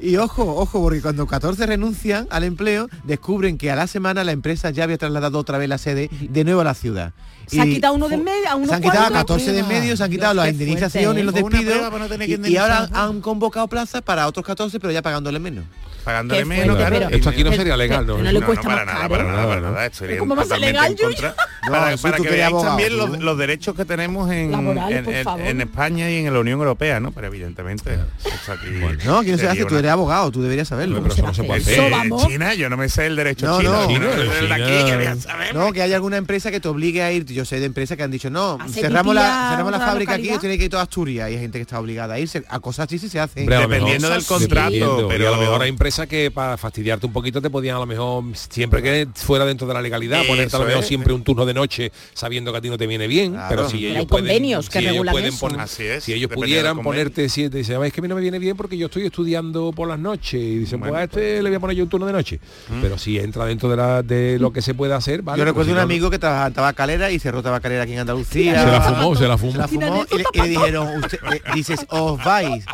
Y 0.00 0.16
ojo, 0.16 0.42
ojo, 0.56 0.80
porque 0.82 1.00
cuando 1.00 1.26
14 1.26 1.66
renuncian 1.66 2.26
al 2.30 2.44
empleo, 2.44 2.88
descubren 3.04 3.56
que 3.58 3.70
a 3.70 3.76
la 3.76 3.86
semana 3.86 4.22
la 4.24 4.32
empresa 4.32 4.70
ya 4.70 4.84
había 4.84 4.93
había 4.94 4.98
trasladado 4.98 5.38
otra 5.38 5.58
vez 5.58 5.68
la 5.68 5.78
sede 5.78 6.08
de 6.10 6.44
nuevo 6.44 6.60
a 6.60 6.64
la 6.64 6.74
ciudad. 6.74 7.12
Se 7.46 7.60
ha 7.60 7.66
Y 7.66 7.74
quitado 7.74 7.94
uno 7.94 8.08
de 8.08 8.14
en 8.14 8.24
medio, 8.24 8.48
a 8.48 8.54
unos 8.56 8.68
se 8.68 8.74
han 8.76 8.80
quitado 8.82 9.00
a 9.04 9.08
cuantos. 9.10 9.36
14 9.36 9.52
de 9.52 9.58
en 9.60 9.68
medio, 9.68 9.96
se 9.96 10.04
han 10.04 10.10
quitado 10.10 10.34
las 10.34 10.48
indemnizaciones 10.48 11.22
y 11.22 11.26
los 11.26 11.34
despidos. 11.34 11.90
no 11.90 12.24
y- 12.24 12.52
y, 12.52 12.56
ahora 12.56 12.88
han 12.92 13.20
convocado 13.20 13.68
plazas 13.68 14.00
para 14.02 14.26
otros 14.26 14.46
14, 14.46 14.80
pero 14.80 14.92
ya 14.92 15.02
pagándole 15.02 15.38
menos. 15.38 15.64
Pagándole 16.04 16.44
menos, 16.44 16.66
fuerte, 16.76 16.80
claro. 16.90 16.96
pero- 17.06 17.16
Esto 17.16 17.30
aquí 17.30 17.44
no 17.44 17.52
sería 17.52 17.76
legal, 17.76 18.06
¿no? 18.06 18.18
no 18.18 18.30
le 18.32 18.40
cuesta 18.42 18.62
para 18.62 18.76
más 18.76 18.86
nada, 18.86 18.98
caro. 19.00 19.10
para 19.10 19.24
nada, 19.24 19.46
para 19.48 19.60
¿no? 19.60 19.70
nada. 19.72 19.86
Esto 19.86 19.98
sería 19.98 20.18
¿Cómo 20.18 20.36
va 20.36 20.42
a 20.42 20.44
ser 20.44 20.54
totalmente 20.58 20.82
legal, 20.82 20.96
contra. 21.00 21.28
No, 21.64 21.70
para 21.72 21.96
para 21.96 22.16
que 22.18 22.22
que 22.24 22.28
veáis 22.30 22.44
abogado, 22.52 22.68
también 22.68 22.96
los, 22.98 23.18
los 23.20 23.38
derechos 23.38 23.74
que 23.74 23.84
tenemos 23.86 24.30
en, 24.30 24.52
Laborales, 24.52 25.06
en, 25.08 25.14
en- 25.28 25.46
en 25.46 25.60
España 25.62 26.10
y 26.10 26.26
en 26.26 26.32
la 26.34 26.40
Unión 26.40 26.58
Europea, 26.58 27.00
¿no? 27.00 27.10
Pero 27.12 27.28
evidentemente 27.28 27.94
esto 28.24 28.52
aquí 28.52 28.66
No, 29.06 29.22
que 29.22 29.30
no 29.30 29.38
se 29.38 29.46
sería 29.46 29.50
hace, 29.52 29.64
tú 29.64 29.76
eres 29.78 29.90
abogado, 29.90 30.30
tú 30.30 30.42
deberías 30.42 30.68
saberlo. 30.68 31.00
Pero 31.02 31.14
eso 31.14 31.22
no 31.22 31.32
se 31.34 31.42
puede 31.44 31.60
hacer. 31.62 31.92
China, 32.26 32.52
yo 32.54 32.68
no 32.68 32.76
me 32.76 32.88
sé 32.90 33.06
el 33.06 33.16
derecho 33.16 33.46
No, 33.46 33.58
chino. 33.60 33.72
no. 33.72 35.20
Saber. 35.20 35.54
No, 35.54 35.72
que 35.72 35.82
hay 35.82 35.92
alguna 35.92 36.16
empresa 36.16 36.50
que 36.50 36.60
te 36.60 36.68
obligue 36.68 37.02
a 37.02 37.12
ir. 37.12 37.24
Yo 37.24 37.44
sé 37.44 37.60
de 37.60 37.66
empresas 37.66 37.96
que 37.96 38.02
han 38.02 38.10
dicho, 38.10 38.28
no, 38.30 38.58
¿Hacer 38.60 38.84
cerramos 38.84 39.14
la, 39.14 39.48
cerramos 39.50 39.72
la 39.72 39.78
fábrica 39.80 40.14
aquí, 40.14 40.30
tiene 40.40 40.58
que 40.58 40.64
ir 40.64 40.70
toda 40.70 40.82
Asturias. 40.82 41.30
Y 41.30 41.34
hay 41.34 41.40
gente 41.40 41.58
que 41.58 41.62
está 41.62 41.78
obligada 41.80 42.14
a 42.14 42.18
irse. 42.18 42.44
A 42.48 42.60
cosas 42.60 42.86
así 42.86 42.98
sí 42.98 43.08
se 43.08 43.20
hacen. 43.20 43.46
Dependiendo 43.46 44.10
del 44.10 44.24
contrato, 44.24 45.06
pero- 45.08 45.28
a 45.28 45.30
lo 45.36 45.36
mejor 45.38 45.62
hay 45.62 45.68
empresas 45.70 45.93
que 46.06 46.30
para 46.30 46.56
fastidiarte 46.56 47.06
un 47.06 47.12
poquito 47.12 47.40
te 47.40 47.48
podían 47.50 47.76
a 47.76 47.78
lo 47.78 47.86
mejor, 47.86 48.24
siempre 48.34 48.82
que 48.82 49.06
fuera 49.14 49.44
dentro 49.44 49.66
de 49.66 49.74
la 49.74 49.80
legalidad, 49.80 50.20
Eso 50.20 50.28
ponerte 50.28 50.56
a 50.56 50.58
lo 50.58 50.64
mejor 50.66 50.82
es. 50.82 50.88
siempre 50.88 51.12
un 51.12 51.22
turno 51.22 51.46
de 51.46 51.54
noche 51.54 51.92
sabiendo 52.12 52.50
que 52.52 52.58
a 52.58 52.60
ti 52.60 52.68
no 52.68 52.76
te 52.76 52.86
viene 52.86 53.06
bien, 53.06 53.32
Claro. 53.32 53.48
pero 53.48 53.68
si 53.70 53.76
Pero 53.78 53.86
ellos 53.88 53.98
hay 54.00 54.06
pueden, 54.06 54.26
convenios 54.26 54.66
que 54.68 54.72
si 54.72 54.78
ellos 54.84 54.92
regulan 54.92 55.12
pueden 55.12 55.28
eso. 55.28 55.40
poner- 55.40 55.60
Así 55.60 55.82
es, 55.84 56.04
si 56.04 56.12
ellos 56.12 56.30
pudieran 56.34 56.82
ponerte, 56.82 57.28
si 57.28 57.48
dicen, 57.48 57.80
"Ah, 57.80 57.86
es 57.86 57.92
que 57.92 58.00
a 58.00 58.02
mí 58.02 58.08
no 58.08 58.14
me 58.16 58.20
viene 58.20 58.38
bien 58.38 58.56
porque 58.56 58.76
yo 58.76 58.86
estoy 58.86 59.06
estudiando 59.06 59.72
por 59.72 59.88
las 59.88 59.98
noches 59.98 60.34
y 60.40 60.58
dicen, 60.58 60.80
Bueno, 60.80 60.92
pues 60.94 61.00
a 61.00 61.04
este 61.04 61.42
le 61.42 61.48
voy 61.50 61.56
a 61.56 61.60
poner 61.60 61.76
yo 61.76 61.84
un 61.84 61.90
turno 61.90 62.06
de 62.06 62.12
noche. 62.12 62.40
Pero 62.82 62.98
si 62.98 63.18
entra 63.18 63.44
dentro 63.46 63.68
de, 63.68 63.76
la, 63.76 64.02
de 64.02 64.38
lo 64.38 64.52
que 64.52 64.60
se 64.62 64.74
puede 64.74 64.94
hacer, 64.94 65.22
vale. 65.22 65.38
Yo 65.38 65.44
pues 65.44 65.50
recuerdo 65.52 65.66
si 65.66 65.70
un 65.72 65.76
no, 65.76 65.82
amigo 65.82 66.10
que 66.10 66.18
trabajaba 66.18 66.46
en 66.48 66.52
tabacalera 66.54 67.10
y 67.10 67.18
cerró 67.18 67.42
tabacalera 67.42 67.82
aquí 67.84 67.92
en 67.92 68.00
Andalucía. 68.00 68.64
Se 68.64 68.70
la 68.70 68.80
fumó, 68.80 69.14
se 69.16 69.28
la 69.28 69.38
fumó. 69.38 69.52
Se 69.52 69.58
la 69.58 69.68
fumó 69.68 70.06
y 70.10 70.16
le, 70.18 70.24
y 70.32 70.38
le 70.42 70.48
dijeron, 70.48 70.88
usted, 71.04 71.18
eh, 71.32 71.40
dices, 71.54 71.86
os 71.90 72.22
vais, 72.24 72.64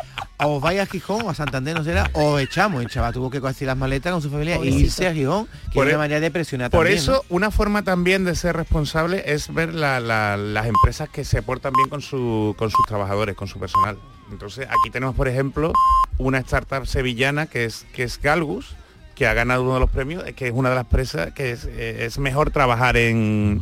os 0.47 0.61
vais 0.61 0.79
a 0.79 0.85
Gijón 0.85 1.21
o 1.25 1.29
a 1.29 1.35
Santander, 1.35 1.75
no 1.75 1.83
será, 1.83 2.09
os 2.13 2.39
echamos. 2.41 2.81
El 2.81 2.89
chaval 2.89 3.13
tuvo 3.13 3.29
que 3.29 3.39
coger 3.41 3.67
las 3.67 3.77
maletas 3.77 4.11
con 4.11 4.21
su 4.21 4.29
familia 4.29 4.55
e 4.55 4.67
irse 4.69 5.07
a 5.07 5.13
Gijón, 5.13 5.47
que 5.69 5.73
Por 5.75 5.87
es 5.87 5.91
e- 5.93 5.95
una 5.95 6.03
manera 6.03 6.19
de 6.19 6.31
presionar 6.31 6.71
Por 6.71 6.85
también, 6.85 6.97
eso, 6.97 7.23
una 7.29 7.51
forma 7.51 7.83
también 7.83 8.25
de 8.25 8.35
ser 8.35 8.55
responsable 8.55 9.23
es 9.25 9.53
ver 9.53 9.73
la- 9.73 9.99
la- 9.99 10.37
las 10.37 10.65
empresas 10.67 11.09
que 11.09 11.23
se 11.25 11.41
portan 11.41 11.73
bien 11.73 11.89
con, 11.89 12.01
su- 12.01 12.55
con 12.57 12.69
sus 12.71 12.85
trabajadores, 12.87 13.35
con 13.35 13.47
su 13.47 13.59
personal. 13.59 13.97
Entonces, 14.31 14.65
aquí 14.67 14.89
tenemos, 14.91 15.15
por 15.15 15.27
ejemplo, 15.27 15.73
una 16.17 16.37
startup 16.39 16.85
sevillana 16.87 17.45
que 17.47 17.65
es, 17.65 17.85
que 17.93 18.03
es 18.03 18.19
Galgus, 18.21 18.75
que 19.15 19.27
ha 19.27 19.33
ganado 19.33 19.63
uno 19.63 19.73
de 19.75 19.79
los 19.81 19.89
premios, 19.89 20.23
que 20.35 20.47
es 20.47 20.53
una 20.55 20.69
de 20.69 20.75
las 20.75 20.85
empresas 20.85 21.33
que 21.33 21.51
es, 21.51 21.65
eh, 21.65 22.05
es 22.05 22.17
mejor 22.17 22.49
trabajar 22.49 22.95
en, 22.97 23.61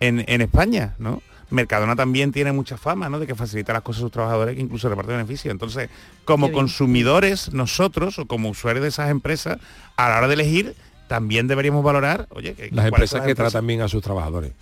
en, 0.00 0.24
en 0.28 0.40
España, 0.42 0.94
¿no? 0.98 1.22
Mercadona 1.50 1.96
también 1.96 2.30
tiene 2.32 2.52
mucha 2.52 2.76
fama, 2.76 3.08
¿no? 3.08 3.18
De 3.18 3.26
que 3.26 3.34
facilita 3.34 3.72
las 3.72 3.82
cosas 3.82 4.00
a 4.00 4.04
sus 4.04 4.12
trabajadores 4.12 4.54
que 4.54 4.60
incluso 4.60 4.88
reparte 4.88 5.12
beneficios. 5.12 5.50
Entonces, 5.50 5.88
como 6.24 6.52
consumidores, 6.52 7.52
nosotros, 7.52 8.18
o 8.18 8.26
como 8.26 8.50
usuarios 8.50 8.82
de 8.82 8.88
esas 8.88 9.10
empresas, 9.10 9.58
a 9.96 10.08
la 10.08 10.18
hora 10.18 10.28
de 10.28 10.34
elegir, 10.34 10.74
también 11.08 11.48
deberíamos 11.48 11.82
valorar, 11.82 12.26
oye, 12.30 12.54
que 12.54 12.68
las 12.72 12.86
empresas 12.86 13.22
que 13.22 13.34
tratan 13.34 13.66
bien 13.66 13.80
a 13.80 13.88
sus 13.88 14.02
trabajadores. 14.02 14.52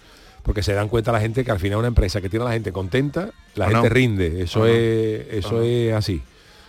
Porque 0.43 0.63
se 0.63 0.75
dan 0.75 0.89
cuenta 0.89 1.11
la 1.11 1.21
gente 1.21 1.45
que 1.45 1.51
al 1.51 1.59
final 1.59 1.79
una 1.79 1.89
empresa 1.89 2.21
que 2.21 2.29
tiene 2.29 2.45
a 2.45 2.49
la 2.49 2.55
gente 2.55 2.71
contenta, 2.71 3.31
la 3.57 3.67
O 3.67 3.71
gente 3.71 3.89
no. 3.89 3.95
rinde. 3.95 4.43
Eso 4.43 4.61
O 4.61 4.63
no. 4.63 4.69
es, 4.69 5.27
eso 5.33 5.53
no. 5.57 5.63
es 5.63 5.93
así. 5.93 6.23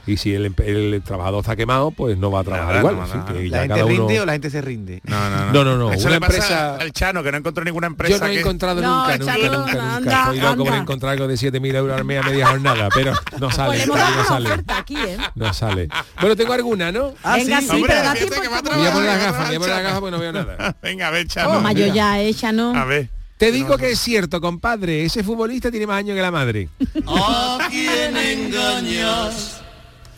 Y 0.07 0.15
si 0.17 0.33
el, 0.33 0.53
el 0.65 1.01
trabajador 1.03 1.41
está 1.41 1.55
quemado, 1.55 1.91
pues 1.91 2.17
no 2.17 2.31
va 2.31 2.39
a 2.39 2.43
trabajar 2.45 2.67
Nada, 2.67 2.79
igual. 2.79 2.95
no, 2.95 3.03
así 3.03 3.17
nada. 3.17 3.25
que 3.33 3.33
¿La 3.33 3.57
ya 3.57 3.59
gente 3.63 3.67
cada 3.73 3.85
uno- 3.85 4.07
rinde 4.07 4.21
o 4.21 4.25
la 4.25 4.31
gente 4.31 4.49
se 4.49 4.61
rinde? 4.61 5.01
No, 5.03 5.29
no, 5.29 5.37
no. 5.47 5.51
No, 5.51 5.63
no, 5.65 5.77
no, 5.77 5.91
Eso 5.91 6.07
una 6.07 6.11
le 6.15 6.19
pasa 6.21 6.33
empresa- 6.37 6.75
al 6.77 6.91
Chano, 6.93 7.23
que 7.23 7.31
no 7.31 7.37
encontró 7.37 7.63
ninguna 7.65 7.87
empresa 7.87 8.13
Yo 8.15 8.19
no 8.19 8.25
he 8.27 8.33
que- 8.35 8.39
encontrado 8.39 8.81
No, 8.81 9.01
nunca, 9.01 9.17
nunca, 9.17 9.33
Chano, 9.37 9.57
nunca, 9.59 9.71
nunca. 9.73 9.95
anda, 9.97 10.19
Estoy 10.23 10.39
loco 10.39 10.55
por 10.57 10.67
anda. 10.67 10.77
encontrar 10.77 11.11
algo 11.13 11.27
de 11.27 11.35
7.000 11.37 11.75
euros 11.75 11.97
al 11.97 12.05
mes 12.05 12.23
a 12.25 12.29
media 12.29 12.47
jornada, 12.47 12.89
pero 12.95 13.11
no 13.13 13.19
Pues 13.39 13.55
sale, 13.55 13.77
le 13.77 13.83
hemos 13.83 13.97
no 13.97 14.23
sale. 14.25 14.49
aquí, 14.67 14.95
¿eh? 14.95 15.17
No 15.35 15.53
sale. 15.53 15.89
Bueno, 16.21 16.35
tengo 16.37 16.53
alguna, 16.53 16.91
¿no? 16.91 17.13
Ah, 17.23 17.35
Venga, 17.35 17.59
sí, 17.61 17.67
Hombre, 17.69 17.93
pero 17.93 18.03
da 18.03 18.13
tiempo. 18.13 18.41
que 18.41 18.47
va 18.47 18.57
a 18.59 18.61
voy 18.61 18.87
a 18.87 18.91
poner 18.93 19.09
las 19.09 19.19
gafas, 19.23 19.47
voy 19.47 19.55
a 19.55 19.59
poner 19.59 19.75
las 19.75 19.83
gafas 19.83 19.99
porque 19.99 20.11
no 20.11 20.19
veo 20.19 20.31
nada. 20.31 20.75
Venga, 20.81 21.07
a 21.07 21.11
ver, 21.11 21.25
Oh, 21.25 21.29
Chano. 21.29 21.59
mayo 21.59 21.93
ya, 21.93 22.21
¿eh, 22.21 22.33
Chano? 22.33 22.73
A 22.75 22.85
ver. 22.85 23.09
Te 23.37 23.51
digo 23.51 23.77
que 23.77 23.91
es 23.91 23.99
cierto, 23.99 24.41
compadre, 24.41 25.05
ese 25.05 25.23
futbolista 25.23 25.69
tiene 25.69 25.85
más 25.85 25.97
años 25.99 26.15
que 26.15 26.21
la 26.23 26.31
madre. 26.31 26.69
¿A 27.05 27.59
quién 27.69 28.15
engañas? 28.17 29.61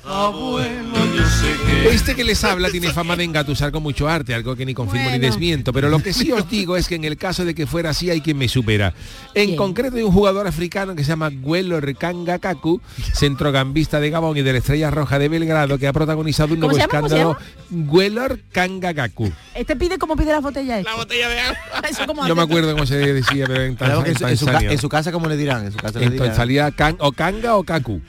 Abuelo, 0.10 1.06
yo 1.15 1.24
sé 1.30 1.56
que... 1.65 1.89
Este 1.93 2.15
que 2.15 2.24
les 2.24 2.43
habla 2.43 2.69
tiene 2.72 2.91
fama 2.91 3.15
de 3.15 3.24
engatusar 3.24 3.72
con 3.72 3.84
mucho 3.84 4.08
arte, 4.10 4.34
algo 4.34 4.56
que 4.56 4.65
ni 4.65 4.74
confirmo 4.74 5.10
ni 5.12 5.19
desmiento, 5.19 5.72
pero 5.72 5.88
lo 5.89 6.00
que 6.00 6.13
sí 6.13 6.32
os 6.32 6.50
digo 6.50 6.76
es 6.78 6.88
que 6.88 6.95
en 6.95 7.06
el 7.06 7.15
caso 7.17 7.45
de 7.45 7.54
que 7.54 7.67
fuera 7.67 7.91
así 7.91 8.10
hay 8.10 8.22
quien 8.22 8.38
me 8.38 8.48
supera. 8.48 8.93
En 9.36 9.56
concreto 9.56 9.98
hay 9.98 10.04
un 10.04 10.12
jugador 10.12 10.48
africano 10.48 10.95
que 10.95 11.04
se 11.04 11.10
llama 11.10 11.30
Guelo 11.30 11.80
Rekanga 11.80 12.39
Kaku, 12.39 12.82
centrogambista 13.13 14.00
de 14.00 14.10
Gabón 14.10 14.38
y 14.38 14.41
de 14.41 14.52
la 14.54 14.58
Estrella 14.60 14.89
Roja 14.91 15.19
de 15.19 15.30
Belgrado, 15.30 15.78
que 15.78 15.88
ha 15.88 15.93
protagonizado 15.93 16.54
un 16.54 16.60
¿Cómo 16.60 16.72
nuevo 16.74 16.86
escándalo. 16.86 17.38
Guelor 17.69 18.39
Kanga 18.52 18.93
Kaku. 18.93 19.32
Este 19.54 19.76
pide 19.76 19.98
como 20.00 20.15
pide 20.15 20.32
la 20.32 20.39
botella 20.39 20.80
esta. 20.80 20.89
La 20.91 20.98
botella 20.98 21.30
de 21.30 21.39
agua. 21.39 21.58
Eso 21.89 22.06
como 22.08 22.28
No 22.28 22.36
me 22.36 22.41
acuerdo 22.41 22.74
cómo 22.74 22.86
se 22.88 22.95
decía, 22.98 23.45
pero 23.48 23.62
en, 23.63 23.76
Claro 23.76 24.04
en, 24.06 24.17
su, 24.17 24.26
en 24.28 24.38
su 24.38 24.45
ca- 24.45 24.52
Tanzania. 24.54 24.72
en 24.74 24.78
su 24.80 24.89
casa, 24.89 25.12
como 25.12 25.28
le 25.28 25.38
dirán? 25.38 25.65
En 25.65 25.72
su 25.72 25.78
casa 25.78 26.00
le 26.00 26.06
Entonces 26.06 26.22
dirán. 26.24 26.36
salía 26.36 26.72
can- 26.72 26.98
o 27.00 27.12
Kanga 27.12 27.56
o 27.56 27.63
Kaku. 27.63 28.02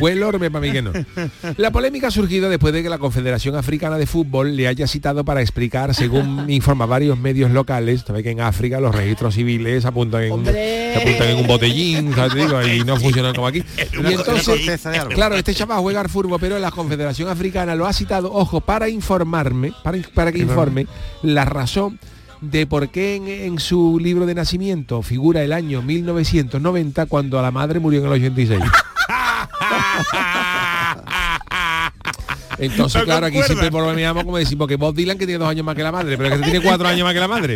Huelor 0.00 0.38
me 0.38 0.50
para 0.50 0.62
mí 0.66 0.72
que 0.72 0.82
no. 0.82 0.92
La 1.56 1.70
polémica 1.70 2.08
ha 2.08 2.10
surgido 2.10 2.50
después 2.50 2.72
de 2.72 2.82
que 2.82 2.88
la 2.88 2.98
Confederación 2.98 3.56
Africana 3.56 3.98
de 3.98 4.06
Fútbol 4.06 4.56
le 4.56 4.68
haya 4.68 4.86
citado 4.86 5.24
para 5.24 5.40
explicar, 5.40 5.94
según 5.94 6.48
informa 6.50 6.86
varios 6.86 7.18
medios 7.18 7.50
locales, 7.50 8.04
sabéis 8.06 8.24
que 8.24 8.30
en 8.30 8.40
África 8.40 8.80
los 8.80 8.94
registros 8.94 9.34
civiles 9.34 9.84
apuntan 9.84 10.22
en, 10.24 10.32
un, 10.32 10.38
Hombre. 10.40 10.92
se 10.94 10.98
apuntan 11.02 11.28
en 11.28 11.36
un 11.38 11.46
botellín, 11.46 12.14
¿sabes? 12.14 12.34
Te 12.34 12.40
digo, 12.40 12.62
y 12.62 12.84
no 12.84 12.96
funcionan 13.00 13.34
como 13.34 13.46
aquí. 13.46 13.62
Y 13.92 14.12
entonces, 14.12 14.80
claro, 15.14 15.36
este 15.36 15.54
chaval 15.54 15.80
juega 15.80 16.00
al 16.00 16.08
fútbol, 16.08 16.38
pero 16.40 16.58
la 16.58 16.70
Confederación 16.70 17.28
Africana 17.28 17.74
lo 17.74 17.86
ha 17.86 17.92
citado, 17.92 18.32
ojo, 18.32 18.60
para 18.60 18.88
informarme, 18.88 19.72
para, 19.82 19.98
para 20.14 20.32
que 20.32 20.38
informe 20.38 20.86
la 21.22 21.44
razón 21.44 21.98
de 22.40 22.66
por 22.66 22.88
qué 22.90 23.16
en, 23.16 23.28
en 23.28 23.58
su 23.58 23.98
libro 23.98 24.24
de 24.24 24.34
nacimiento 24.34 25.02
figura 25.02 25.42
el 25.42 25.52
año 25.52 25.82
1990 25.82 27.06
cuando 27.06 27.42
la 27.42 27.50
madre 27.50 27.80
murió 27.80 28.00
en 28.00 28.06
el 28.06 28.12
86. 28.12 28.60
Entonces, 32.58 33.00
¿No 33.00 33.04
claro, 33.04 33.26
aquí 33.26 33.42
siempre 33.42 33.70
bromeamos 33.70 34.24
como 34.24 34.36
decimos 34.36 34.66
que 34.66 34.76
Bob 34.76 34.94
Dylan 34.94 35.16
que 35.16 35.26
tiene 35.26 35.38
dos 35.38 35.48
años 35.48 35.64
más 35.64 35.76
que 35.76 35.82
la 35.82 35.92
madre, 35.92 36.18
pero 36.18 36.36
que 36.36 36.42
tiene 36.42 36.60
cuatro 36.60 36.88
años 36.88 37.04
más 37.04 37.14
que 37.14 37.20
la 37.20 37.28
madre. 37.28 37.54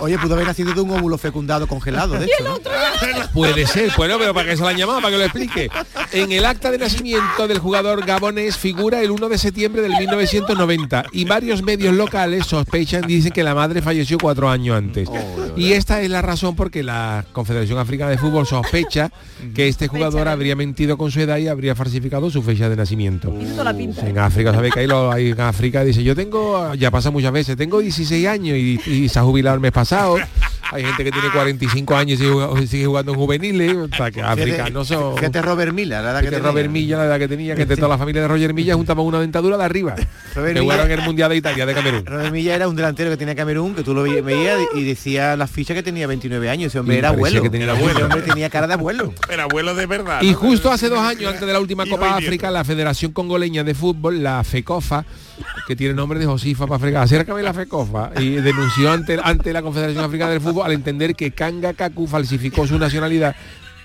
Oye, 0.00 0.18
pudo 0.18 0.34
haber 0.34 0.46
nacido 0.46 0.72
de 0.72 0.80
un 0.80 0.90
óvulo 0.90 1.18
fecundado 1.18 1.66
congelado, 1.66 2.14
de 2.14 2.26
hecho, 2.26 2.44
¿no? 2.44 2.58
Puede 3.32 3.66
ser, 3.66 3.90
bueno, 3.96 4.16
pero 4.18 4.34
para 4.34 4.50
que 4.50 4.56
se 4.56 4.62
la 4.62 4.70
han 4.70 4.76
llamado, 4.76 5.00
para 5.00 5.12
que 5.12 5.18
lo 5.18 5.24
explique. 5.24 5.70
En 6.12 6.32
el 6.32 6.44
acta 6.44 6.70
de 6.70 6.78
nacimiento 6.78 7.46
del 7.46 7.58
jugador 7.58 8.04
gabonés 8.04 8.56
figura 8.56 9.00
el 9.02 9.10
1 9.10 9.28
de 9.28 9.38
septiembre 9.38 9.82
del 9.82 9.92
1990 9.96 11.04
y 11.12 11.24
varios 11.24 11.62
medios 11.62 11.94
locales 11.94 12.46
sospechan, 12.46 13.02
dicen 13.06 13.32
que 13.32 13.42
la 13.42 13.54
madre 13.54 13.82
falleció 13.82 14.18
cuatro 14.18 14.48
años 14.50 14.76
antes. 14.76 15.08
Y 15.56 15.72
esta 15.72 16.00
es 16.02 16.10
la 16.10 16.22
razón 16.22 16.56
porque 16.56 16.82
la 16.82 17.24
Confederación 17.32 17.78
Africana 17.78 18.10
de 18.10 18.18
Fútbol 18.18 18.46
sospecha 18.46 19.10
que 19.54 19.68
este 19.68 19.88
jugador 19.88 20.28
habría 20.28 20.56
mentido 20.56 20.96
con 20.96 21.10
su 21.10 21.20
edad 21.20 21.38
y 21.38 21.48
habría 21.48 21.74
falsificado 21.74 22.30
su 22.30 22.42
fecha 22.42 22.68
de 22.68 22.76
nacimiento. 22.76 23.32
En 24.08 24.18
África, 24.18 24.52
¿sabéis 24.52 24.74
que 24.74 24.80
hay, 24.80 24.86
lo- 24.86 25.12
hay 25.12 25.30
en 25.30 25.40
África? 25.40 25.84
Dice, 25.84 26.02
yo 26.02 26.14
tengo, 26.16 26.74
ya 26.74 26.90
pasa 26.90 27.10
muchas 27.10 27.32
veces, 27.32 27.56
tengo 27.56 27.78
16 27.80 28.26
años 28.26 28.56
y, 28.56 28.80
y 28.86 29.08
se 29.08 29.18
ha 29.18 29.22
jubilado 29.22 29.54
el 29.54 29.60
mes 29.60 29.72
pasado. 29.72 30.16
Hay 30.70 30.84
gente 30.84 31.02
que 31.04 31.10
tiene 31.10 31.30
45 31.32 31.96
años 31.96 32.14
y 32.14 32.16
sigue, 32.24 32.30
jugando- 32.30 32.66
sigue 32.66 32.86
jugando 32.86 33.12
en 33.12 33.18
juveniles. 33.18 33.74
O 33.74 33.88
sea, 33.96 34.10
que 34.10 34.20
africanos 34.22 34.86
son... 34.88 35.16
Fíjate 35.16 35.40
Robert 35.40 35.72
Milla, 35.72 36.02
la 36.02 36.10
edad 36.10 36.20
que 36.20 36.26
Fíjate 36.26 36.36
tenía. 36.36 36.50
Robert 36.50 36.70
Milla, 36.70 36.96
la 36.98 37.04
edad 37.06 37.18
que 37.18 37.28
tenía, 37.28 37.54
que 37.56 37.64
de 37.64 37.76
toda 37.76 37.88
la 37.88 37.96
familia 37.98 38.20
de 38.22 38.28
Roger 38.28 38.52
Milla 38.52 38.74
juntaba 38.74 39.00
una 39.02 39.20
dentadura 39.20 39.56
de 39.56 39.64
arriba. 39.64 39.94
Robert 40.34 40.54
que 40.54 40.60
Milla- 40.60 40.62
jugaron 40.62 40.90
en 40.90 40.98
el 40.98 41.04
Mundial 41.06 41.30
de 41.30 41.36
Italia, 41.36 41.64
de 41.64 41.74
Camerún. 41.74 42.04
Robert 42.06 42.32
Milla 42.32 42.54
era 42.54 42.68
un 42.68 42.76
delantero 42.76 43.10
que 43.10 43.16
tenía 43.16 43.34
Camerún, 43.34 43.74
que 43.74 43.82
tú 43.82 43.94
lo 43.94 44.02
ve- 44.02 44.20
veías 44.20 44.58
y 44.74 44.84
decía 44.84 45.36
la 45.36 45.46
ficha 45.46 45.72
que 45.72 45.82
tenía 45.82 46.06
29 46.06 46.50
años. 46.50 46.66
Ese 46.68 46.78
hombre 46.78 46.96
Y 46.96 46.98
era 46.98 47.08
abuelo. 47.08 47.40
que 47.42 47.48
tenía 47.50 47.72
Ese 47.72 47.78
abuelo. 47.80 48.04
hombre 48.04 48.22
tenía 48.22 48.50
cara 48.50 48.66
de 48.66 48.74
abuelo. 48.74 49.14
Pero 49.26 49.42
abuelo 49.44 49.74
de 49.74 49.86
verdad. 49.86 50.20
Y 50.22 50.34
justo 50.34 50.70
hace 50.70 50.88
dos 50.90 50.98
años, 51.00 51.32
antes 51.32 51.46
de 51.46 51.52
la 51.52 51.60
última 51.60 51.86
Copa. 51.86 52.16
África, 52.16 52.50
la 52.50 52.64
Federación 52.64 53.12
Congoleña 53.12 53.64
de 53.64 53.74
Fútbol, 53.74 54.22
la 54.22 54.44
FECOFA, 54.44 55.04
que 55.66 55.76
tiene 55.76 55.94
nombre 55.94 56.18
de 56.18 56.26
Josifa 56.26 56.66
para 56.66 56.78
fregar, 56.78 57.02
acércame 57.04 57.42
la 57.42 57.54
FECOFA, 57.54 58.12
y 58.20 58.30
denunció 58.36 58.90
ante, 58.90 59.18
ante 59.22 59.52
la 59.52 59.62
Confederación 59.62 60.04
Africana 60.04 60.32
del 60.32 60.40
Fútbol 60.40 60.66
al 60.66 60.72
entender 60.72 61.14
que 61.14 61.30
Kanga 61.30 61.74
Kaku 61.74 62.06
falsificó 62.06 62.66
su 62.66 62.78
nacionalidad 62.78 63.34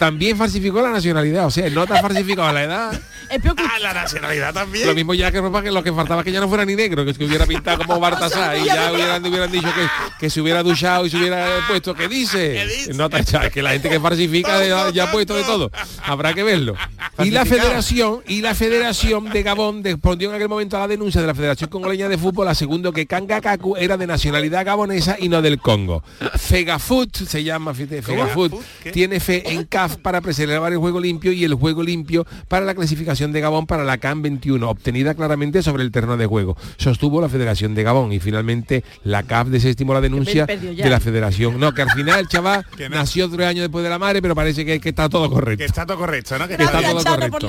también 0.04 0.36
falsificó 0.36 0.82
la 0.82 0.90
nacionalidad. 0.90 1.46
O 1.46 1.50
sea, 1.50 1.70
no 1.70 1.88
te 1.88 1.94
ha 1.94 2.02
falsificado 2.02 2.52
la 2.52 2.64
edad. 2.64 3.02
Ah, 3.58 3.80
la 3.80 3.94
nacionalidad 3.94 4.54
también. 4.54 4.86
Lo 4.86 4.94
mismo 4.94 5.16
ya 5.16 5.32
que 5.32 5.42
ropa 5.42 5.64
que 5.64 5.72
lo 5.72 5.82
que 5.82 5.92
faltaba 5.92 6.24
que 6.24 6.32
ya 6.32 6.40
no 6.40 6.48
fuera 6.48 6.66
ni 6.66 6.76
negro, 6.76 7.04
que 7.04 7.12
es 7.12 7.18
que 7.18 7.26
hubiera 7.26 7.48
pintado 7.48 7.80
como 7.80 8.00
Bartasá 8.00 8.56
y 8.56 8.66
ya 8.66 8.92
hubieran, 8.92 9.26
hubieran 9.26 9.52
dicho 9.52 9.70
que, 9.74 9.88
que 10.20 10.30
se 10.30 10.40
hubiera 10.40 10.62
duchado 10.62 11.08
y 11.08 11.10
se 11.10 11.18
hubiera 11.18 11.48
puesto. 11.68 11.96
¿Qué 11.96 12.08
dice? 12.08 12.64
No 12.94 13.10
te 13.10 13.22
es 13.22 13.52
que 13.52 13.64
la 13.64 13.72
gente 13.72 13.90
que 13.90 14.00
falsifica 14.00 14.64
ya, 14.64 14.92
ya 14.92 15.06
ha 15.06 15.12
puesto 15.12 15.36
de 15.36 15.44
todo. 15.44 15.72
Habrá 16.04 16.36
que 16.36 16.44
verlo. 16.44 16.76
Y 17.24 17.32
la 17.32 17.46
federación, 17.46 18.22
y 18.28 18.42
la 18.42 18.54
federación 18.54 19.30
de 19.30 19.42
Gabón 19.42 19.84
respondió 19.84 20.30
en 20.30 20.36
aquel 20.36 20.50
momento 20.50 20.78
a 20.78 20.82
la 20.82 20.88
denuncia 20.88 21.22
de 21.22 21.28
la 21.28 21.34
Federación 21.34 21.70
Congoleña 21.72 22.10
de 22.10 22.18
Fútbol, 22.20 22.48
asegurando 22.48 22.92
que 22.92 23.08
Kanga 23.08 23.42
Kaku 23.42 23.78
era 23.78 23.98
de 23.98 24.06
nacionalidad 24.06 24.66
gabonesa 24.66 25.16
y 25.20 25.30
no 25.30 25.42
del 25.42 25.60
Congo. 25.60 26.04
Fegafoot 26.38 27.16
se 27.16 27.44
llama 27.44 27.74
fíjate, 27.74 28.02
Fegafoot, 28.02 28.54
tiene 28.92 29.20
fe 29.20 29.52
en 29.52 29.64
CAF 29.66 29.93
para 29.98 30.22
preservar 30.22 30.72
el 30.72 30.78
juego 30.80 31.00
limpio 31.00 31.32
y 31.32 31.44
el 31.44 31.54
juego 31.54 31.84
limpio 31.84 32.26
para 32.48 32.66
la 32.66 32.74
clasificación 32.76 33.32
de 33.32 33.42
Gabón 33.42 33.66
para 33.68 33.84
la 33.84 33.98
CAN 33.98 34.22
21, 34.22 34.70
obtenida 34.70 35.14
claramente 35.16 35.62
sobre 35.64 35.84
el 35.84 35.92
terreno 35.92 36.18
de 36.18 36.26
juego. 36.26 36.56
Sostuvo 36.78 37.22
la 37.22 37.30
Federación 37.30 37.76
de 37.76 37.84
Gabón 37.84 38.12
y 38.14 38.20
finalmente 38.20 38.84
la 39.04 39.24
CAF 39.24 39.48
desestimó 39.48 39.94
la 39.94 40.02
denuncia 40.02 40.46
de 40.46 40.90
la 40.90 41.00
Federación. 41.00 41.60
No, 41.60 41.74
que 41.74 41.82
al 41.82 41.92
final 41.92 42.20
el 42.20 42.28
chaval 42.30 42.66
nació 42.90 43.30
tres 43.30 43.48
años 43.48 43.62
después 43.64 43.84
de 43.84 43.90
la 43.90 44.00
madre, 44.00 44.22
pero 44.22 44.36
parece 44.36 44.66
que, 44.66 44.80
que 44.80 44.90
está 44.90 45.10
todo 45.10 45.28
Que 45.30 45.34
correcto. 45.36 45.64
está 45.66 45.86
todo 45.86 45.98
correcto, 45.98 46.38
¿no? 46.38 46.48
Que 46.48 46.58
Que 46.58 46.64
está 46.64 46.82
todo 46.82 47.04
correcto. 47.04 47.48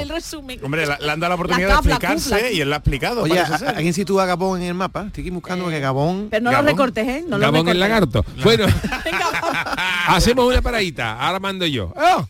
Hombre, 0.63 0.87
la- 0.87 0.99
le 0.99 1.11
han 1.11 1.21
dado 1.21 1.31
la 1.31 1.35
oportunidad 1.35 1.69
La 1.69 1.75
CAF, 1.77 1.85
de 1.85 1.89
la 1.91 1.95
explicarse 1.97 2.31
CUF, 2.31 2.43
la 2.43 2.51
y 2.51 2.61
él 2.61 2.69
lo 2.69 2.75
ha 2.75 2.79
explicado. 2.79 3.23
Oye, 3.23 3.35
parece 3.35 3.53
¿a- 3.55 3.59
ser. 3.59 3.69
¿a- 3.69 3.71
¿alguien 3.73 3.95
sitúa 3.95 4.23
a 4.25 4.27
Gabón 4.27 4.61
en 4.63 4.69
el 4.69 4.75
mapa? 4.75 5.05
Estoy 5.07 5.23
aquí 5.23 5.31
buscando 5.31 5.69
que 5.69 5.81
Gabón... 5.81 6.29
Pero 6.31 6.43
no 6.45 6.51
lo 6.51 6.57
Gabón. 6.57 6.71
recortes, 6.71 7.09
¿eh? 7.09 7.25
No 7.29 7.39
lo 7.39 7.43
Gabón 7.43 7.69
el 7.69 7.81
lagarto. 7.81 8.25
Bueno, 8.43 8.67
hacemos 10.09 10.47
una 10.47 10.63
paradita. 10.63 11.19
Ahora 11.21 11.41
mando 11.41 11.67
yo. 11.67 11.93
¡Oh! 11.97 12.27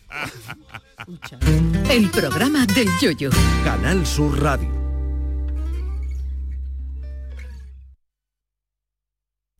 El 1.89 2.09
programa 2.09 2.65
del 2.65 2.87
yoyo. 3.01 3.29
Canal 3.63 4.05
Sur 4.05 4.41
Radio. 4.41 4.69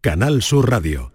Canal 0.01 0.41
Sur 0.41 0.69
Radio. 0.69 1.14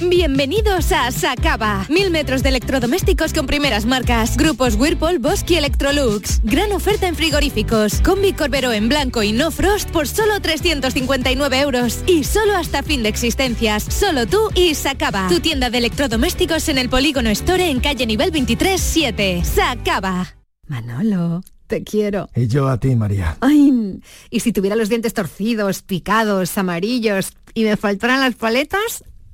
Bienvenidos 0.00 0.90
a 0.90 1.12
Sacaba. 1.12 1.86
Mil 1.88 2.10
metros 2.10 2.42
de 2.42 2.48
electrodomésticos 2.48 3.32
con 3.32 3.46
primeras 3.46 3.86
marcas. 3.86 4.36
Grupos 4.36 4.74
Whirlpool, 4.74 5.20
Bosch 5.20 5.48
y 5.48 5.54
Electrolux. 5.54 6.40
Gran 6.42 6.72
oferta 6.72 7.06
en 7.06 7.14
frigoríficos. 7.14 8.00
Combi 8.00 8.32
Corbero 8.32 8.72
en 8.72 8.88
blanco 8.88 9.22
y 9.22 9.30
no 9.30 9.52
frost 9.52 9.88
por 9.90 10.08
solo 10.08 10.40
359 10.40 11.60
euros. 11.60 12.02
Y 12.08 12.24
solo 12.24 12.56
hasta 12.56 12.82
fin 12.82 13.04
de 13.04 13.08
existencias. 13.08 13.84
Solo 13.84 14.26
tú 14.26 14.50
y 14.56 14.74
Sacaba. 14.74 15.28
Tu 15.28 15.38
tienda 15.38 15.70
de 15.70 15.78
electrodomésticos 15.78 16.68
en 16.68 16.78
el 16.78 16.88
Polígono 16.88 17.30
Store 17.30 17.70
en 17.70 17.78
calle 17.78 18.04
nivel 18.04 18.32
23 18.32 18.80
7. 18.80 19.42
Sacaba. 19.44 20.34
Manolo, 20.66 21.40
te 21.68 21.84
quiero. 21.84 22.28
Y 22.34 22.48
yo 22.48 22.66
a 22.66 22.80
ti, 22.80 22.96
María. 22.96 23.36
Ay, 23.40 24.00
y 24.28 24.40
si 24.40 24.52
tuviera 24.52 24.74
los 24.74 24.88
dientes 24.88 25.14
torcidos, 25.14 25.82
picados, 25.82 26.58
amarillos 26.58 27.32
y 27.54 27.62
me 27.62 27.76
faltaran 27.76 28.20
las 28.20 28.34
paletas, 28.34 29.04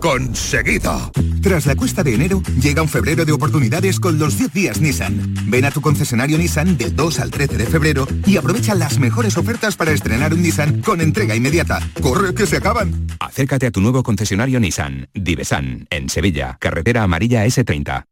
conseguido. 0.00 1.10
Tras 1.42 1.66
la 1.66 1.76
cuesta 1.76 2.02
de 2.02 2.14
enero, 2.14 2.42
llega 2.60 2.82
un 2.82 2.88
febrero 2.88 3.24
de 3.24 3.32
oportunidades 3.32 4.00
con 4.00 4.18
los 4.18 4.38
10 4.38 4.52
días 4.52 4.80
Nissan. 4.80 5.34
Ven 5.46 5.64
a 5.64 5.70
tu 5.70 5.80
concesionario 5.80 6.38
Nissan 6.38 6.76
del 6.76 6.94
2 6.94 7.20
al 7.20 7.30
13 7.30 7.56
de 7.56 7.66
febrero 7.66 8.06
y 8.26 8.36
aprovecha 8.36 8.74
las 8.74 8.98
mejores 8.98 9.36
ofertas 9.36 9.76
para 9.76 9.92
estrenar 9.92 10.34
un 10.34 10.42
Nissan 10.42 10.82
con 10.82 11.00
entrega 11.00 11.34
inmediata. 11.34 11.80
¡Corre 12.00 12.34
que 12.34 12.46
se 12.46 12.56
acaban! 12.56 13.06
Acércate 13.20 13.66
a 13.66 13.70
tu 13.70 13.80
nuevo 13.80 14.02
concesionario 14.02 14.60
Nissan, 14.60 15.08
Divesan, 15.14 15.86
en 15.90 16.08
Sevilla, 16.08 16.56
carretera 16.60 17.02
amarilla 17.02 17.46
S30. 17.46 18.04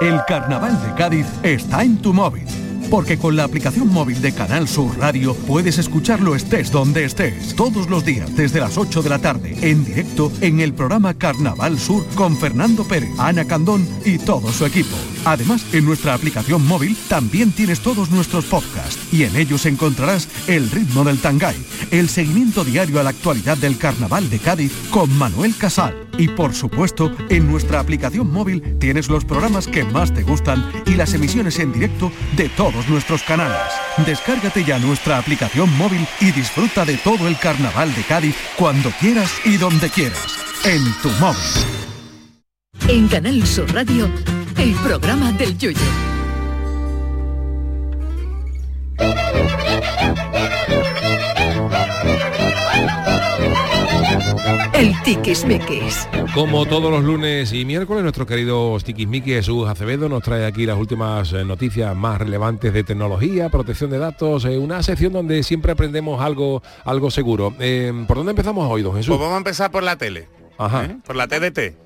El 0.00 0.20
carnaval 0.28 0.80
de 0.82 0.94
Cádiz 0.94 1.26
está 1.42 1.82
en 1.82 1.96
tu 1.96 2.12
móvil. 2.12 2.44
Porque 2.90 3.18
con 3.18 3.36
la 3.36 3.44
aplicación 3.44 3.88
móvil 3.88 4.20
de 4.20 4.32
Canal 4.32 4.68
Sur 4.68 4.98
Radio 4.98 5.34
puedes 5.34 5.78
escucharlo 5.78 6.34
estés 6.34 6.70
donde 6.70 7.04
estés, 7.04 7.54
todos 7.56 7.88
los 7.90 8.04
días 8.04 8.34
desde 8.36 8.60
las 8.60 8.78
8 8.78 9.02
de 9.02 9.08
la 9.08 9.18
tarde, 9.18 9.56
en 9.62 9.84
directo 9.84 10.32
en 10.40 10.60
el 10.60 10.72
programa 10.72 11.14
Carnaval 11.14 11.78
Sur 11.78 12.06
con 12.14 12.36
Fernando 12.36 12.84
Pérez, 12.84 13.10
Ana 13.18 13.44
Candón 13.44 13.86
y 14.04 14.18
todo 14.18 14.52
su 14.52 14.66
equipo. 14.66 14.96
Además, 15.26 15.66
en 15.72 15.84
nuestra 15.84 16.14
aplicación 16.14 16.64
móvil 16.64 16.96
también 17.08 17.50
tienes 17.50 17.80
todos 17.80 18.10
nuestros 18.10 18.44
podcasts 18.44 19.12
y 19.12 19.24
en 19.24 19.34
ellos 19.34 19.66
encontrarás 19.66 20.28
el 20.46 20.70
ritmo 20.70 21.02
del 21.02 21.18
tangay, 21.18 21.56
el 21.90 22.08
seguimiento 22.08 22.64
diario 22.64 23.00
a 23.00 23.02
la 23.02 23.10
actualidad 23.10 23.56
del 23.56 23.76
Carnaval 23.76 24.30
de 24.30 24.38
Cádiz 24.38 24.72
con 24.90 25.12
Manuel 25.18 25.56
Casal. 25.56 26.06
Y 26.16 26.28
por 26.28 26.54
supuesto, 26.54 27.10
en 27.28 27.50
nuestra 27.50 27.80
aplicación 27.80 28.32
móvil 28.32 28.78
tienes 28.78 29.08
los 29.08 29.24
programas 29.24 29.66
que 29.66 29.82
más 29.82 30.14
te 30.14 30.22
gustan 30.22 30.64
y 30.86 30.94
las 30.94 31.12
emisiones 31.12 31.58
en 31.58 31.72
directo 31.72 32.12
de 32.36 32.48
todos 32.48 32.88
nuestros 32.88 33.24
canales. 33.24 33.58
Descárgate 34.06 34.62
ya 34.62 34.78
nuestra 34.78 35.18
aplicación 35.18 35.76
móvil 35.76 36.06
y 36.20 36.30
disfruta 36.30 36.84
de 36.84 36.98
todo 36.98 37.26
el 37.26 37.36
Carnaval 37.36 37.92
de 37.96 38.02
Cádiz 38.04 38.36
cuando 38.56 38.92
quieras 39.00 39.32
y 39.44 39.56
donde 39.56 39.90
quieras. 39.90 40.38
En 40.64 40.84
tu 41.02 41.10
móvil. 41.18 41.40
En 42.88 43.08
Canal 43.08 43.44
Sur 43.44 43.72
Radio, 43.74 44.08
el 44.58 44.74
programa 44.76 45.32
del 45.32 45.56
yoyo. 45.58 45.78
El 54.72 55.02
tiquismiquis. 55.02 56.08
Como 56.34 56.66
todos 56.66 56.90
los 56.90 57.02
lunes 57.02 57.52
y 57.52 57.64
miércoles, 57.64 58.02
nuestro 58.02 58.26
querido 58.26 58.78
Stiquismiki 58.78 59.30
Jesús 59.30 59.68
Acevedo 59.68 60.08
nos 60.08 60.22
trae 60.22 60.44
aquí 60.44 60.66
las 60.66 60.76
últimas 60.76 61.32
eh, 61.32 61.44
noticias 61.44 61.96
más 61.96 62.18
relevantes 62.18 62.72
de 62.72 62.84
tecnología, 62.84 63.48
protección 63.48 63.90
de 63.90 63.98
datos, 63.98 64.44
eh, 64.44 64.58
una 64.58 64.82
sección 64.82 65.12
donde 65.12 65.42
siempre 65.42 65.72
aprendemos 65.72 66.20
algo, 66.20 66.62
algo 66.84 67.10
seguro. 67.10 67.54
Eh, 67.58 67.92
¿Por 68.06 68.18
dónde 68.18 68.30
empezamos 68.30 68.70
hoy, 68.70 68.82
don 68.82 68.94
Jesús? 68.94 69.08
Pues 69.08 69.20
vamos 69.20 69.34
a 69.34 69.38
empezar 69.38 69.70
por 69.70 69.82
la 69.82 69.96
tele. 69.96 70.28
Ajá. 70.58 70.84
¿eh? 70.84 70.96
Por 71.04 71.16
la 71.16 71.26
TDT. 71.26 71.85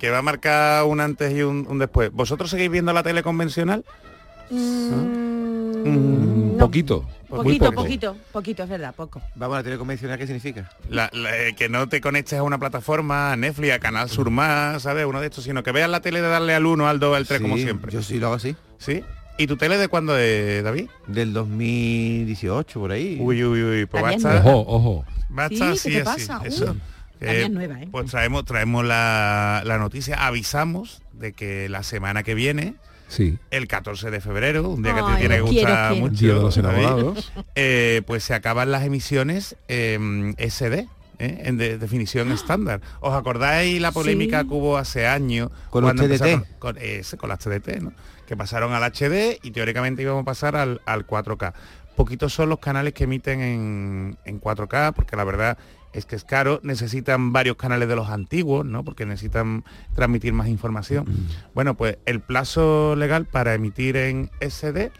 Que 0.00 0.10
va 0.10 0.18
a 0.18 0.22
marcar 0.22 0.84
un 0.84 1.00
antes 1.00 1.32
y 1.32 1.42
un, 1.42 1.66
un 1.68 1.78
después. 1.78 2.10
¿Vosotros 2.12 2.50
seguís 2.50 2.70
viendo 2.70 2.92
la 2.92 3.02
tele 3.02 3.22
convencional? 3.22 3.84
Un 4.50 6.56
poquito. 6.58 7.02
muy 7.28 7.38
Poquito, 7.44 7.64
poco. 7.66 7.82
poquito, 7.82 8.16
poquito, 8.32 8.62
es 8.64 8.68
verdad, 8.68 8.94
poco. 8.94 9.22
Vamos 9.36 9.54
a 9.54 9.58
la 9.58 9.62
tele 9.64 9.78
convencional, 9.78 10.18
¿qué 10.18 10.26
significa? 10.26 10.68
La- 10.88 11.08
la- 11.12 11.36
eh, 11.36 11.54
que 11.54 11.68
no 11.68 11.88
te 11.88 12.00
conectes 12.00 12.38
a 12.38 12.42
una 12.42 12.58
plataforma, 12.58 13.32
a 13.32 13.36
Netflix, 13.36 13.72
a 13.74 13.78
Canal 13.78 14.10
Sur 14.10 14.30
Más, 14.30 14.82
¿sabes? 14.82 15.06
Uno 15.06 15.20
de 15.20 15.26
estos, 15.28 15.44
sino 15.44 15.62
que 15.62 15.70
veas 15.72 15.88
la 15.88 16.00
tele 16.00 16.20
de 16.20 16.28
darle 16.28 16.54
al 16.54 16.66
1, 16.66 16.88
al 16.88 16.98
2, 16.98 17.16
al 17.16 17.26
3 17.26 17.40
como 17.40 17.56
siempre. 17.56 17.92
Yo 17.92 18.02
sí 18.02 18.18
lo 18.18 18.26
hago 18.26 18.36
así. 18.36 18.56
¿Sí? 18.78 19.04
¿Y 19.38 19.46
tu 19.46 19.56
tele 19.56 19.78
de 19.78 19.88
cuándo 19.88 20.18
es, 20.18 20.62
David? 20.64 20.88
Del 21.06 21.32
2018, 21.32 22.80
por 22.80 22.92
ahí. 22.92 23.16
Uy, 23.20 23.42
uy, 23.44 23.62
uy, 23.62 23.86
pues 23.86 24.02
va 24.02 24.08
a 24.08 24.10
También 24.12 24.32
estar... 24.32 24.42
nueva. 24.44 24.58
Ojo, 24.58 24.76
ojo. 24.76 25.04
Va 25.38 25.44
a 25.44 25.48
Sí, 25.48 25.54
estar 25.54 25.68
¿qué 25.68 25.72
así, 25.78 25.90
te 25.92 26.00
así, 26.02 26.26
pasa? 26.26 26.40
eso. 26.46 26.76
Nueva, 27.50 27.80
¿eh? 27.82 27.88
Pues 27.90 28.10
traemos, 28.10 28.44
traemos 28.44 28.84
la, 28.84 29.62
la 29.64 29.78
noticia, 29.78 30.26
avisamos 30.26 31.02
de 31.12 31.32
que 31.32 31.68
la 31.68 31.82
semana 31.82 32.22
que 32.22 32.34
viene, 32.34 32.74
Sí. 33.08 33.38
el 33.50 33.66
14 33.66 34.10
de 34.10 34.20
febrero, 34.20 34.68
un 34.68 34.82
día 34.82 34.94
que 34.94 35.02
te 35.02 35.16
tiene 35.18 35.34
que 35.36 35.40
gustar 35.40 35.90
quiero. 35.92 36.06
mucho, 36.06 36.24
Día 36.24 36.34
de 36.34 36.40
los 36.40 36.54
David, 36.56 36.78
enamorados. 36.78 37.32
eh, 37.56 38.02
pues 38.06 38.22
se 38.24 38.34
acaban 38.34 38.70
las 38.70 38.84
emisiones 38.84 39.56
eh, 39.68 39.98
SD, 40.38 40.86
¿eh? 41.18 41.42
en 41.44 41.58
de- 41.58 41.76
definición 41.76 42.30
estándar. 42.30 42.80
¿Os 43.00 43.12
acordáis 43.14 43.80
la 43.80 43.90
polémica 43.92 44.42
Sí. 44.42 44.48
que 44.48 44.54
hubo 44.54 44.78
hace 44.78 45.06
años 45.08 45.50
Con 45.70 45.82
los 45.84 45.94
TDT. 45.96 46.02
empezaron- 46.32 46.44
con, 46.60 46.78
ese, 46.78 47.16
con 47.16 47.28
las 47.30 47.40
TDT, 47.40 47.80
¿no? 47.80 47.92
que 48.28 48.36
pasaron 48.36 48.72
al 48.74 48.84
HD 48.84 49.40
y 49.42 49.50
teóricamente 49.50 50.02
íbamos 50.02 50.22
a 50.22 50.24
pasar 50.24 50.54
al, 50.54 50.80
al 50.86 51.04
4K. 51.04 51.52
Poquitos 51.96 52.32
son 52.32 52.48
los 52.48 52.60
canales 52.60 52.94
que 52.94 53.04
emiten 53.04 53.40
en, 53.40 54.16
en 54.24 54.40
4K, 54.40 54.92
porque 54.94 55.16
la 55.16 55.24
verdad 55.24 55.58
es 55.92 56.06
que 56.06 56.16
es 56.16 56.24
caro, 56.24 56.60
necesitan 56.62 57.32
varios 57.32 57.56
canales 57.56 57.88
de 57.88 57.96
los 57.96 58.08
antiguos, 58.08 58.64
¿no? 58.64 58.84
Porque 58.84 59.06
necesitan 59.06 59.64
transmitir 59.94 60.32
más 60.32 60.48
información. 60.48 61.06
Bueno, 61.54 61.76
pues 61.76 61.98
el 62.06 62.20
plazo 62.20 62.94
legal 62.96 63.26
para 63.26 63.54
emitir 63.54 63.96
en 63.96 64.30
SD 64.40 64.92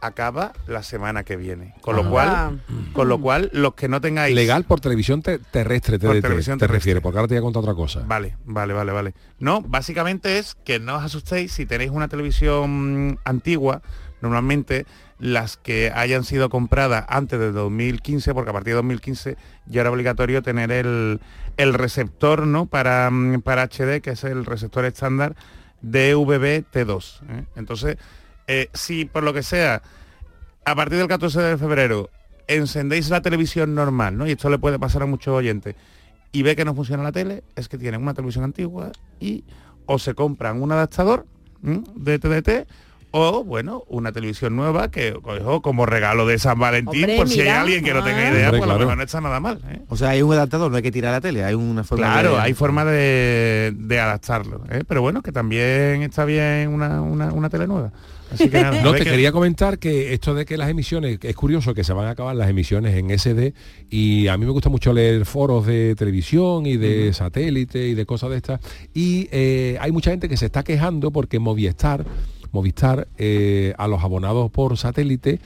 acaba 0.00 0.52
la 0.66 0.82
semana 0.82 1.24
que 1.24 1.36
viene. 1.36 1.74
Con 1.80 1.96
lo 1.96 2.02
Ah. 2.04 2.10
cual, 2.10 2.62
con 2.92 3.08
lo 3.08 3.18
cual 3.22 3.48
los 3.54 3.72
que 3.74 3.88
no 3.88 4.02
tengáis 4.02 4.34
Legal 4.34 4.64
por 4.64 4.78
televisión 4.80 5.22
te- 5.22 5.38
terrestre, 5.38 5.98
Por 5.98 6.10
TDT, 6.10 6.20
televisión 6.22 6.58
te 6.58 6.66
terrestre. 6.66 6.76
refiere, 6.78 7.00
porque 7.00 7.18
ahora 7.18 7.28
te 7.28 7.34
voy 7.34 7.38
a 7.38 7.42
contar 7.42 7.60
otra 7.62 7.74
cosa. 7.74 8.02
Vale, 8.06 8.36
vale, 8.44 8.74
vale, 8.74 8.92
vale. 8.92 9.14
No, 9.38 9.62
básicamente 9.62 10.36
es 10.38 10.56
que 10.62 10.78
no 10.78 10.96
os 10.96 11.04
asustéis 11.04 11.52
si 11.52 11.64
tenéis 11.64 11.90
una 11.90 12.08
televisión 12.08 13.18
antigua, 13.24 13.80
normalmente 14.20 14.84
las 15.18 15.56
que 15.56 15.92
hayan 15.94 16.24
sido 16.24 16.48
compradas 16.48 17.04
antes 17.08 17.38
de 17.38 17.52
2015, 17.52 18.34
porque 18.34 18.50
a 18.50 18.52
partir 18.52 18.72
de 18.72 18.76
2015 18.76 19.36
ya 19.66 19.80
era 19.80 19.90
obligatorio 19.90 20.42
tener 20.42 20.72
el, 20.72 21.20
el 21.56 21.74
receptor 21.74 22.46
¿no? 22.46 22.66
para, 22.66 23.10
mm, 23.10 23.42
para 23.42 23.62
HD, 23.62 24.00
que 24.00 24.10
es 24.10 24.24
el 24.24 24.44
receptor 24.44 24.84
estándar 24.84 25.36
DVB-T2. 25.82 27.20
¿eh? 27.28 27.44
Entonces, 27.56 27.96
eh, 28.46 28.68
si 28.72 29.04
por 29.04 29.22
lo 29.22 29.32
que 29.32 29.42
sea, 29.42 29.82
a 30.64 30.74
partir 30.74 30.98
del 30.98 31.08
14 31.08 31.40
de 31.40 31.58
febrero 31.58 32.10
encendéis 32.46 33.08
la 33.08 33.22
televisión 33.22 33.74
normal, 33.74 34.18
¿no? 34.18 34.26
Y 34.26 34.32
esto 34.32 34.50
le 34.50 34.58
puede 34.58 34.78
pasar 34.78 35.02
a 35.02 35.06
muchos 35.06 35.34
oyentes, 35.34 35.76
y 36.34 36.42
ve 36.42 36.56
que 36.56 36.64
no 36.64 36.74
funciona 36.74 37.02
la 37.02 37.12
tele, 37.12 37.44
es 37.54 37.68
que 37.68 37.78
tienen 37.78 38.02
una 38.02 38.12
televisión 38.12 38.44
antigua 38.44 38.90
y 39.20 39.44
o 39.86 39.98
se 39.98 40.14
compran 40.14 40.60
un 40.60 40.72
adaptador 40.72 41.26
de 41.62 42.18
TDT 42.18 42.68
o, 43.16 43.44
bueno, 43.44 43.84
una 43.86 44.10
televisión 44.10 44.56
nueva 44.56 44.90
que 44.90 45.12
cojo 45.22 45.62
como 45.62 45.86
regalo 45.86 46.26
de 46.26 46.36
San 46.40 46.58
Valentín, 46.58 47.04
Hombre, 47.04 47.16
por 47.16 47.28
si 47.28 47.38
mira. 47.38 47.52
hay 47.54 47.60
alguien 47.60 47.84
que 47.84 47.94
no 47.94 48.02
tenga 48.02 48.18
Ah. 48.18 48.30
idea, 48.32 48.46
Hombre, 48.48 48.58
pues 48.58 48.62
a 48.62 48.66
lo 48.66 48.72
claro. 48.72 48.78
mejor 48.80 48.96
no 48.96 49.02
está 49.04 49.20
nada 49.20 49.38
mal. 49.38 49.60
¿eh? 49.70 49.82
O 49.88 49.96
sea, 49.96 50.08
hay 50.10 50.22
un 50.22 50.32
adaptador, 50.32 50.68
no 50.70 50.76
hay 50.76 50.82
que 50.82 50.90
tirar 50.90 51.12
la 51.12 51.20
tele, 51.20 51.44
hay 51.44 51.54
una 51.54 51.84
forma 51.84 52.04
Claro, 52.06 52.32
de- 52.34 52.40
hay 52.40 52.54
forma 52.54 52.84
de, 52.84 53.72
de 53.76 54.00
adaptarlo, 54.00 54.64
¿eh? 54.68 54.82
pero 54.88 55.00
bueno, 55.00 55.22
que 55.22 55.30
también 55.30 56.02
está 56.02 56.24
bien 56.24 56.70
una, 56.70 57.00
una, 57.02 57.32
una 57.32 57.48
tele 57.48 57.68
nueva. 57.68 57.92
Así 58.32 58.48
que 58.48 58.60
nada, 58.60 58.82
No, 58.82 58.92
te 58.94 59.00
que- 59.04 59.10
quería 59.10 59.30
comentar 59.30 59.78
que 59.78 60.12
esto 60.12 60.34
de 60.34 60.44
que 60.44 60.56
las 60.56 60.68
emisiones, 60.68 61.18
es 61.22 61.36
curioso 61.36 61.72
que 61.72 61.84
se 61.84 61.92
van 61.92 62.06
a 62.08 62.10
acabar 62.10 62.34
las 62.34 62.48
emisiones 62.50 62.96
en 62.96 63.10
SD 63.16 63.54
y 63.90 64.26
a 64.26 64.36
mí 64.36 64.44
me 64.44 64.50
gusta 64.50 64.70
mucho 64.70 64.92
leer 64.92 65.24
foros 65.24 65.66
de 65.66 65.94
televisión 65.94 66.66
y 66.66 66.76
de 66.76 67.12
satélite 67.12 67.86
y 67.86 67.94
de 67.94 68.06
cosas 68.06 68.30
de 68.30 68.36
estas 68.38 68.60
y 68.92 69.28
eh, 69.30 69.76
hay 69.80 69.92
mucha 69.92 70.10
gente 70.10 70.28
que 70.28 70.36
se 70.36 70.46
está 70.46 70.64
quejando 70.64 71.12
porque 71.12 71.38
Movistar 71.38 72.04
Movistar 72.54 73.08
eh, 73.18 73.74
a 73.78 73.88
los 73.88 74.02
abonados 74.04 74.48
por 74.50 74.76
satélite 74.78 75.40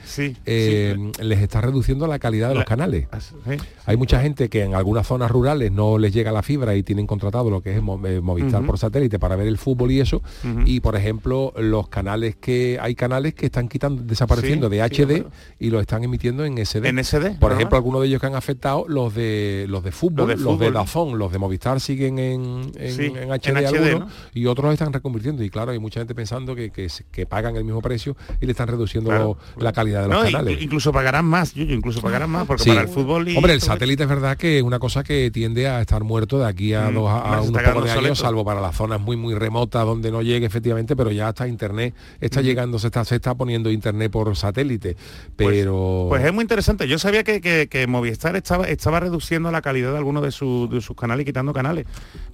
eh, 0.45 0.95
les 1.21 1.39
está 1.41 1.59
reduciendo 1.59 2.05
la 2.07 2.19
calidad 2.19 2.49
de 2.49 2.55
los 2.55 2.65
canales. 2.65 3.07
Sí. 3.19 3.57
Hay 3.85 3.97
mucha 3.97 4.21
gente 4.21 4.47
que 4.47 4.63
en 4.63 4.75
algunas 4.75 5.07
zonas 5.07 5.31
rurales 5.31 5.71
no 5.71 5.97
les 5.97 6.13
llega 6.13 6.31
la 6.31 6.43
fibra 6.43 6.75
y 6.75 6.83
tienen 6.83 7.07
contratado 7.07 7.49
lo 7.49 7.61
que 7.61 7.71
es 7.71 7.77
eh, 7.77 8.21
Movistar 8.21 8.63
por 8.65 8.77
satélite 8.77 9.17
para 9.19 9.35
ver 9.35 9.47
el 9.47 9.57
fútbol 9.57 9.91
y 9.91 9.99
eso. 9.99 10.21
Y 10.65 10.79
por 10.81 10.95
ejemplo, 10.95 11.51
los 11.57 11.87
canales 11.89 12.35
que 12.35 12.77
hay 12.79 12.93
canales 12.95 13.33
que 13.33 13.47
están 13.47 13.67
quitando, 13.67 14.03
desapareciendo 14.03 14.69
Sí, 14.69 14.75
de 14.77 14.87
sí, 14.89 15.01
HD 15.03 15.07
claro. 15.07 15.31
y 15.59 15.69
lo 15.71 15.79
están 15.79 16.03
emitiendo 16.03 16.45
en 16.45 16.63
SD. 16.63 16.87
En 16.87 17.03
SD, 17.03 17.31
Por 17.39 17.51
ajá. 17.51 17.59
ejemplo, 17.59 17.77
algunos 17.77 18.01
de 18.01 18.07
ellos 18.07 18.21
que 18.21 18.27
han 18.27 18.35
afectado 18.35 18.85
los 18.87 19.15
de 19.15 19.65
los 19.67 19.83
de 19.83 19.91
fútbol, 19.91 20.29
Los 20.29 20.39
los 20.41 20.59
de 20.59 20.65
fútbol. 20.67 20.73
Dazón, 20.73 21.17
los 21.17 21.31
de 21.31 21.39
Movistar 21.39 21.79
siguen 21.79 22.19
en, 22.19 22.71
en, 22.77 22.91
Sí, 22.93 23.05
en 23.05 23.17
en 23.17 23.31
HD, 23.31 23.65
algunos, 23.65 23.99
¿no? 24.01 24.07
y 24.33 24.45
otros 24.45 24.65
los 24.65 24.73
están 24.73 24.93
reconvirtiendo. 24.93 25.43
Y 25.43 25.49
claro, 25.49 25.71
hay 25.71 25.79
mucha 25.79 25.99
gente 25.99 26.13
pensando 26.13 26.55
que, 26.55 26.69
que, 26.69 26.87
que 27.11 27.25
pagan 27.25 27.55
el 27.55 27.63
mismo 27.63 27.81
precio 27.81 28.15
y 28.41 28.45
le 28.45 28.51
están 28.51 28.67
reduciendo 28.67 29.09
Claro, 29.09 29.37
la 29.57 29.71
calidad 29.73 30.01
de 30.03 30.07
los 30.09 30.17
No, 30.17 30.23
canales. 30.31 30.57
inclu- 30.59 30.63
incluso 30.63 30.91
pagarán 30.91 31.25
más, 31.25 31.55
incluso 31.55 32.01
pagarán 32.01 32.29
más, 32.29 32.45
porque 32.45 32.63
Sí. 32.63 32.69
para 32.69 32.81
el 32.81 32.87
fútbol 32.87 33.27
y 33.29 33.35
Hombre, 33.37 33.53
el 33.53 33.61
satélite 33.61 34.03
es 34.03 34.09
verdad 34.09 34.37
que 34.37 34.57
es 34.57 34.63
una 34.63 34.79
cosa 34.79 35.03
que 35.03 35.31
tiende 35.31 35.67
a 35.67 35.81
estar 35.81 36.03
muerto 36.03 36.39
de 36.39 36.47
aquí 36.47 36.73
a, 36.73 36.89
Mm, 36.89 36.93
dos, 36.93 37.09
a- 37.09 37.41
hombre, 37.41 37.49
unos 37.61 37.73
pocos 37.73 37.83
de 37.85 37.91
años, 37.91 38.19
salvo 38.19 38.43
para 38.45 38.61
las 38.61 38.75
zonas 38.75 38.99
muy 39.01 39.15
muy 39.17 39.33
remotas 39.35 39.85
donde 39.85 40.11
no 40.11 40.21
llegue 40.21 40.45
efectivamente, 40.45 40.95
pero 40.95 41.11
ya 41.11 41.27
hasta 41.29 41.47
internet 41.47 41.93
está 42.19 42.41
llegando, 42.41 42.79
se 42.79 42.87
está, 42.87 43.03
se 43.05 43.15
está 43.15 43.35
poniendo 43.35 43.69
internet 43.71 44.11
por 44.11 44.35
satélite. 44.35 44.95
Pero 45.35 46.05
Pues 46.09 46.23
es 46.25 46.33
muy 46.33 46.43
interesante. 46.43 46.87
Yo 46.87 46.99
sabía 46.99 47.23
que, 47.23 47.41
que- 47.41 47.67
que 47.69 47.87
Movistar 47.87 48.35
estaba, 48.35 48.67
estaba 48.67 48.99
reduciendo 48.99 49.51
la 49.51 49.61
calidad 49.61 49.91
de 49.91 49.97
algunos 49.97 50.23
de, 50.23 50.31
su- 50.31 50.67
de 50.71 50.81
sus 50.81 50.95
canales 50.95 51.23
y 51.23 51.25
quitando 51.25 51.53
canales. 51.53 51.85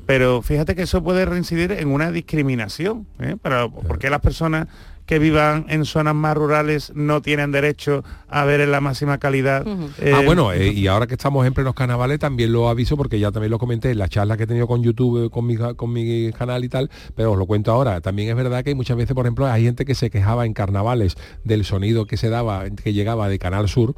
Pero 0.06 0.42
fíjate 0.42 0.76
que 0.76 0.84
eso 0.84 1.04
puede 1.04 1.26
reincidir 1.26 1.72
en 1.72 1.88
una 1.90 2.12
discriminación. 2.12 3.08
¿eh? 3.20 3.36
Pero, 3.42 3.72
¿Por 3.72 3.98
qué 4.00 4.10
las 4.10 4.22
personas 4.22 4.55
persona 4.56 4.95
que 5.06 5.20
vivan 5.20 5.66
en 5.70 5.86
zonas 5.86 6.16
más 6.16 6.36
rurales 6.36 6.92
no 6.96 7.22
tienen 7.22 7.52
derecho 7.52 8.04
a 8.28 8.44
ver 8.44 8.62
en 8.62 8.72
la 8.72 8.82
máxima 8.82 9.18
calidad? 9.18 9.66
eh, 10.00 10.14
ah, 10.14 10.22
bueno, 10.26 10.52
eh, 10.52 10.72
y 10.72 10.88
ahora 10.88 11.08
que 11.08 11.14
estamos 11.14 11.46
en 11.46 11.54
plenos 11.54 11.76
carnavales 11.76 12.20
también 12.20 12.52
lo 12.52 12.70
aviso 12.70 12.98
porque 12.98 13.20
ya 13.20 13.32
también 13.32 13.52
lo 13.52 13.60
comenté 13.60 13.92
en 13.92 14.00
la 14.00 14.08
charla 14.08 14.36
que 14.36 14.44
he 14.44 14.48
tenido 14.48 14.68
con 14.68 14.84
YouTube, 14.84 15.26
eh, 15.26 15.30
con 15.30 15.46
mi, 15.46 15.58
con 15.58 15.94
mi 15.94 16.32
canal 16.32 16.64
y 16.64 16.70
tal, 16.70 16.90
pero 17.16 17.34
os 17.34 17.38
lo 17.38 17.46
cuento 17.46 17.72
ahora. 17.72 18.02
También 18.02 18.30
es 18.30 18.36
verdad 18.36 18.64
que 18.64 18.74
muchas 18.74 18.98
veces, 18.98 19.14
por 19.14 19.26
ejemplo, 19.26 19.46
hay 19.46 19.64
gente 19.64 19.86
que 19.86 19.96
se 19.96 20.10
quejaba 20.10 20.46
en 20.46 20.54
carnavales 20.54 21.16
del 21.44 21.66
sonido 21.66 22.06
que 22.08 22.18
se 22.18 22.30
daba, 22.30 22.70
que 22.70 22.94
llegaba 22.94 23.30
de 23.30 23.38
Canal 23.38 23.70
Sur, 23.70 23.96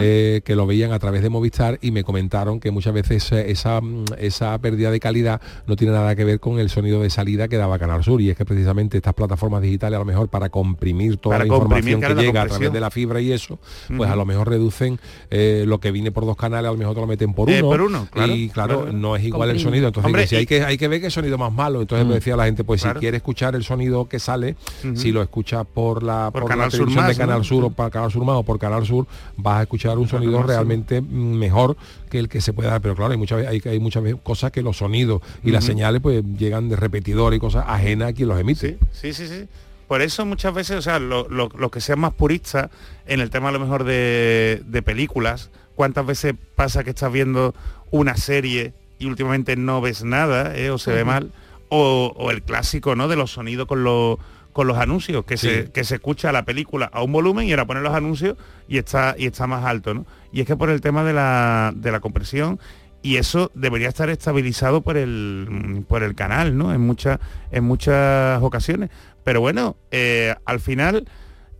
eh, 0.00 0.42
que 0.44 0.56
lo 0.56 0.66
veían 0.66 0.92
a 0.92 0.98
través 0.98 1.22
de 1.22 1.30
Movistar 1.30 1.78
y 1.80 1.92
me 1.92 2.02
comentaron 2.02 2.58
que 2.60 2.70
muchas 2.70 2.94
veces 2.94 3.30
esa, 3.32 3.80
mm, 3.80 4.04
esa 4.18 4.58
pérdida 4.58 4.90
de 4.90 5.00
calidad 5.00 5.40
no 5.66 5.76
tiene 5.76 5.92
nada 5.92 6.16
que 6.16 6.24
ver 6.24 6.40
con 6.40 6.58
el 6.58 6.68
sonido 6.68 7.00
de 7.00 7.10
salida 7.10 7.48
que 7.48 7.56
daba 7.56 7.78
Canal 7.78 8.02
Sur 8.02 8.20
y 8.20 8.30
es 8.30 8.36
que 8.36 8.44
precisamente 8.44 8.96
estas 8.96 9.14
plataformas 9.14 9.62
digitales 9.62 9.96
a 9.96 10.00
lo 10.00 10.04
mejor 10.04 10.28
para 10.28 10.47
comprimir 10.50 11.16
toda 11.16 11.34
Para 11.36 11.44
la 11.44 11.50
comprimir, 11.50 11.94
información 11.94 12.00
claro, 12.00 12.16
que 12.16 12.22
llega 12.26 12.42
a 12.42 12.46
través 12.46 12.72
de 12.72 12.80
la 12.80 12.90
fibra 12.90 13.20
y 13.20 13.32
eso, 13.32 13.58
pues 13.96 14.10
a 14.10 14.16
lo 14.16 14.24
mejor 14.24 14.48
reducen 14.48 14.98
eh, 15.30 15.64
lo 15.66 15.78
que 15.80 15.90
viene 15.90 16.10
por 16.12 16.24
dos 16.26 16.36
canales, 16.36 16.68
a 16.68 16.72
lo 16.72 16.78
mejor 16.78 16.94
te 16.94 17.00
lo 17.00 17.06
meten 17.06 17.34
por 17.34 17.48
uno. 17.48 17.56
Eh, 17.58 17.62
por 17.62 17.80
uno, 17.80 18.08
claro, 18.10 18.32
y 18.34 18.48
claro, 18.48 18.82
claro. 18.82 18.92
no 18.92 19.16
es 19.16 19.24
igual 19.24 19.50
el 19.50 19.60
sonido. 19.60 19.88
Entonces, 19.88 20.06
Hombre, 20.06 20.22
que 20.22 20.28
si 20.28 20.36
hay 20.36 20.46
que 20.46 20.62
hay 20.64 20.78
que 20.78 20.88
ver 20.88 21.00
qué 21.00 21.10
sonido 21.10 21.38
más 21.38 21.52
malo. 21.52 21.80
Entonces 21.80 22.06
me 22.06 22.14
decía 22.14 22.36
la 22.36 22.44
gente, 22.44 22.64
pues 22.64 22.82
Claro. 22.82 22.98
si 22.98 23.00
quiere 23.00 23.16
escuchar 23.18 23.54
el 23.54 23.64
sonido 23.64 24.08
que 24.08 24.18
sale, 24.18 24.56
si 24.94 25.12
lo 25.12 25.22
escuchas 25.22 25.66
por 25.66 26.02
la, 26.02 26.30
Por 26.32 26.42
por 26.42 26.50
Canal 26.50 26.66
la 26.66 26.70
Sur 26.70 26.78
televisión 26.80 27.04
Más, 27.04 27.16
de 27.16 27.20
Canal 27.20 27.38
¿no? 27.38 27.44
Sur 27.44 27.64
o 27.64 27.70
para 27.70 27.90
Canal 27.90 28.10
Sur 28.10 28.24
más 28.24 28.36
o 28.36 28.42
por 28.42 28.58
Canal 28.58 28.86
Sur, 28.86 29.06
vas 29.36 29.58
a 29.58 29.62
escuchar 29.62 29.98
un 29.98 30.08
sonido 30.08 30.42
realmente 30.42 31.00
mejor 31.00 31.76
que 32.10 32.18
el 32.18 32.28
que 32.28 32.40
se 32.40 32.52
puede 32.52 32.68
dar. 32.68 32.80
Pero 32.80 32.94
claro, 32.94 33.12
hay 33.12 33.18
muchas 33.18 33.38
veces, 33.38 33.64
hay, 33.64 33.70
hay 33.72 33.78
muchas 33.80 34.02
veces 34.02 34.20
cosas 34.22 34.50
que 34.52 34.62
los 34.62 34.76
sonidos 34.78 35.20
y 35.42 35.50
las 35.50 35.64
señales 35.64 36.00
pues 36.00 36.22
llegan 36.38 36.68
de 36.68 36.76
repetidor 36.76 37.34
y 37.34 37.38
cosas 37.38 37.64
ajenas 37.66 38.10
a 38.10 38.12
quien 38.12 38.28
los 38.28 38.38
emite. 38.40 38.78
Sí, 38.92 39.12
sí, 39.12 39.26
sí. 39.26 39.46
Por 39.88 40.02
eso 40.02 40.24
muchas 40.26 40.54
veces, 40.54 40.76
o 40.76 40.82
sea, 40.82 40.98
lo- 40.98 41.28
lo- 41.28 41.48
los 41.58 41.70
que 41.70 41.80
sean 41.80 41.98
más 41.98 42.12
puristas 42.12 42.70
en 43.06 43.20
el 43.20 43.30
tema 43.30 43.48
a 43.48 43.52
lo 43.52 43.58
mejor 43.58 43.84
de, 43.84 44.62
de 44.66 44.82
películas, 44.82 45.50
¿cuántas 45.74 46.04
veces 46.06 46.34
pasa 46.54 46.84
que 46.84 46.90
estás 46.90 47.10
viendo 47.10 47.54
una 47.90 48.16
serie 48.16 48.74
y 48.98 49.06
últimamente 49.06 49.56
no 49.56 49.80
ves 49.80 50.04
nada 50.04 50.54
eh, 50.56 50.70
o 50.70 50.78
se 50.78 50.92
ve 50.92 51.04
mal? 51.04 51.32
O, 51.70 52.12
o 52.16 52.30
el 52.30 52.42
clásico, 52.42 52.94
¿no? 52.96 53.08
De 53.08 53.16
los 53.16 53.32
sonidos 53.32 53.66
con 53.66 53.82
los 53.82 54.18
con 54.52 54.66
los 54.66 54.76
anuncios, 54.78 55.24
que, 55.24 55.36
Sí. 55.36 55.48
se, 55.48 55.70
que 55.70 55.84
se 55.84 55.96
escucha 55.96 56.32
la 56.32 56.44
película 56.44 56.90
a 56.92 57.02
un 57.04 57.12
volumen 57.12 57.46
y 57.46 57.52
ahora 57.52 57.66
ponen 57.66 57.84
los 57.84 57.94
anuncios 57.94 58.36
y 58.66 58.78
está, 58.78 59.14
y 59.16 59.26
está 59.26 59.46
más 59.46 59.64
alto, 59.64 59.94
¿no? 59.94 60.04
Y 60.32 60.40
es 60.40 60.46
que 60.48 60.56
por 60.56 60.68
el 60.70 60.80
tema 60.80 61.04
de 61.04 61.12
la, 61.12 61.72
de 61.76 61.92
la 61.92 62.00
compresión 62.00 62.58
y 63.00 63.16
eso 63.18 63.52
debería 63.54 63.86
estar 63.88 64.10
estabilizado 64.10 64.80
por 64.80 64.96
el 64.96 65.84
por 65.86 66.02
el 66.02 66.16
canal 66.16 66.58
no 66.58 66.74
en 66.74 66.80
muchas 66.80 67.20
en 67.52 67.62
muchas 67.62 68.42
ocasiones 68.42 68.90
pero 69.28 69.42
bueno 69.42 69.76
eh, 69.90 70.34
al 70.46 70.58
final 70.58 71.06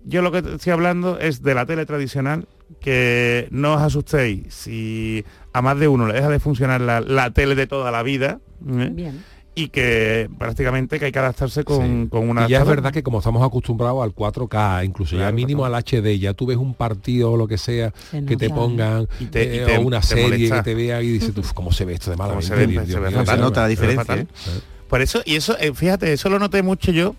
yo 0.03 0.23
lo 0.23 0.33
que 0.33 0.41
te 0.41 0.55
estoy 0.55 0.73
hablando 0.73 1.19
es 1.19 1.43
de 1.43 1.53
la 1.55 1.67
tele 1.67 1.85
tradicional 1.85 2.49
que 2.81 3.47
no 3.51 3.75
os 3.75 3.83
asustéis 3.83 4.55
si 4.55 5.23
a 5.53 5.61
más 5.61 5.79
de 5.79 5.87
uno 5.87 6.07
le 6.07 6.15
deja 6.15 6.31
de 6.31 6.39
funcionar 6.41 6.81
la, 6.81 7.03
la 7.03 7.31
tele 7.35 7.55
de 7.55 7.67
toda 7.67 7.91
la 7.91 8.03
vida 8.03 8.41
¿eh? 8.67 8.89
Bien. 8.91 9.23
y 9.55 9.69
que 9.69 10.31
prácticamente 10.39 10.99
que 10.99 11.05
hay 11.05 11.13
que 11.13 11.19
adaptarse 11.19 11.63
con, 11.63 12.07
con 12.09 12.27
una 12.31 12.47
Y 12.47 12.53
ya 12.53 12.61
es 12.61 12.67
verdad 12.67 12.91
que 12.91 13.03
como 13.03 13.19
estamos 13.19 13.47
acostumbrados 13.47 14.03
al 14.03 14.15
4K, 14.15 14.87
incluso 14.87 15.15
ya 15.17 15.25
Claro, 15.25 15.37
mínimo 15.37 15.67
al 15.67 15.75
HD, 15.75 16.19
ya 16.19 16.33
tú 16.33 16.47
ves 16.47 16.57
un 16.57 16.73
partido 16.73 17.33
o 17.33 17.37
lo 17.37 17.47
que 17.49 17.59
sea 17.59 17.93
Se 18.11 18.25
que 18.25 18.39
te 18.39 18.49
pongan 18.49 19.07
Y 19.21 19.27
te- 19.27 19.43
y 19.57 19.59
eh, 19.59 19.65
te- 19.67 19.77
o 19.77 19.83
una 19.83 20.01
te 20.01 20.07
serie 20.07 20.23
molesta. 20.25 20.57
que 20.57 20.63
te 20.63 20.75
vea 20.75 21.03
y 21.03 21.09
dices, 21.09 21.37
"Uf, 21.37 21.53
¿cómo 21.53 21.71
se 21.71 21.85
ve 21.85 21.93
esto 21.93 22.11
de 22.13 22.17
Cómo 22.17 22.29
malamente? 22.29 22.49
se 22.49 22.55
ve, 22.67 22.67
Dios 22.67 22.89
se 22.89 22.99
ve 23.01 23.11
fatal, 23.11 23.41
nota 23.41 23.61
la 23.61 23.69
diferencia, 23.69 24.05
fatal". 24.05 24.21
¿eh? 24.21 24.61
Por 24.89 25.03
eso, 25.03 25.21
y 25.27 25.35
eso, 25.37 25.55
eh, 25.61 25.75
fíjate, 25.75 26.11
eso 26.15 26.31
lo 26.31 26.39
noté 26.39 26.63
mucho 26.63 26.93
yo 26.93 27.15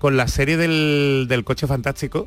con 0.00 0.16
la 0.16 0.26
serie 0.26 0.56
del, 0.56 1.26
del 1.28 1.44
coche 1.44 1.66
fantástico, 1.66 2.26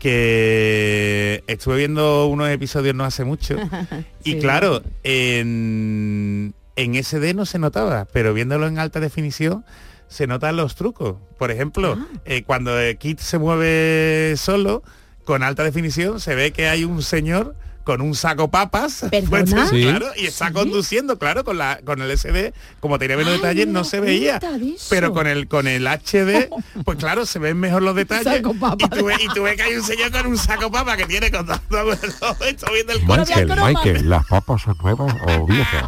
que 0.00 1.44
estuve 1.46 1.76
viendo 1.76 2.26
unos 2.26 2.50
episodios 2.50 2.94
no 2.94 3.04
hace 3.04 3.24
mucho. 3.24 3.56
y 4.24 4.38
claro, 4.40 4.82
en, 5.04 6.54
en 6.76 7.02
SD 7.02 7.32
no 7.34 7.46
se 7.46 7.60
notaba, 7.60 8.06
pero 8.12 8.34
viéndolo 8.34 8.66
en 8.66 8.78
alta 8.78 8.98
definición 9.00 9.64
se 10.08 10.26
notan 10.26 10.56
los 10.56 10.74
trucos. 10.74 11.16
Por 11.38 11.52
ejemplo, 11.52 11.96
eh, 12.24 12.42
cuando 12.42 12.72
Kit 12.98 13.20
se 13.20 13.38
mueve 13.38 14.34
solo, 14.36 14.82
con 15.24 15.44
alta 15.44 15.62
definición, 15.62 16.18
se 16.18 16.34
ve 16.34 16.50
que 16.50 16.68
hay 16.68 16.84
un 16.84 17.00
señor 17.02 17.54
con 17.84 18.00
un 18.00 18.14
saco 18.14 18.48
papas, 18.50 19.04
pues, 19.28 19.50
Sí. 19.70 19.82
claro, 19.82 20.06
y 20.16 20.26
está 20.26 20.52
conduciendo, 20.52 21.18
claro, 21.18 21.44
con 21.44 21.58
la 21.58 21.80
con 21.84 22.00
el 22.02 22.10
SD, 22.10 22.52
como 22.80 22.98
tenía 22.98 23.16
menos 23.16 23.32
Ay, 23.34 23.38
detalles, 23.38 23.66
no 23.68 23.72
no 23.80 23.84
se 23.84 24.00
veía. 24.00 24.40
Pero 24.88 25.12
con 25.12 25.26
el 25.26 25.46
con 25.48 25.66
el 25.68 25.86
HD, 25.86 26.48
pues 26.84 26.98
claro, 26.98 27.26
se 27.26 27.38
ven 27.38 27.58
mejor 27.58 27.82
los 27.82 27.94
detalles. 27.94 28.40
Y 28.40 28.88
tú, 28.88 29.04
ves, 29.04 29.18
y 29.22 29.28
tú 29.34 29.42
ves 29.42 29.56
que 29.56 29.62
hay 29.62 29.74
un 29.74 29.82
señor 29.84 30.10
con 30.10 30.26
un 30.26 30.38
saco 30.38 30.70
papa 30.70 30.96
que 30.96 31.04
tiene 31.06 31.30
con 31.30 31.46
todo, 31.46 31.92
esto 31.92 32.66
viendo 32.72 32.92
el 32.94 33.02
Michael, 33.06 33.48
coche. 33.48 33.62
Michael, 33.64 34.08
¿las 34.08 34.26
papas 34.26 34.62
son 34.62 34.76
nuevas 34.82 35.14
o 35.26 35.46
viejas? 35.46 35.84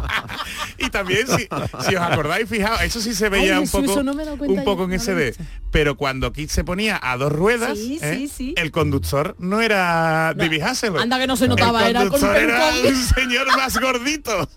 Y 0.77 0.89
también, 0.89 1.25
si, 1.27 1.47
si 1.89 1.95
os 1.95 2.01
acordáis, 2.01 2.47
fijaos, 2.47 2.81
eso 2.81 3.01
sí 3.01 3.13
se 3.15 3.29
veía 3.29 3.57
Ay, 3.57 3.63
un 3.63 3.69
poco, 3.69 4.03
no 4.03 4.11
un 4.11 4.63
poco 4.63 4.83
yo, 4.83 4.83
en 4.85 4.89
no 4.91 4.99
SD. 4.99 5.33
Pero 5.71 5.97
cuando 5.97 6.31
Kit 6.31 6.49
se 6.49 6.63
ponía 6.63 6.99
a 7.01 7.17
dos 7.17 7.31
ruedas, 7.31 7.77
Sí, 7.77 7.99
¿eh? 8.01 8.15
sí, 8.15 8.27
sí. 8.27 8.53
el 8.57 8.71
conductor 8.71 9.35
no 9.39 9.61
era 9.61 10.33
David 10.35 10.61
Hasselhoff. 10.61 11.01
Anda 11.01 11.19
que 11.19 11.27
no 11.27 11.35
se 11.35 11.47
notaba, 11.47 11.86
era 11.89 12.07
con 12.07 12.23
un 12.23 12.33
pelucón. 12.33 12.85
un 12.85 13.03
señor 13.03 13.47
más 13.57 13.79
gordito. 13.79 14.49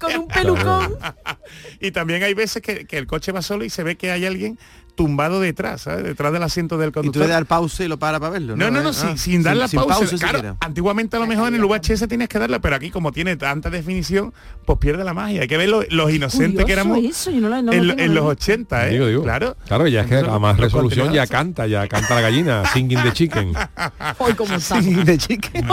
con 0.00 0.16
un 0.16 0.28
pelucón. 0.28 0.98
y 1.80 1.90
también 1.90 2.22
hay 2.22 2.34
veces 2.34 2.62
que, 2.62 2.86
que 2.86 2.98
el 2.98 3.06
coche 3.06 3.32
va 3.32 3.42
solo 3.42 3.64
y 3.64 3.70
se 3.70 3.82
ve 3.82 3.96
que 3.96 4.10
hay 4.10 4.26
alguien 4.26 4.58
tumbado 4.98 5.40
detrás, 5.40 5.82
¿sabes? 5.82 6.04
detrás 6.04 6.32
del 6.32 6.42
asiento 6.42 6.76
del 6.76 6.88
Y 6.88 6.92
tú 6.92 6.94
conductor. 7.00 7.22
le 7.22 7.28
das 7.32 7.44
pausa 7.46 7.84
y 7.84 7.88
lo 7.88 7.98
para 7.98 8.18
para 8.20 8.32
verlo. 8.32 8.56
No, 8.56 8.70
no, 8.70 8.82
no, 8.82 8.90
Eh, 8.90 8.92
sin, 8.92 9.08
ah, 9.08 9.16
sin 9.16 9.42
dar 9.42 9.56
la 9.56 9.68
pausa. 9.68 9.94
claro, 10.16 10.18
siquiera. 10.18 10.56
antiguamente 10.60 11.16
a 11.16 11.20
lo 11.20 11.26
mejor 11.26 11.48
en 11.48 11.54
el 11.54 11.64
VHS 11.64 12.08
tienes 12.08 12.28
que 12.28 12.38
darla, 12.38 12.58
pero 12.58 12.76
aquí 12.76 12.90
como 12.90 13.12
tiene 13.12 13.36
tanta 13.36 13.70
definición, 13.70 14.34
pues 14.66 14.78
pierde 14.78 15.04
la 15.04 15.14
magia. 15.14 15.42
Hay 15.42 15.48
que 15.48 15.56
ver 15.56 15.68
lo- 15.68 15.84
los 15.88 16.12
inocentes 16.12 16.64
que 16.66 16.72
éramos 16.72 16.98
eso, 16.98 17.30
no 17.30 17.48
no 17.62 17.72
en, 17.72 17.86
los 17.86 17.96
ni- 17.96 18.18
80, 18.18 18.88
¿eh? 18.88 18.90
Digo, 18.92 19.06
digo. 19.06 19.22
Claro. 19.22 19.56
Claro, 19.66 19.86
ya 19.86 20.00
es 20.02 20.06
que 20.08 20.16
a 20.16 20.38
más 20.38 20.56
resolución 20.58 21.12
ya 21.12 21.26
canta, 21.26 21.66
ya 21.68 21.86
canta 21.88 22.14
la 22.16 22.20
gallina, 22.20 22.64
singing 22.74 23.02
the 23.02 23.12
chicken. 23.12 23.52
Hoy 24.18 24.34
como 24.34 24.54
está. 24.56 24.80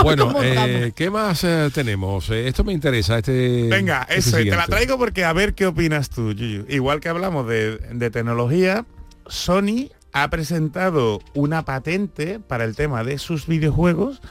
Bueno, 0.04 0.28
¿Cómo 0.28 0.44
eh, 0.44 0.50
estamos? 0.50 0.94
¿qué 0.96 1.10
más 1.10 1.44
eh, 1.44 1.70
tenemos? 1.74 2.30
Eh, 2.30 2.48
esto 2.48 2.64
me 2.64 2.74
interesa, 2.74 3.18
este 3.18 3.68
Venga, 3.70 4.04
este 4.10 4.20
eso, 4.20 4.30
y 4.30 4.32
te 4.32 4.38
la 4.52 4.64
siguiente. 4.66 4.72
traigo 4.72 4.98
porque 4.98 5.24
a 5.26 5.34
ver 5.34 5.56
qué 5.56 5.66
opinas 5.66 6.10
tú, 6.10 6.32
Yuyu. 6.34 6.66
Igual 6.70 7.00
que 7.00 7.10
hablamos 7.10 7.48
de, 7.48 7.78
de 7.78 8.10
tecnología, 8.12 8.86
Sony 9.28 9.90
ha 10.14 10.30
presentado 10.30 11.20
una 11.34 11.66
patente 11.66 12.40
para 12.40 12.64
el 12.64 12.76
tema 12.76 13.04
de 13.04 13.18
sus 13.18 13.48
videojuegos 13.48 14.22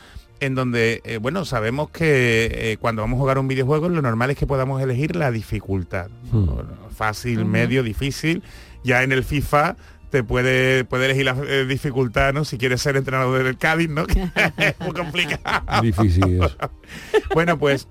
en 0.41 0.55
donde, 0.55 1.01
eh, 1.05 1.19
bueno, 1.19 1.45
sabemos 1.45 1.91
que 1.91 2.73
eh, 2.73 2.77
cuando 2.79 3.03
vamos 3.03 3.17
a 3.17 3.21
jugar 3.21 3.39
un 3.39 3.49
videojuego 3.49 3.89
lo 3.89 4.03
normal 4.03 4.31
es 4.31 4.37
que 4.37 4.47
podamos 4.47 4.83
elegir 4.83 5.17
la 5.17 5.31
dificultad. 5.31 6.09
¿no? 6.33 6.65
Fácil, 6.95 7.45
medio, 7.45 7.83
difícil. 7.83 8.43
Ya 8.83 9.03
en 9.03 9.13
el 9.13 9.25
FIFA 9.25 9.77
te 10.11 10.23
puede, 10.23 10.85
puede 10.85 11.07
elegir 11.07 11.25
la 11.25 11.37
eh, 11.47 11.65
dificultad, 11.67 12.33
¿no? 12.33 12.45
Si 12.45 12.59
quieres 12.59 12.83
ser 12.83 12.97
entrenador 12.97 13.43
del 13.43 13.57
Cádiz, 13.57 13.89
¿no? 13.89 14.05
Es 14.59 14.79
muy 14.81 14.93
complicado. 14.93 15.83
Difícil 15.83 16.43
eso. 16.43 16.57
bueno, 17.35 17.59
pues 17.59 17.89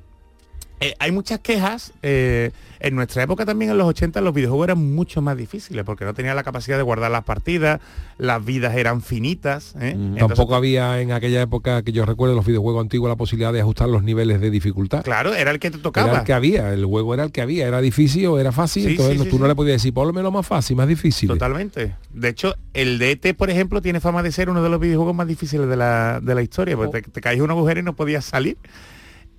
eh, 0.90 0.96
hay 1.00 1.12
muchas 1.12 1.40
quejas. 1.40 1.94
eh, 2.02 2.52
en 2.80 2.96
nuestra 2.96 3.24
época 3.24 3.46
también, 3.46 3.72
en 3.72 3.78
los 3.78 3.88
80, 3.88 4.20
los 4.20 4.34
videojuegos 4.34 4.66
eran 4.66 4.94
mucho 4.94 5.22
más 5.22 5.38
difíciles 5.38 5.86
porque 5.86 6.04
no 6.04 6.14
tenían 6.14 6.36
la 6.36 6.44
capacidad 6.44 6.76
de 6.76 6.84
guardar 6.84 7.10
las 7.12 7.24
partidas, 7.24 7.80
las 8.18 8.44
vidas 8.44 8.76
eran 8.76 9.02
finitas. 9.02 9.74
¿eh? 9.80 9.92
Entonces, 9.92 10.28
Tampoco 10.28 10.54
había 10.56 11.00
en 11.00 11.14
aquella 11.14 11.42
época 11.42 11.82
que 11.84 11.94
yo 11.94 12.06
recuerdo 12.06 12.36
los 12.36 12.46
videojuegos 12.46 12.82
antiguos 12.82 13.08
la 13.08 13.16
posibilidad 13.16 13.54
de 13.54 13.62
ajustar 13.62 13.88
los 13.88 14.04
niveles 14.04 14.42
de 14.42 14.50
dificultad. 14.50 15.02
claro, 15.02 15.34
era 15.34 15.52
el 15.52 15.60
que 15.60 15.72
te 15.72 15.78
Era 15.78 15.84
tocaba. 15.84 16.18
el 16.20 16.24
que 16.26 16.34
había, 16.34 16.74
el 16.74 16.84
juego 16.84 17.14
era 17.14 17.24
el 17.24 17.32
que 17.32 17.42
había, 17.42 17.68
era 17.70 17.80
difícil 17.80 18.26
o 18.26 18.38
era 18.38 18.52
fácil, 18.52 18.84
Sí, 18.84 18.90
entonces 18.90 19.14
sí, 19.14 19.18
no- 19.20 19.24
sí, 19.24 19.30
tú 19.30 19.40
no 19.40 19.46
sí. 19.46 19.50
le 19.50 19.56
podías 19.56 19.76
decir, 19.76 19.94
ponlo 19.94 20.12
menos 20.12 20.34
más 20.34 20.46
fácil, 20.46 20.76
más 20.76 20.88
difícil. 20.90 21.30
Totalmente. 21.30 21.96
De 22.12 22.28
hecho, 22.28 22.54
el 22.74 23.00
DT, 23.00 23.34
por 23.34 23.50
ejemplo, 23.50 23.82
tiene 23.82 24.02
fama 24.02 24.22
de 24.24 24.34
ser 24.34 24.50
uno 24.50 24.62
de 24.62 24.68
los 24.68 24.82
videojuegos 24.82 25.16
más 25.16 25.28
difíciles 25.28 25.70
de 25.70 25.78
la, 25.78 26.20
de 26.22 26.36
la 26.36 26.42
historia, 26.42 26.76
porque 26.76 27.02
te, 27.02 27.12
te 27.12 27.22
caes 27.22 27.38
en 27.38 27.44
un 27.44 27.52
agujero 27.52 27.80
y 27.80 27.84
no 27.84 27.94
podías 27.96 28.26
salir. 28.26 28.58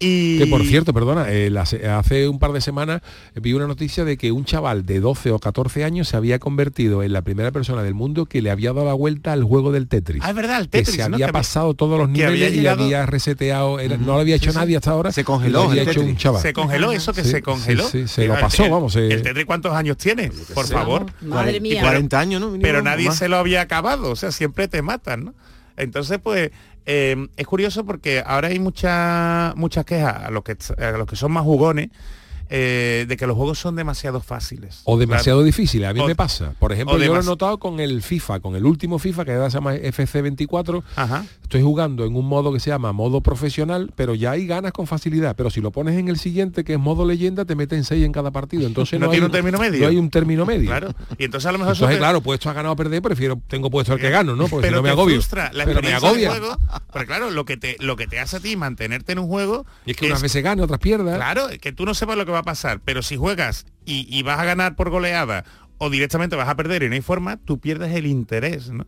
Y 0.01 0.39
Que 0.39 0.47
por 0.49 0.63
cierto, 0.67 0.93
perdona, 0.93 1.31
eh, 1.31 1.51
la 1.51 1.65
se- 1.67 1.87
hace 1.89 2.29
un 2.29 2.39
par 2.41 2.53
de 2.53 2.61
semanas 2.61 3.01
vi 3.37 3.53
una 3.53 3.67
noticia 3.69 4.05
de 4.05 4.17
que 4.17 4.33
un 4.33 4.45
chaval 4.45 4.85
de 4.85 4.99
12 5.01 5.31
o 5.31 5.39
14 5.39 5.85
años 5.85 6.09
se 6.09 6.17
había 6.17 6.41
convertido 6.41 7.03
en 7.05 7.13
la 7.13 7.23
primera 7.23 7.53
persona 7.53 7.83
del 7.85 7.95
mundo 7.95 8.27
que 8.27 8.43
le 8.43 8.51
había 8.51 8.73
dado 8.73 8.87
la 8.87 8.93
vuelta 8.95 9.33
al 9.33 9.45
juego 9.45 9.71
del 9.71 9.87
Tetris. 9.87 10.21
Ah, 10.25 10.31
es 10.31 10.37
verdad, 10.37 10.59
el 10.61 10.65
que 10.69 10.79
Tetris, 10.79 10.97
se 10.97 10.99
¿no? 10.99 11.05
había 11.15 11.19
Que 11.19 11.25
había- 11.25 11.33
pasado 11.33 11.75
todos 11.75 11.97
los 11.99 12.09
que 12.09 12.13
niveles 12.27 12.49
había 12.51 12.63
y 12.63 12.67
había 12.67 13.07
reseteado, 13.07 13.79
era- 13.79 13.97
no 13.97 14.07
lo 14.15 14.19
había 14.21 14.35
hecho 14.35 14.51
Sí, 14.51 14.55
sí. 14.55 14.59
nadie 14.59 14.77
hasta 14.77 14.91
ahora. 14.91 15.13
Se 15.13 15.23
congeló 15.25 15.63
lo 15.65 15.71
había 15.71 15.83
el 15.83 15.89
hecho 15.89 16.01
un 16.01 16.17
chaval. 16.17 16.43
Se 16.43 16.53
congeló 16.53 16.91
eso 16.93 17.13
que 17.13 17.23
Sí, 17.23 17.31
se 17.31 17.43
congeló. 17.43 17.89
sí, 17.89 18.09
se 18.09 18.27
lo 18.27 18.35
pasó, 18.39 18.65
el- 18.65 18.71
vamos. 18.73 18.97
eh. 18.97 19.09
¿El 19.13 19.23
Tetris 19.23 19.47
cuántos 19.47 19.73
años 19.75 19.97
tiene? 19.97 20.31
Por 20.55 20.67
favor. 20.67 21.07
Madre 21.23 21.61
mía. 21.61 21.81
40 21.83 22.19
años, 22.19 22.43
pero 22.61 22.83
nadie 22.83 23.07
más. 23.07 23.17
se 23.19 23.29
lo 23.29 23.37
había 23.37 23.61
acabado, 23.61 24.11
o 24.11 24.17
sea, 24.17 24.33
siempre 24.33 24.67
te 24.67 24.83
matan, 24.83 25.25
¿no? 25.27 25.35
Entonces, 25.77 26.19
pues, 26.23 26.51
eh, 26.87 27.29
es 27.37 27.47
curioso 27.47 27.85
porque 27.85 28.23
ahora 28.25 28.49
hay 28.49 28.59
muchas 28.59 29.55
muchas 29.57 29.85
quejas 29.85 30.25
a 30.25 30.31
los 30.31 30.45
que 30.45 30.57
a 30.79 30.91
los 30.93 31.07
que 31.07 31.17
son 31.17 31.33
más 31.33 31.45
jugones 31.45 31.91
eh, 32.51 33.07
de 33.09 33.17
que 33.17 33.27
los 33.27 33.37
juegos 33.37 33.59
son 33.59 33.77
demasiado 33.77 34.21
fáciles. 34.21 34.81
O 34.85 34.99
demasiado 34.99 35.39
Claro. 35.39 35.47
difíciles, 35.47 35.89
a 35.89 35.93
mí 35.93 36.01
O- 36.01 36.07
me 36.07 36.15
pasa. 36.15 36.53
Por 36.59 36.73
ejemplo, 36.73 36.99
yo 36.99 37.15
lo 37.15 37.21
he 37.21 37.25
notado 37.25 37.59
con 37.59 37.81
el 37.81 38.03
FIFA, 38.03 38.41
con 38.41 38.55
el 38.57 38.65
último 38.67 38.99
FIFA 38.99 39.25
que 39.25 39.33
se 39.33 39.51
llama 39.51 39.75
FC24. 39.75 40.83
Ajá. 40.97 41.25
Estoy 41.43 41.63
jugando 41.63 42.05
en 42.05 42.17
un 42.17 42.27
modo 42.27 42.53
que 42.53 42.61
se 42.61 42.71
llama 42.71 42.93
modo 42.93 43.21
profesional, 43.21 43.93
pero 43.97 44.15
ya 44.15 44.33
hay 44.33 44.47
ganas 44.47 44.73
con 44.73 44.87
facilidad. 44.87 45.37
Pero 45.37 45.51
si 45.51 45.61
lo 45.61 45.71
pones 45.71 45.97
en 45.99 46.09
el 46.09 46.19
siguiente, 46.19 46.65
que 46.65 46.75
es 46.75 46.79
modo 46.79 47.05
leyenda, 47.07 47.45
te 47.45 47.55
meten 47.55 47.85
6 47.85 48.05
en 48.05 48.13
cada 48.13 48.31
partido. 48.31 48.67
Entonces 48.67 48.99
No 49.01 49.07
no, 49.07 49.11
tiene 49.13 49.25
hay 49.25 49.27
un 49.27 49.33
término 49.33 49.59
medio. 49.59 49.81
No 49.83 49.89
hay 49.89 49.97
un 49.97 50.11
término 50.11 50.47
medio. 50.47 50.67
Claro. 50.69 50.95
Y 51.19 51.25
entonces 51.25 51.47
a 51.47 51.53
lo 51.53 51.59
mejor 51.59 51.75
Entonces, 51.75 51.97
te- 51.97 52.01
claro, 52.01 52.21
puesto 52.23 52.49
a 52.51 52.53
ganar 52.53 52.73
o 52.73 52.77
perder, 52.77 53.03
prefiero, 53.03 53.41
tengo 53.49 53.71
puesto 53.71 53.93
el 53.95 54.01
que 54.01 54.11
gano, 54.11 54.35
¿no? 54.37 54.49
Porque 54.49 54.67
si 54.67 54.71
pero 54.71 54.77
no 54.77 54.83
me 54.83 54.91
agobio. 54.91 55.17
frustra 55.17 55.51
la 55.53 55.65
pero 55.65 55.83
me 55.83 55.93
agobia. 55.95 56.31
juego, 56.31 56.57
pero 56.93 57.07
claro, 57.07 57.31
lo 57.31 57.45
que 57.45 57.57
te 57.57 57.77
lo 57.81 57.97
que 57.97 58.07
te 58.07 58.19
hace 58.21 58.37
a 58.37 58.41
ti 58.41 58.57
mantenerte 58.57 59.13
en 59.13 59.19
un 59.19 59.29
juego 59.29 59.67
Y 59.87 59.93
es 59.93 59.97
que 59.97 60.07
unas 60.07 60.23
veces 60.23 60.43
gana, 60.43 60.63
otras 60.65 60.81
pierdas. 60.81 61.17
Claro, 61.17 61.49
que 61.61 61.73
tú 61.73 61.85
no 61.85 61.95
sepas 61.95 62.17
lo 62.17 62.25
que 62.27 62.33
va 62.33 62.39
a 62.41 62.43
pasar, 62.45 62.81
pero 62.85 63.03
si 63.03 63.17
juegas 63.17 63.67
y, 63.85 64.07
y 64.15 64.23
vas 64.23 64.39
a 64.39 64.45
ganar 64.45 64.77
por 64.77 64.91
goleada 64.91 65.45
o 65.79 65.91
directamente 65.91 66.37
vas 66.37 66.49
a 66.49 66.57
perder 66.57 66.83
y 66.85 66.89
no 66.89 66.95
hay 66.95 67.01
forma, 67.01 67.37
tú 67.39 67.59
pierdes 67.59 67.95
el 67.95 68.07
interés, 68.07 68.71
¿no? 68.71 68.87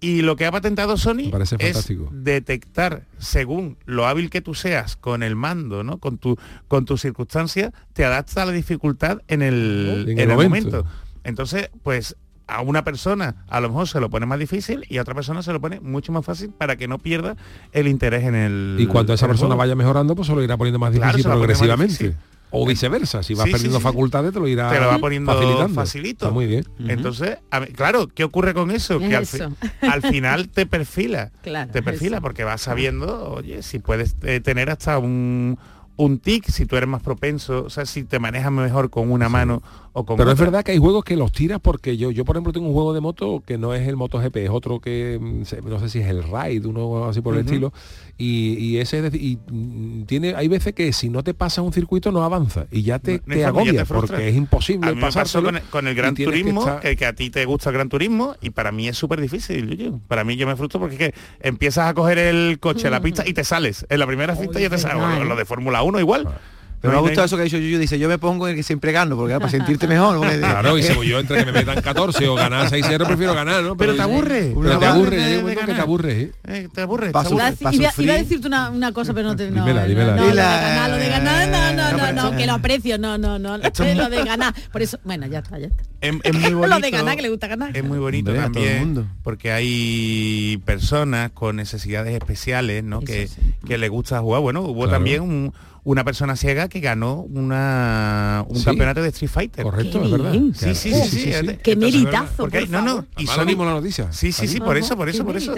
Y 0.00 0.20
lo 0.20 0.36
que 0.36 0.44
ha 0.44 0.52
patentado 0.52 0.96
Sony 0.98 1.30
parece 1.30 1.56
es 1.58 1.62
fantástico. 1.72 2.08
detectar, 2.12 3.04
según 3.18 3.78
lo 3.86 4.06
hábil 4.06 4.28
que 4.28 4.42
tú 4.42 4.54
seas 4.54 4.96
con 4.96 5.22
el 5.22 5.34
mando, 5.34 5.82
¿no? 5.82 5.98
Con 5.98 6.18
tu 6.18 6.36
con 6.68 6.84
tus 6.84 7.00
circunstancias, 7.00 7.72
te 7.94 8.04
adapta 8.04 8.42
a 8.42 8.46
la 8.46 8.52
dificultad 8.52 9.20
en 9.28 9.40
el, 9.40 10.04
En 10.08 10.18
en 10.18 10.30
el 10.30 10.36
momento. 10.36 10.70
momento. 10.78 10.86
Entonces, 11.22 11.70
pues 11.82 12.16
a 12.46 12.60
una 12.60 12.84
persona 12.84 13.46
a 13.48 13.60
lo 13.60 13.68
mejor 13.70 13.88
se 13.88 13.98
lo 14.00 14.10
pone 14.10 14.26
más 14.26 14.38
difícil 14.38 14.84
y 14.90 14.98
a 14.98 15.02
otra 15.02 15.14
persona 15.14 15.42
se 15.42 15.52
lo 15.54 15.60
pone 15.62 15.80
mucho 15.80 16.12
más 16.12 16.22
fácil 16.26 16.50
para 16.50 16.76
que 16.76 16.86
no 16.86 16.98
pierda 16.98 17.36
el 17.72 17.88
interés 17.88 18.24
en 18.24 18.34
el 18.34 18.76
Y 18.78 18.86
cuando 18.86 19.14
esa 19.14 19.26
persona 19.26 19.46
juego. 19.54 19.60
vaya 19.60 19.74
mejorando, 19.74 20.14
pues 20.14 20.26
se 20.28 20.34
lo 20.34 20.42
irá 20.42 20.58
poniendo 20.58 20.78
más 20.78 20.90
Claro, 20.92 21.12
difícil 21.12 21.28
más 21.30 21.38
progresivamente. 21.38 21.92
difícil. 21.94 22.16
O 22.56 22.66
viceversa, 22.66 23.22
si 23.22 23.34
vas 23.34 23.46
Sí, 23.46 23.50
perdiendo 23.52 23.78
sí. 23.78 23.82
facultades 23.82 24.32
te 24.32 24.38
lo 24.38 24.46
irá 24.46 24.70
te 24.70 24.78
lo 24.80 24.86
va 24.86 24.98
poniendo 24.98 25.32
facilitando. 25.32 25.74
facilito. 25.74 26.24
Está 26.26 26.32
muy 26.34 26.46
bien. 26.46 26.64
Entonces, 26.78 27.38
a 27.50 27.60
claro, 27.66 28.06
¿qué 28.08 28.22
ocurre 28.24 28.54
con 28.54 28.70
eso? 28.70 28.98
Es 29.00 29.08
que 29.08 29.16
al, 29.16 29.26
fi- 29.26 29.36
eso. 29.38 29.52
al 29.82 30.02
final 30.02 30.48
te 30.48 30.64
perfila. 30.66 31.32
Claro, 31.42 31.72
te 31.72 31.82
perfila 31.82 32.16
eso. 32.18 32.22
porque 32.22 32.44
vas 32.44 32.60
sabiendo, 32.60 33.30
oye, 33.32 33.62
si 33.62 33.80
puedes 33.80 34.16
eh, 34.22 34.40
tener 34.40 34.70
hasta 34.70 34.98
un, 34.98 35.58
un 35.96 36.18
tic, 36.18 36.48
si 36.50 36.66
tú 36.66 36.76
eres 36.76 36.88
más 36.88 37.02
propenso, 37.02 37.64
o 37.64 37.70
sea, 37.70 37.86
si 37.86 38.02
te 38.04 38.18
manejas 38.18 38.50
mejor 38.50 38.90
con 38.90 39.10
una 39.12 39.28
mano 39.28 39.62
o 39.92 40.04
con 40.04 40.16
Pero 40.16 40.32
es 40.32 40.38
verdad 40.38 40.64
que 40.64 40.72
hay 40.72 40.78
juegos 40.78 41.04
que 41.04 41.14
los 41.16 41.30
tiras 41.30 41.60
porque 41.62 41.96
yo, 41.96 42.10
yo 42.10 42.24
por 42.24 42.34
ejemplo 42.36 42.52
tengo 42.52 42.66
un 42.66 42.72
juego 42.74 42.92
de 42.94 43.00
moto 43.00 43.42
que 43.46 43.58
no 43.58 43.74
es 43.74 43.86
el 43.86 43.94
MotoGP, 43.96 44.36
es 44.38 44.50
otro 44.50 44.80
que 44.80 45.18
mm, 45.20 45.68
no 45.68 45.78
sé 45.78 45.88
si 45.88 46.00
es 46.00 46.08
el 46.08 46.24
Ride, 46.24 46.66
uno 46.66 47.04
así 47.06 47.20
por 47.20 47.34
el 47.34 47.40
estilo. 47.44 47.72
Y, 48.18 48.54
y 48.58 48.78
ese 48.78 49.08
y, 49.12 49.38
mm, 49.50 50.02
tiene, 50.04 50.34
hay 50.34 50.48
veces 50.48 50.72
que 50.72 50.92
si 50.92 51.08
no 51.10 51.22
te 51.22 51.32
pasas 51.34 51.64
un 51.64 51.72
circuito 51.72 52.10
no 52.12 52.24
avanza 52.24 52.66
y 52.72 52.82
ya 52.82 52.98
te, 52.98 53.14
No 53.14 53.18
te 53.18 53.22
forma, 53.22 53.36
ya 53.40 53.48
agobia 53.48 53.72
te 53.72 53.84
frustra. 53.84 54.16
porque 54.16 54.28
es 54.28 54.34
imposible 54.36 54.88
A 54.90 54.94
mí 54.94 55.00
me 55.00 55.12
pasó 55.12 55.42
con 55.42 55.56
el, 55.56 55.62
con 55.62 55.86
el 55.86 55.92
y 55.92 55.96
Gran 55.96 56.14
que 56.16 56.24
Turismo, 56.24 56.60
estar- 56.62 56.80
que, 56.80 56.96
que 56.96 57.06
a 57.06 57.12
ti 57.12 57.30
te 57.30 57.44
gusta 57.44 57.70
el 57.70 57.74
Gran 57.74 57.88
Turismo, 57.88 58.34
y 58.40 58.50
para 58.50 58.72
mí 58.72 58.88
es 58.88 58.96
súper 58.98 59.20
difícil, 59.20 59.68
Yuyu. 59.76 60.00
Para 60.08 60.24
mí 60.24 60.34
yo 60.36 60.46
me 60.48 60.56
frustro 60.56 60.80
porque 60.80 60.94
es 60.94 60.98
que 61.12 61.14
empiezas 61.40 61.88
a 61.88 61.94
coger 61.94 62.18
el 62.18 62.58
coche, 62.58 62.90
la 62.90 63.00
pista, 63.00 63.22
y 63.26 63.32
te 63.32 63.44
sales. 63.44 63.86
En 63.88 64.00
la 64.00 64.06
primera 64.08 64.34
pista 64.36 64.58
ya 64.58 64.70
te 64.70 64.78
sales. 64.78 64.98
verdad, 64.98 65.18
O 65.20 65.22
¿eh? 65.22 65.26
Lo 65.26 65.36
de 65.36 65.44
Fórmula 65.44 65.83
1 65.84 66.00
igual. 66.00 66.28
Pero 66.80 66.92
me 66.92 66.98
ha 66.98 67.00
gustado 67.00 67.24
eso 67.24 67.36
que 67.36 67.40
ha 67.40 67.44
dicho 67.46 67.56
Yuyu, 67.56 67.78
dice, 67.78 67.98
yo 67.98 68.10
me 68.10 68.18
pongo 68.18 68.46
en 68.46 68.50
el 68.50 68.56
que 68.58 68.62
siempre 68.62 68.92
gano, 68.92 69.16
porque 69.16 69.32
para 69.38 69.48
sentirte 69.48 69.88
mejor. 69.88 70.18
porque- 70.18 70.38
Claro, 70.38 70.76
y 70.76 70.82
si 70.82 70.92
yo 71.08 71.18
entre 71.18 71.38
que 71.38 71.46
me 71.46 71.52
metan 71.52 71.80
14 71.80 72.28
o 72.28 72.34
ganar 72.34 72.68
6-0 72.68 73.06
prefiero 73.06 73.32
ganar, 73.32 73.62
¿no? 73.62 73.74
Pero 73.74 73.94
te 73.96 74.02
aburre. 74.02 74.52
Pero 74.54 74.78
te 74.78 74.84
aburre, 74.84 75.16
de- 75.16 75.42
de 75.42 75.56
que 75.56 75.64
te 75.72 75.80
aburre, 75.80 76.20
¿eh? 76.20 76.32
Eh, 76.46 76.68
te 76.74 76.82
aburre. 76.82 77.10
Te. 77.10 77.18
Iba 77.74 77.90
iba- 77.98 78.12
a 78.12 78.16
decirte 78.18 78.46
una, 78.48 78.68
una 78.68 78.92
cosa, 78.92 79.14
pero 79.14 79.28
no 79.28 79.34
te... 79.34 79.50
No, 79.50 79.64
Dímela, 79.64 79.80
no, 79.80 79.88
dímela. 79.88 80.14
no, 80.16 80.22
lo 80.24 80.28
de 80.28 80.34
ganar, 80.36 80.90
lo 80.90 80.96
de 80.96 81.08
ganar, 81.08 81.48
no, 81.48 81.72
no, 81.72 81.72
no, 81.72 81.96
No, 81.96 82.12
no, 82.12 82.22
pero- 82.28 82.36
que 82.36 82.46
lo 82.48 82.52
aprecio, 82.52 82.98
no, 82.98 83.16
no, 83.16 83.38
no, 83.38 83.56
lo 83.56 84.08
de 84.10 84.24
ganar. 84.26 84.54
Por 84.70 84.82
eso, 84.82 84.98
bueno, 85.04 85.26
ya 85.26 85.38
está, 85.38 85.58
ya 85.58 85.68
está. 85.68 85.82
Es, 86.02 86.14
es 86.22 86.34
muy 86.38 86.52
bonito. 86.52 86.66
Lo 86.68 86.80
de 86.80 86.90
ganar, 86.90 87.16
que 87.16 87.22
le 87.22 87.30
gusta 87.30 87.46
ganar. 87.46 87.74
Es 87.74 87.82
muy 87.82 87.98
bonito 87.98 88.30
Hombre, 88.30 88.44
a 88.44 88.52
todo 88.52 88.62
el 88.62 88.68
también 88.68 88.78
mundo. 88.86 89.06
porque 89.22 89.52
hay 89.52 90.60
personas 90.66 91.30
con 91.32 91.56
necesidades 91.56 92.12
especiales, 92.14 92.84
¿no? 92.84 92.98
Eso 92.98 93.06
Que, 93.06 93.28
sí. 93.28 93.40
que 93.66 93.78
le 93.78 93.88
gusta 93.88 94.20
jugar. 94.20 94.42
Bueno, 94.42 94.60
hubo 94.60 94.74
Claro. 94.82 94.90
también 94.90 95.22
un- 95.22 95.54
una 95.84 96.02
persona 96.02 96.34
ciega 96.36 96.68
que 96.68 96.80
ganó 96.80 97.20
una, 97.20 98.44
un 98.48 98.56
Sí. 98.56 98.64
campeonato 98.64 99.02
de 99.02 99.08
Street 99.10 99.30
Fighter. 99.30 99.62
Correcto, 99.64 100.00
Qué 100.00 100.06
es 100.06 100.10
verdad. 100.10 100.32
bien. 100.32 100.54
Sí, 100.54 100.74
sí, 100.74 100.92
sí, 100.92 101.08
sí. 101.10 101.32
sí. 101.32 101.56
Qué 101.62 101.76
meritazo, 101.76 102.48
por 102.48 102.68
no, 102.70 102.82
no, 102.82 103.06
y 103.18 103.28
Ahora 103.28 103.42
Sony- 103.44 103.46
la 103.66 103.72
noticia. 103.72 104.12
Sí, 104.12 104.32
sí, 104.32 104.48
sí, 104.48 104.60
por 104.60 104.76
eso, 104.76 104.96
por 104.96 105.08
eso, 105.08 105.24
por 105.24 105.36
eso. 105.36 105.54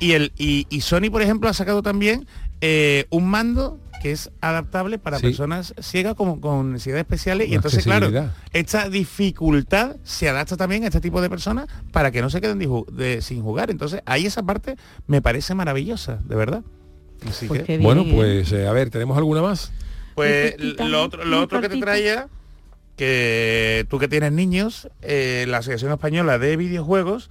Y 0.00 0.12
el 0.12 0.32
y, 0.38 0.66
y 0.70 0.80
Sony, 0.80 1.10
por 1.10 1.22
ejemplo, 1.22 1.48
ha 1.48 1.52
sacado 1.54 1.82
también 1.82 2.26
eh, 2.62 3.06
un 3.10 3.28
mando 3.28 3.78
que 4.02 4.12
es 4.12 4.30
adaptable 4.40 4.98
para 4.98 5.18
Sí. 5.18 5.24
personas 5.24 5.74
ciegas 5.80 6.14
como 6.14 6.40
con 6.40 6.72
necesidades 6.72 7.02
especiales 7.02 7.48
y 7.48 7.54
entonces 7.54 7.82
claro 7.84 8.10
esta 8.52 8.88
dificultad 8.90 9.96
se 10.04 10.28
adapta 10.28 10.56
también 10.56 10.84
a 10.84 10.86
este 10.88 11.00
tipo 11.00 11.20
de 11.22 11.30
personas 11.30 11.66
para 11.92 12.10
que 12.10 12.20
no 12.20 12.28
se 12.30 12.40
queden 12.42 12.58
de- 12.58 13.20
sin 13.22 13.42
jugar 13.42 13.70
entonces 13.70 14.02
ahí 14.06 14.26
esa 14.26 14.42
parte 14.42 14.76
me 15.06 15.22
parece 15.22 15.54
maravillosa 15.54 16.20
de 16.24 16.36
verdad 16.36 16.62
Así 17.28 17.48
que- 17.48 17.78
bueno, 17.78 18.04
pues 18.10 18.50
eh, 18.52 18.66
a 18.66 18.72
ver, 18.72 18.90
¿tenemos 18.90 19.16
alguna 19.16 19.42
más? 19.42 19.72
pues 20.14 20.54
lo 20.58 21.02
otro, 21.02 21.24
lo 21.26 21.42
otro 21.42 21.60
que 21.60 21.68
te 21.68 21.78
traía, 21.78 22.28
que 22.96 23.86
tú 23.90 23.98
que 23.98 24.08
tienes 24.08 24.32
niños, 24.32 24.88
eh, 25.02 25.44
la 25.48 25.58
Asociación 25.58 25.92
Española 25.92 26.38
de 26.38 26.56
Videojuegos 26.56 27.28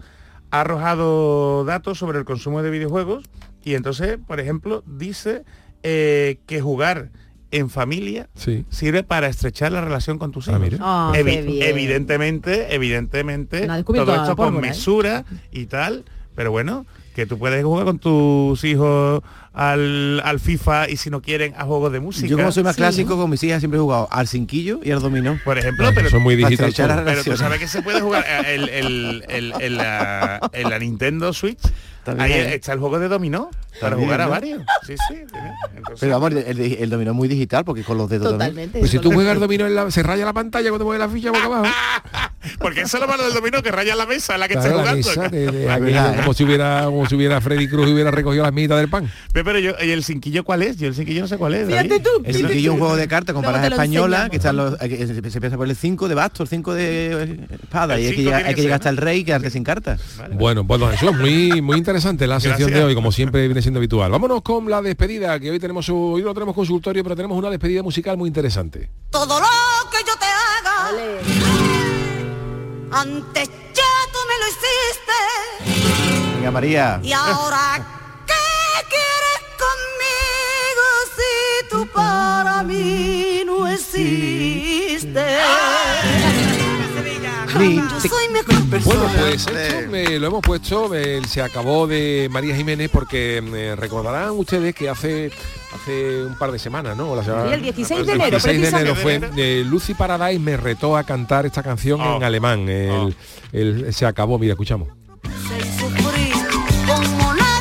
ha 0.52 0.62
arrojado 0.62 1.66
datos 1.66 1.98
sobre 1.98 2.20
el 2.20 2.26
consumo 2.26 2.62
de 2.62 2.70
videojuegos 2.70 3.24
y 3.64 3.74
entonces, 3.74 4.18
por 4.28 4.40
ejemplo, 4.40 4.84
dice 4.86 5.44
eh, 5.88 6.38
que 6.46 6.62
jugar 6.62 7.10
en 7.52 7.70
familia 7.70 8.28
Sí. 8.36 8.66
sirve 8.70 9.04
para 9.04 9.28
estrechar 9.28 9.72
la 9.72 9.82
relación 9.82 10.18
con 10.20 10.32
tus 10.32 10.48
Ah, 10.48 10.52
hijos. 10.52 10.62
mira. 10.64 10.78
Ah, 10.82 11.14
evidentemente, 11.16 12.74
evidentemente, 12.76 13.66
No 13.68 13.84
todo 13.84 14.14
esto 14.16 14.36
con 14.36 14.48
pólvora, 14.54 14.68
mesura 14.68 15.26
y 15.52 15.66
tal, 15.68 16.06
pero 16.36 16.52
bueno, 16.52 16.86
que 17.16 17.26
tú 17.26 17.40
puedes 17.40 17.64
jugar 17.64 17.86
con 17.86 17.98
tus 17.98 18.62
hijos 18.66 19.24
al, 19.54 20.22
al 20.26 20.40
FIFA 20.42 20.90
y 20.90 20.98
si 20.98 21.10
no 21.10 21.22
quieren 21.22 21.54
a 21.58 21.64
juegos 21.64 21.92
de 21.94 22.02
música. 22.02 22.28
Yo 22.28 22.36
como 22.38 22.52
soy 22.52 22.64
más 22.64 22.76
clásico, 22.76 23.16
con 23.16 23.30
mis 23.30 23.42
hijas 23.42 23.62
siempre 23.62 23.78
he 23.80 23.82
jugado 23.82 24.10
al 24.12 24.28
cinquillo 24.28 24.82
y 24.84 24.92
al 24.92 25.00
dominó. 25.00 25.40
Por 25.46 25.58
ejemplo, 25.58 25.90
pero 25.96 26.10
son 26.10 26.22
muy 26.22 26.36
digital 26.36 26.74
Pero 27.06 27.24
tú 27.24 27.38
sabes 27.38 27.60
que 27.60 27.68
se 27.70 27.82
puede 27.82 28.02
jugar 28.02 28.26
eh, 28.28 28.56
el, 28.56 28.68
el, 28.70 29.26
el, 29.30 29.54
el- 29.62 29.78
la, 29.78 30.42
en 30.52 30.70
la 30.70 30.78
Nintendo 30.78 31.32
Switch. 31.32 31.60
También 32.06 32.32
Ahí 32.32 32.54
está 32.54 32.72
el 32.74 32.80
juego 32.80 33.00
de 33.00 33.08
dominó 33.10 33.50
para 33.82 33.92
También, 33.92 34.08
jugar 34.08 34.22
a 34.22 34.26
¿no? 34.26 34.30
varios. 34.32 34.62
Sí, 34.88 34.94
sí. 35.10 35.16
Entonces- 35.76 36.00
Pero 36.00 36.20
vamos, 36.20 36.32
el, 36.46 36.90
dominó 36.90 37.12
es 37.12 37.18
muy 37.18 37.28
digital 37.28 37.66
porque 37.66 37.84
con 37.84 37.98
los 37.98 38.10
dedos 38.10 38.30
también. 38.30 38.40
Totalmente. 38.52 38.80
Pues 38.80 38.92
si 38.92 39.00
tú 39.00 39.12
juegas 39.12 39.40
dominó 39.40 39.66
en 39.68 39.76
la, 39.76 39.92
se 39.92 40.04
raya 40.04 40.24
la 40.24 40.34
pantalla 40.34 40.70
cuando 40.70 40.86
mueves 40.86 41.00
la 41.06 41.10
ficha 41.14 41.32
boca 41.32 41.46
abajo. 41.46 41.66
Porque 42.60 42.82
eso 42.82 42.98
es 42.98 43.02
lo 43.02 43.08
malo 43.08 43.24
del 43.24 43.34
dominó, 43.34 43.64
que 43.64 43.72
raya 43.72 43.96
la 43.96 44.06
mesa 44.06 44.36
en 44.36 44.40
la 44.42 44.48
que 44.48 44.54
Claro, 44.54 44.68
esté 44.70 44.78
la 44.78 44.84
jugando. 44.84 45.08
mesa 45.10 45.30
de- 45.30 45.52
de 45.52 45.66
La 45.66 45.74
aquí, 45.74 45.84
verdad, 45.86 46.16
como 46.18 46.34
si 46.36 46.44
hubiera 46.44 46.84
como 46.86 47.10
si 47.10 47.16
hubiera 47.16 47.42
Freddy 47.42 47.68
Cruz 47.68 47.90
y 47.90 47.94
hubiera 47.94 48.12
recogido 48.12 48.44
las 48.44 48.54
mitas 48.54 48.78
del 48.78 48.88
pan. 48.88 49.12
Pero 49.34 49.58
yo, 49.58 49.72
¿y 49.84 49.90
el 49.90 50.04
cinquillo 50.04 50.44
cuál 50.44 50.62
es? 50.62 50.78
Yo 50.78 50.88
el 50.88 50.94
cinquillo 50.94 51.22
no 51.22 51.28
sé 51.28 51.38
cuál 51.38 51.56
es. 51.56 51.68
Fíjate 51.68 52.00
tú. 52.02 52.10
El 52.24 52.36
cinquillo 52.36 52.70
es 52.72 52.74
un 52.76 52.80
juego 52.80 52.96
de 52.96 53.08
cartas 53.08 53.34
con 53.34 53.44
lo 53.44 53.56
españolas, 53.58 54.30
que 54.30 54.36
están 54.38 54.58
los, 54.58 54.80
hay 54.80 54.90
que- 54.90 55.08
se 55.08 55.14
empieza 55.18 55.58
por 55.58 55.68
el 55.68 55.76
5 55.76 56.08
de 56.08 56.14
bastos, 56.14 56.42
el 56.42 56.48
5 56.50 56.74
de 56.76 57.24
eh, 57.24 57.48
espada, 57.64 57.96
El 57.96 58.02
y 58.04 58.06
hay 58.06 58.16
que, 58.54 58.62
llegar, 58.62 58.76
hasta 58.76 58.90
el 58.90 58.98
rey 58.98 59.22
y 59.22 59.24
quedarte 59.24 59.50
sin 59.50 59.64
cartas. 59.64 60.00
Bueno, 60.34 60.64
bueno, 60.64 60.92
eso 60.92 61.10
es 61.10 61.18
muy 61.18 61.64
muy 61.64 61.78
interesante 61.80 61.95
la 61.96 62.40
sección 62.40 62.70
Gracias. 62.70 62.80
de 62.80 62.84
hoy, 62.84 62.96
como 62.96 63.12
siempre 63.12 63.46
viene 63.48 63.62
siendo 63.62 63.80
habitual. 63.80 64.12
Vámonos 64.12 64.42
con 64.42 64.70
la 64.70 64.82
despedida, 64.82 65.40
que 65.40 65.50
hoy 65.50 65.60
tenemos 65.60 65.88
hoy 65.90 66.22
no 66.22 66.34
tenemos 66.34 66.54
consultorio, 66.54 67.04
pero 67.04 67.16
tenemos 67.16 67.38
una 67.38 67.50
despedida 67.50 67.82
musical 67.84 68.18
muy 68.18 68.28
interesante. 68.28 68.90
Todo 69.10 69.40
lo 69.40 69.46
que 69.90 69.98
yo 70.06 70.14
te 70.18 70.26
haga, 70.26 70.90
antes 72.92 73.50
ya 73.74 73.94
tú 74.12 74.20
me 74.28 74.36
lo 74.40 74.48
hiciste. 74.50 75.18
Venga, 76.36 76.52
María. 76.52 77.00
Y 77.02 77.14
ahora, 77.14 77.78
¿qué 78.28 78.34
quieres 78.90 79.42
conmigo 79.58 80.86
si 81.16 81.70
tú 81.70 81.88
para 81.94 82.64
mí 82.64 83.44
no 83.46 83.68
existes? 83.68 85.16
Ni 87.70 87.76
Yo 87.78 87.88
te- 88.02 88.10
soy 88.10 88.30
mejor 88.30 88.70
persona. 88.70 88.96
Bueno, 89.00 89.12
pues 89.20 89.48
esto 89.48 89.90
me 89.92 90.20
lo 90.20 90.28
hemos 90.28 90.42
puesto, 90.42 90.94
eh, 90.96 91.22
se 91.28 91.42
acabó 91.42 91.88
de 91.88 92.28
María 92.32 92.56
Jiménez 92.56 92.90
porque 92.92 93.38
eh, 93.38 93.76
recordarán 93.76 94.32
ustedes 94.32 94.74
que 94.76 94.90
hace 94.90 95.32
hace 95.74 96.24
un 96.24 96.36
par 96.38 96.52
de 96.52 96.60
semanas, 96.60 96.96
¿no? 96.96 97.16
La 97.16 97.24
semana- 97.24 97.48
Sí, 97.50 97.54
el 97.54 97.62
16 97.62 98.06
de 98.06 98.14
el 98.14 98.20
enero, 98.22 98.30
16 98.38 98.62
de 98.62 98.68
enero 98.70 98.94
precisamente. 98.94 99.28
fue 99.34 99.60
eh, 99.60 99.64
Lucy 99.66 99.94
Paradise 99.94 100.40
me 100.40 100.56
retó 100.58 100.96
a 100.96 101.04
cantar 101.04 101.46
esta 101.46 101.62
canción 101.64 102.00
Oh. 102.02 102.16
en 102.18 102.24
alemán. 102.24 102.68
El, 102.70 103.16
el- 103.52 103.94
se 103.94 104.06
acabó, 104.06 104.40
mira, 104.40 104.54
escuchamos. 104.54 104.88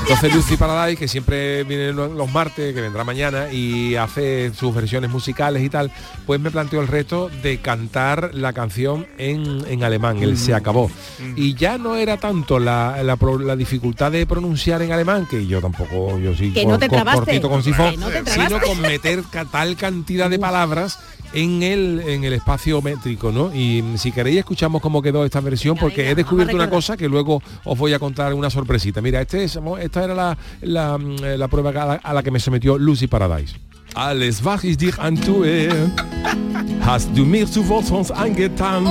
Entonces 0.06 0.34
Lucy 0.34 0.56
Paradise, 0.58 0.98
que 0.98 1.08
siempre 1.08 1.64
viene 1.64 1.90
lo- 1.92 2.08
los 2.12 2.30
martes, 2.30 2.74
que 2.74 2.80
vendrá 2.82 3.04
mañana 3.04 3.50
y 3.50 3.96
hace 3.96 4.52
sus 4.52 4.74
versiones 4.74 5.08
musicales 5.10 5.62
y 5.62 5.70
tal, 5.70 5.90
pues 6.26 6.38
me 6.40 6.50
planteó 6.50 6.82
el 6.82 6.88
reto 6.88 7.30
de 7.42 7.58
cantar 7.58 8.30
la 8.34 8.52
canción 8.52 9.06
en, 9.16 9.64
en 9.66 9.82
alemán, 9.82 10.22
el 10.22 10.36
Se 10.36 10.52
acabó. 10.52 10.90
Y 11.36 11.54
ya 11.54 11.78
no 11.78 11.96
era 11.96 12.18
tanto 12.18 12.58
la, 12.58 13.02
la 13.02 13.56
dificultad 13.56 14.12
de 14.12 14.26
pronunciar 14.26 14.82
en 14.82 14.92
alemán, 14.92 15.26
que 15.28 15.46
yo 15.46 15.62
tampoco, 15.62 16.18
yo 16.18 16.34
sí, 16.36 16.52
Que 16.52 16.64
cor- 16.64 16.72
no 16.72 16.78
te 16.78 16.88
cortito 17.16 17.48
con 17.48 17.62
sifón, 17.62 17.98
no 17.98 18.06
sino 18.30 18.60
con 18.60 18.80
meter 18.82 19.22
tal 19.50 19.74
cantidad 19.76 20.28
de 20.28 20.38
palabras 20.38 20.98
en 21.34 21.62
el 21.62 22.00
en 22.06 22.24
el 22.24 22.32
espacio 22.32 22.80
métrico, 22.80 23.32
¿no? 23.32 23.54
Y 23.54 23.82
si 23.96 24.12
queréis 24.12 24.38
escuchamos 24.38 24.80
cómo 24.80 25.02
quedó 25.02 25.24
esta 25.24 25.40
versión, 25.40 25.76
porque 25.76 26.10
he 26.10 26.14
descubierto 26.14 26.54
una 26.54 26.70
cosa 26.70 26.96
que 26.96 27.08
luego 27.08 27.42
os 27.64 27.78
voy 27.78 27.92
a 27.92 27.98
contar 27.98 28.32
una 28.34 28.50
sorpresita. 28.50 29.00
Mira, 29.02 29.20
este 29.20 29.44
es, 29.44 29.58
esta 29.80 30.04
era 30.04 30.14
la, 30.14 30.38
la, 30.62 30.98
la 30.98 31.48
prueba 31.48 31.70
a 31.70 31.86
la, 31.86 31.94
a 31.94 32.14
la 32.14 32.22
que 32.22 32.30
me 32.30 32.40
sometió 32.40 32.78
Lucy 32.78 33.06
Paradise. 33.06 33.56
Alles 33.94 34.42
was 34.44 34.64
ich 34.64 34.76
dich 34.76 34.98
antue, 34.98 35.68
hast 36.84 37.08
du 37.14 37.24
mir 37.24 37.46
zuvor 37.50 37.82
sonst 37.82 38.10
angetan. 38.10 38.86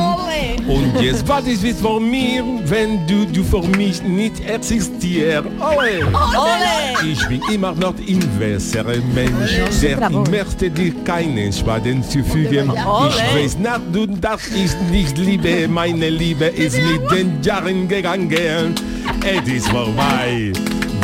Und 0.67 0.99
jetzt 1.01 1.27
was 1.27 1.45
ist 1.45 1.63
es 1.63 1.79
von 1.79 2.09
mir, 2.09 2.43
wenn 2.65 3.05
du, 3.07 3.25
du 3.25 3.43
für 3.43 3.61
mich 3.77 4.01
nicht 4.01 4.39
existierst. 4.47 5.47
Ole! 5.59 6.05
Ole! 6.07 7.11
Ich 7.11 7.27
bin 7.27 7.41
immer 7.53 7.73
noch 7.73 7.93
ein 7.97 8.19
besserer 8.39 8.97
Mensch, 9.13 9.81
der 9.81 10.09
ich 10.09 10.31
möchte 10.31 10.69
dir 10.69 10.93
keinen 11.03 11.53
Schaden 11.53 12.03
zufügen. 12.03 12.71
Ole! 12.71 13.09
Ich 13.09 13.43
weiß 13.43 13.57
nach 13.59 13.81
du, 13.91 14.07
dass 14.07 14.47
ich 14.47 14.71
nicht 14.89 15.17
liebe, 15.17 15.67
meine 15.67 16.09
Liebe 16.09 16.45
ist 16.45 16.77
mit 16.77 17.11
den 17.11 17.41
Jahren 17.43 17.87
gegangen. 17.87 18.75
Es 19.23 19.47
ist 19.47 19.69
vorbei. 19.69 20.51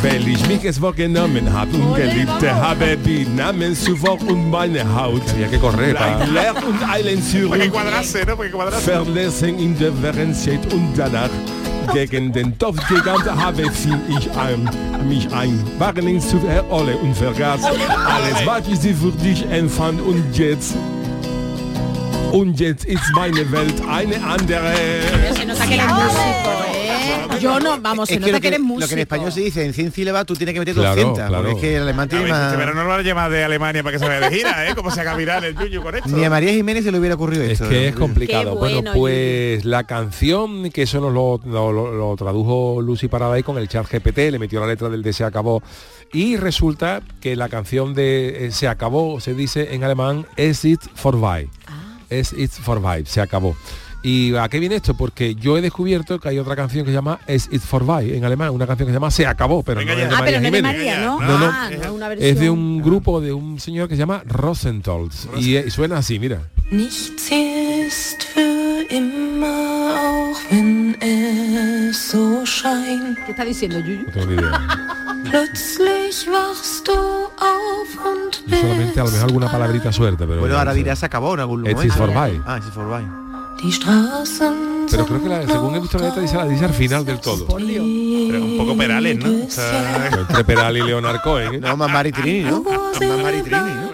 Weil 0.01 0.27
ich 0.27 0.47
mich 0.47 0.63
es 0.63 0.77
vorgenommen 0.77 1.51
habe 1.51 1.75
und 1.75 1.95
geliebt 1.95 2.41
habe, 2.49 2.97
die 2.97 3.25
Namen 3.25 3.75
zuvor 3.75 4.17
und 4.27 4.49
meine 4.49 4.83
Haut. 4.95 5.21
Ein 5.37 6.33
Leer 6.33 6.55
und 6.55 6.89
Eilen 6.89 7.21
zurück. 7.21 7.61
Verlassen 8.81 9.59
in 9.59 9.77
der 9.77 9.91
Vergangenheit 9.93 10.73
und 10.73 10.93
danach 10.95 11.29
gegen 11.93 12.31
den 12.31 12.57
Topf 12.57 12.77
gegangen 12.87 13.43
habe 13.43 13.63
fing 13.71 13.99
ich 14.07 14.31
an, 14.33 14.69
mich 15.07 15.31
ein 15.33 15.59
Wagen 15.79 16.21
zu 16.21 16.39
Olle 16.69 16.95
und 16.97 17.15
vergaß 17.15 17.63
alles, 17.63 18.45
was 18.45 18.67
ich 18.67 18.79
sie 18.79 18.93
für 18.93 19.11
dich 19.11 19.45
empfand 19.49 19.99
und 20.01 20.37
jetzt 20.37 20.75
und 22.31 22.59
jetzt 22.59 22.85
ist 22.85 23.03
meine 23.15 23.49
Welt 23.51 23.81
eine 23.87 24.15
andere. 24.23 24.73
Se 25.35 25.45
nota 25.45 25.65
que 25.67 25.73
eres 25.75 25.87
músico, 25.87 26.51
¿eh? 26.73 27.39
Yo 27.41 27.59
no, 27.59 27.79
vamos, 27.79 28.09
se 28.09 28.15
Es 28.15 28.19
que 28.19 28.25
nota 28.25 28.31
lo 28.33 28.37
que, 28.37 28.41
que, 28.41 28.47
eres 28.49 28.59
lo 28.59 28.65
músico. 28.65 28.87
que 28.89 28.93
en 28.95 28.99
español 28.99 29.31
se 29.31 29.39
dice 29.41 29.63
en 29.65 29.73
100 29.73 29.91
sílabas 29.93 30.25
tú 30.25 30.35
tienes 30.35 30.53
que 30.53 30.59
meter 30.59 30.73
Claro, 30.75 30.89
200 30.95 31.27
claro. 31.29 31.43
porque 31.43 31.51
es 31.55 31.61
que 31.61 31.75
el 31.77 31.83
alemán 31.83 32.09
tiene 32.09 32.27
más... 32.27 32.45
este 32.47 32.57
verano 32.57 32.75
no 32.75 32.83
lo 32.83 32.89
van 32.89 32.99
a 32.99 33.03
llamar 33.03 33.31
de 33.31 33.43
Alemania 33.43 33.81
para 33.83 33.93
que 33.93 33.99
se 33.99 34.07
vaya 34.07 34.29
de 34.29 34.35
gira, 34.35 34.67
¿eh? 34.69 34.75
Como 34.75 34.91
se 34.91 34.99
haga 35.01 35.15
viral 35.15 35.43
el 35.45 35.55
Yuyu 35.57 35.81
con 35.81 35.95
esto. 35.95 36.09
Ni 36.09 36.23
a 36.25 36.29
María 36.29 36.51
Jiménez 36.51 36.83
se 36.83 36.91
le 36.91 36.99
hubiera 36.99 37.15
ocurrido 37.15 37.43
Es 37.43 37.51
esto. 37.53 37.69
que 37.69 37.87
es 37.89 37.95
complicado. 37.95 38.55
Bueno, 38.55 38.75
bueno, 38.81 38.91
pues 38.93 39.63
la 39.63 39.83
canción, 39.85 40.69
que 40.71 40.81
eso 40.83 40.99
nos 40.99 41.13
lo, 41.13 41.39
lo- 41.45 41.71
lo- 41.71 41.93
lo 41.93 42.15
tradujo 42.17 42.81
Lucy 42.81 43.07
Paradise 43.07 43.43
con 43.43 43.57
el 43.57 43.67
chat 43.69 43.87
GPT, 43.89 44.31
le 44.31 44.39
metió 44.39 44.59
la 44.59 44.67
letra 44.67 44.89
del 44.89 45.01
de 45.03 45.13
Se 45.13 45.23
acabó. 45.23 45.63
Y 46.11 46.35
resulta 46.37 47.01
que 47.21 47.35
la 47.35 47.47
canción 47.49 47.93
de 47.93 48.47
eh, 48.47 48.51
Se 48.51 48.67
acabó 48.67 49.19
se 49.21 49.33
dice 49.35 49.75
en 49.75 49.83
alemán 49.83 50.25
Es 50.35 50.65
it 50.65 50.81
vorbei. 51.03 51.47
Es 52.09 52.33
it 52.33 52.51
vorbei, 52.65 53.05
se 53.05 53.21
acabó. 53.21 53.55
¿Y 54.01 54.33
a 54.35 54.47
qué 54.47 54.59
viene 54.59 54.75
esto? 54.77 54.93
Porque 54.95 55.35
yo 55.35 55.57
he 55.57 55.61
descubierto 55.61 56.19
que 56.21 56.29
hay 56.29 56.39
otra 56.39 56.55
canción 56.55 56.85
que 56.85 56.91
se 56.91 56.95
llama 56.95 57.19
Es 57.27 57.49
it 57.51 57.61
vorbei 57.69 58.15
en 58.15 58.23
alemán, 58.23 58.51
una 58.51 58.65
canción 58.65 58.87
que 58.87 58.91
se 58.93 58.95
llama 58.95 59.11
Se 59.11 59.25
acabó, 59.27 59.61
pero 59.61 59.79
Venga 59.79 59.93
no 59.93 59.99
ya. 59.99 60.03
es 60.05 60.09
de 60.09 60.15
Ah, 60.15 60.19
María 60.19 60.39
pero 60.39 60.41
no 60.41 60.47
es 60.47 60.51
de 60.53 60.57
Jiménez. 60.69 60.77
María, 60.95 61.05
¿no? 61.05 61.19
No, 61.19 61.37
no. 61.39 61.45
Ah, 61.51 61.69
no, 61.83 61.93
una 61.95 62.07
versión. 62.07 62.29
Es 62.31 62.39
de 62.39 62.49
un 62.49 62.81
grupo 62.81 63.19
de 63.19 63.33
un 63.33 63.59
señor 63.59 63.89
que 63.89 63.95
se 63.95 63.99
llama 63.99 64.23
Rosentholz 64.25 65.27
y, 65.37 65.57
y 65.57 65.69
suena 65.69 65.97
así, 65.97 66.17
mira. 66.17 66.41
Nichts 66.71 67.29
ist 67.31 68.23
für 68.23 68.85
immer, 68.89 69.91
auch 69.97 70.37
wenn 70.51 70.95
es 71.01 71.97
so 71.97 72.45
scheint. 72.45 73.17
¿Qué 73.25 73.31
está 73.31 73.43
diciendo 73.43 73.79
Yuyu? 73.79 74.03
No 74.05 74.11
tengo 74.13 74.25
ni 74.27 74.33
idea. 74.35 74.67
Plötzlich 75.29 76.27
wachst 76.31 76.87
du 76.87 77.28
Y 78.47 78.51
solamente 78.55 78.99
a 78.99 79.03
lo 79.03 79.11
mejor 79.11 79.25
alguna 79.27 79.51
palabrita 79.51 79.91
suerte, 79.91 80.25
pero. 80.27 80.39
Bueno, 80.39 80.57
ahora 80.57 80.71
no 80.71 80.75
sé. 80.75 80.77
dirá 80.83 80.95
se 80.95 81.05
acabó 81.05 81.33
en 81.33 81.39
algún 81.41 81.65
It's 81.65 81.73
momento. 81.75 81.93
is 81.93 81.99
vorbei. 81.99 82.41
Ah, 82.45 82.57
it's 82.57 82.65
die 83.61 83.71
Straßen 83.73 84.85
Pero 84.89 85.05
creo 85.05 85.21
que 85.21 85.27
la, 85.29 85.45
según 85.45 85.75
he 85.75 85.79
visto 85.81 85.97
la 85.99 86.05
letra 86.05 86.21
dice, 86.21 86.37
la 86.37 86.45
dice 86.45 86.63
al 86.65 86.73
final 86.73 87.03
del 87.05 87.19
todo. 87.19 87.45
Por 87.45 87.61
Dios. 87.61 87.85
Pero 88.31 88.45
un 88.45 88.57
poco 88.57 88.77
Perales, 88.77 89.17
¿no? 89.17 89.45
O 89.45 89.49
sea, 89.49 90.09
Entre 90.17 90.43
Peral 90.45 90.77
y 90.77 90.81
Leonard 90.81 91.21
Cohen. 91.21 91.55
¿eh? 91.55 91.59
No, 91.59 91.75
más 91.75 91.91
Mari 91.91 92.11
Trini, 92.13 92.49
¿no? 92.49 92.63
Más 92.63 93.21
Mari 93.21 93.41
Trini, 93.41 93.57
¿no? 93.75 93.89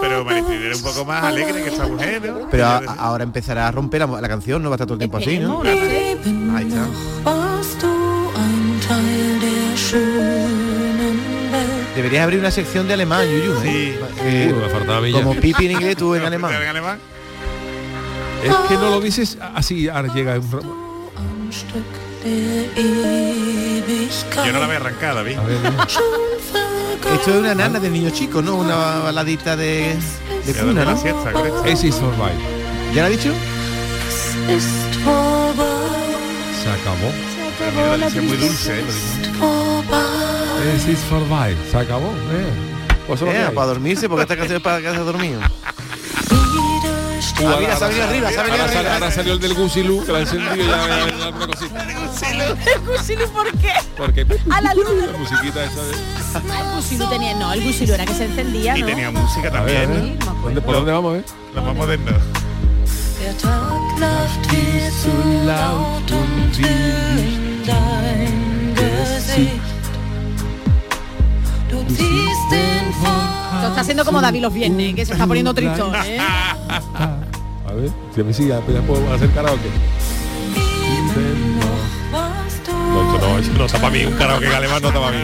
Pero 0.00 0.24
Maricel 0.24 0.62
era 0.62 0.76
un 0.76 0.82
poco 0.82 1.04
más 1.04 1.24
alegre 1.24 1.62
que 1.62 1.68
esta 1.68 1.86
mujer, 1.86 2.22
¿no? 2.26 2.48
Pero 2.50 2.66
a- 2.66 2.78
ahora 2.98 3.24
empezará 3.24 3.68
a 3.68 3.70
romper 3.70 4.00
la, 4.00 4.20
la 4.20 4.28
canción, 4.28 4.62
no 4.62 4.70
va 4.70 4.74
a 4.74 4.76
estar 4.76 4.86
todo 4.86 4.94
el 4.94 4.98
tiempo 5.00 5.18
así, 5.18 5.38
¿no? 5.38 5.62
Ahí 5.62 6.66
está. 6.66 6.86
Deberías 11.94 12.24
abrir 12.24 12.40
una 12.40 12.50
sección 12.50 12.88
de 12.88 12.94
alemán, 12.94 13.26
Yuyu. 13.26 13.52
¿eh? 13.64 13.98
Eh, 14.22 14.54
me 14.54 14.68
faltaba 14.68 15.06
a 15.06 15.10
como 15.12 15.34
pipi 15.34 15.66
en 15.66 15.72
inglés, 15.72 15.96
tú 15.96 16.14
en 16.14 16.24
alemán. 16.24 16.52
Es 18.42 18.54
que 18.68 18.74
no 18.74 18.90
lo 18.90 19.00
dices 19.00 19.38
así, 19.54 19.88
ahora 19.88 20.12
llega 20.12 20.38
un... 20.38 20.50
Yo 24.44 24.52
no 24.52 24.58
la 24.60 24.66
voy 24.66 24.74
a 24.74 24.78
arrancar, 24.78 25.14
David. 25.14 25.38
Esto 27.14 27.30
es 27.30 27.36
una 27.36 27.54
nana 27.54 27.78
de 27.78 27.90
niño 27.90 28.10
chico, 28.10 28.42
¿no? 28.42 28.56
Una 28.56 28.74
baladita 29.00 29.56
de, 29.56 29.96
de 30.46 30.52
Ya 30.52 30.60
cuna, 30.62 30.84
la 30.84 30.92
¿no? 30.92 31.00
siesta, 31.00 31.32
correcto. 31.32 31.64
Ese 31.64 31.88
is 31.88 31.94
Survive. 31.94 32.34
¿Ya 32.94 33.02
lo 33.02 33.06
ha 33.06 33.10
dicho? 33.10 33.30
Se 36.62 36.70
acabó. 36.70 37.33
Muy 38.22 38.36
dulce, 38.36 38.80
¿eh? 38.80 38.84
Is 40.88 40.98
Survive. 41.08 41.56
Se 41.70 41.76
acabó. 41.78 42.08
eh. 42.32 42.50
Pues 43.06 43.20
Eh, 43.22 43.50
para 43.54 43.66
dormirse, 43.68 44.08
porque 44.08 44.22
esta 44.22 44.36
canción 44.36 44.56
es 44.58 44.62
para 44.62 44.78
quedarse 44.80 45.00
dormido. 45.00 45.40
Ah, 47.46 47.56
mira, 47.58 47.76
se 47.76 47.84
ha 47.84 47.88
venido 47.88 48.04
arriba, 48.06 48.30
se 48.30 48.38
ha 48.38 48.42
venido 48.44 48.62
ahora, 48.64 48.78
arriba. 48.78 48.94
ahora 48.94 49.10
salió 49.10 49.32
el 49.34 49.40
del 49.40 49.54
Gusilú, 49.54 50.04
que 50.06 50.12
la 50.12 50.20
encendido 50.20 50.54
ya 50.56 51.04
alguna 51.24 51.46
cosita. 51.46 51.86
¿El 52.32 52.80
Gusilu 52.86 53.28
por 53.30 53.50
qué? 53.58 53.72
Porque 53.96 54.26
A 54.50 54.60
la 54.60 54.72
luz. 54.74 54.84
la 55.10 55.18
musiquita 55.18 55.64
esa 55.64 55.82
de... 55.82 55.92
El 56.58 56.76
Gusilu 56.76 57.06
tenía, 57.08 57.34
no, 57.34 57.52
el 57.52 57.62
Gusilu 57.64 57.92
era 57.94 58.06
que 58.06 58.14
se 58.14 58.24
encendía, 58.26 58.78
Y 58.78 58.82
tenía 58.84 59.10
música 59.10 59.50
ver, 59.50 59.86
también. 59.88 60.18
¿Dónde- 60.42 60.60
¿Por 60.60 60.74
dónde 60.76 60.92
vamos 60.92 61.10
a 61.10 61.14
ver? 61.16 61.24
Lo 61.54 61.62
más 61.62 61.74
moderno. 61.76 62.12
Esto 69.34 69.48
está 73.68 73.80
haciendo 73.80 74.04
como 74.04 74.20
David 74.20 74.42
los 74.42 74.54
viernes, 74.54 74.94
que 74.94 75.04
se 75.04 75.12
está 75.12 75.26
poniendo 75.26 75.52
tristón, 75.52 75.92
¿eh? 76.06 76.18
A 76.18 77.72
ver, 77.72 77.90
si 78.14 78.20
a 78.20 78.24
mí 78.24 78.32
sí, 78.32 78.46
ya, 78.46 78.60
ya 78.66 78.80
puedo 78.82 79.12
hacer 79.12 79.30
karaoke. 79.32 79.68
No, 81.60 81.74
esto 82.46 82.72
no, 83.26 83.38
eso 83.38 83.50
no 83.58 83.66
está 83.66 83.78
para 83.78 83.90
mí, 83.90 84.04
un 84.04 84.12
karaoke 84.14 84.46
en 84.46 84.52
alemán 84.52 84.82
no 84.82 84.88
está 84.88 85.00
para 85.00 85.16
mí. 85.16 85.22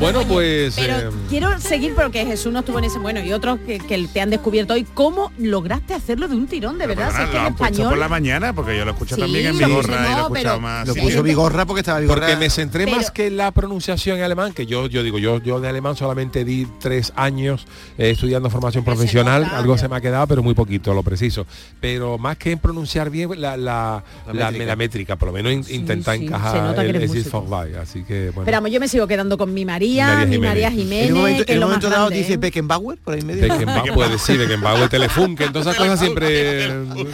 Bueno, 0.00 0.22
pues... 0.28 0.74
Pero 0.76 0.96
eh, 0.98 1.10
quiero 1.28 1.58
seguir 1.58 1.94
porque 1.94 2.24
Jesús 2.26 2.52
no 2.52 2.60
estuvo 2.60 2.78
en 2.78 2.84
ese 2.84 2.98
bueno 2.98 3.20
y 3.20 3.32
otros 3.32 3.58
que, 3.60 3.78
que 3.78 4.06
te 4.12 4.20
han 4.20 4.30
descubierto 4.30 4.74
hoy. 4.74 4.84
¿Cómo 4.94 5.32
lograste 5.38 5.94
hacerlo 5.94 6.28
de 6.28 6.36
un 6.36 6.46
tirón, 6.46 6.78
de 6.78 6.86
verdad? 6.86 7.10
Si 7.16 7.22
es 7.22 7.28
que 7.28 7.34
lo 7.36 7.40
en 7.46 7.52
español... 7.52 7.88
por 7.90 7.98
la 7.98 8.08
mañana, 8.08 8.52
porque 8.52 8.76
yo 8.76 8.84
lo 8.84 8.92
escucho 8.92 9.14
Sí, 9.14 9.20
también 9.20 9.46
en 9.46 9.58
Vigorra 9.58 9.94
y 9.94 10.10
lo 10.10 10.16
no, 10.16 10.22
escuchado 10.22 10.32
pero- 10.32 10.60
más. 10.60 10.86
Lo 10.88 10.94
sí. 10.94 11.00
puso 11.00 11.22
Vigorra 11.22 11.66
porque 11.66 11.80
estaba 11.80 12.00
Vigorra. 12.00 12.20
Porque 12.26 12.36
me 12.36 12.50
centré 12.50 12.84
Pero- 12.84 12.96
más 12.96 13.10
que 13.10 13.26
en 13.28 13.36
la 13.36 13.50
pronunciación 13.50 14.18
en 14.18 14.24
alemán, 14.24 14.52
que 14.52 14.66
yo, 14.66 14.86
yo 14.86 15.02
digo, 15.02 15.18
yo, 15.18 15.40
yo 15.42 15.60
de 15.60 15.68
alemán 15.68 15.96
solamente 15.96 16.44
di 16.44 16.66
tres 16.80 17.12
años 17.16 17.66
eh, 17.98 18.10
estudiando 18.10 18.50
formación 18.50 18.84
profesional, 18.84 19.44
algo 19.44 19.76
se 19.78 19.88
me 19.88 19.96
ha 19.96 20.00
quedado, 20.00 20.26
pero 20.26 20.42
muy 20.42 20.54
poquito, 20.54 20.94
lo 20.94 21.02
preciso. 21.02 21.46
Pero 21.80 22.18
más 22.18 22.36
que 22.36 22.52
en 22.52 22.58
pronunciar 22.58 23.10
bien 23.10 23.30
la, 23.40 23.56
la, 23.56 24.04
La 24.26 24.32
la- 24.32 24.44
métrica. 24.50 24.66
la 24.66 24.76
métrica, 24.76 25.16
por 25.16 25.28
lo 25.28 25.34
menos 25.34 25.52
in- 25.52 25.64
intentar 25.82 26.14
sí, 26.14 26.20
se 26.20 26.26
encajar 26.26 26.62
nota 26.62 26.82
que 26.82 26.90
el 26.90 27.24
for 27.24 27.44
Life, 27.44 27.78
Así 27.78 28.02
que 28.04 28.26
bueno. 28.30 28.42
Esperamos, 28.42 28.70
yo 28.70 28.80
me 28.80 28.88
sigo 28.88 29.06
quedando 29.06 29.36
con 29.38 29.52
mi 29.54 29.64
María, 29.64 29.85
María. 29.94 30.38
María 30.40 30.70
Jiménez, 30.70 31.06
En 31.08 31.12
un 31.14 31.18
momento, 31.20 31.44
que 31.44 31.52
en 31.52 31.58
es 31.58 31.62
un 31.62 31.68
momento 31.68 31.88
dado 31.90 32.02
grande, 32.06 32.16
dice 32.18 32.32
¿eh? 32.34 32.36
Beckenbauer 32.36 32.98
por 32.98 33.14
ahí 33.14 33.22
medio. 33.22 33.42
Beckenbauer, 33.42 33.92
puede 33.94 34.18
sí, 34.18 34.36
Beckenbauer, 34.36 34.88
Telefunken, 34.88 35.52
todas 35.52 35.66
esas 35.68 35.76
cosas 35.82 35.98
siempre 36.00 36.68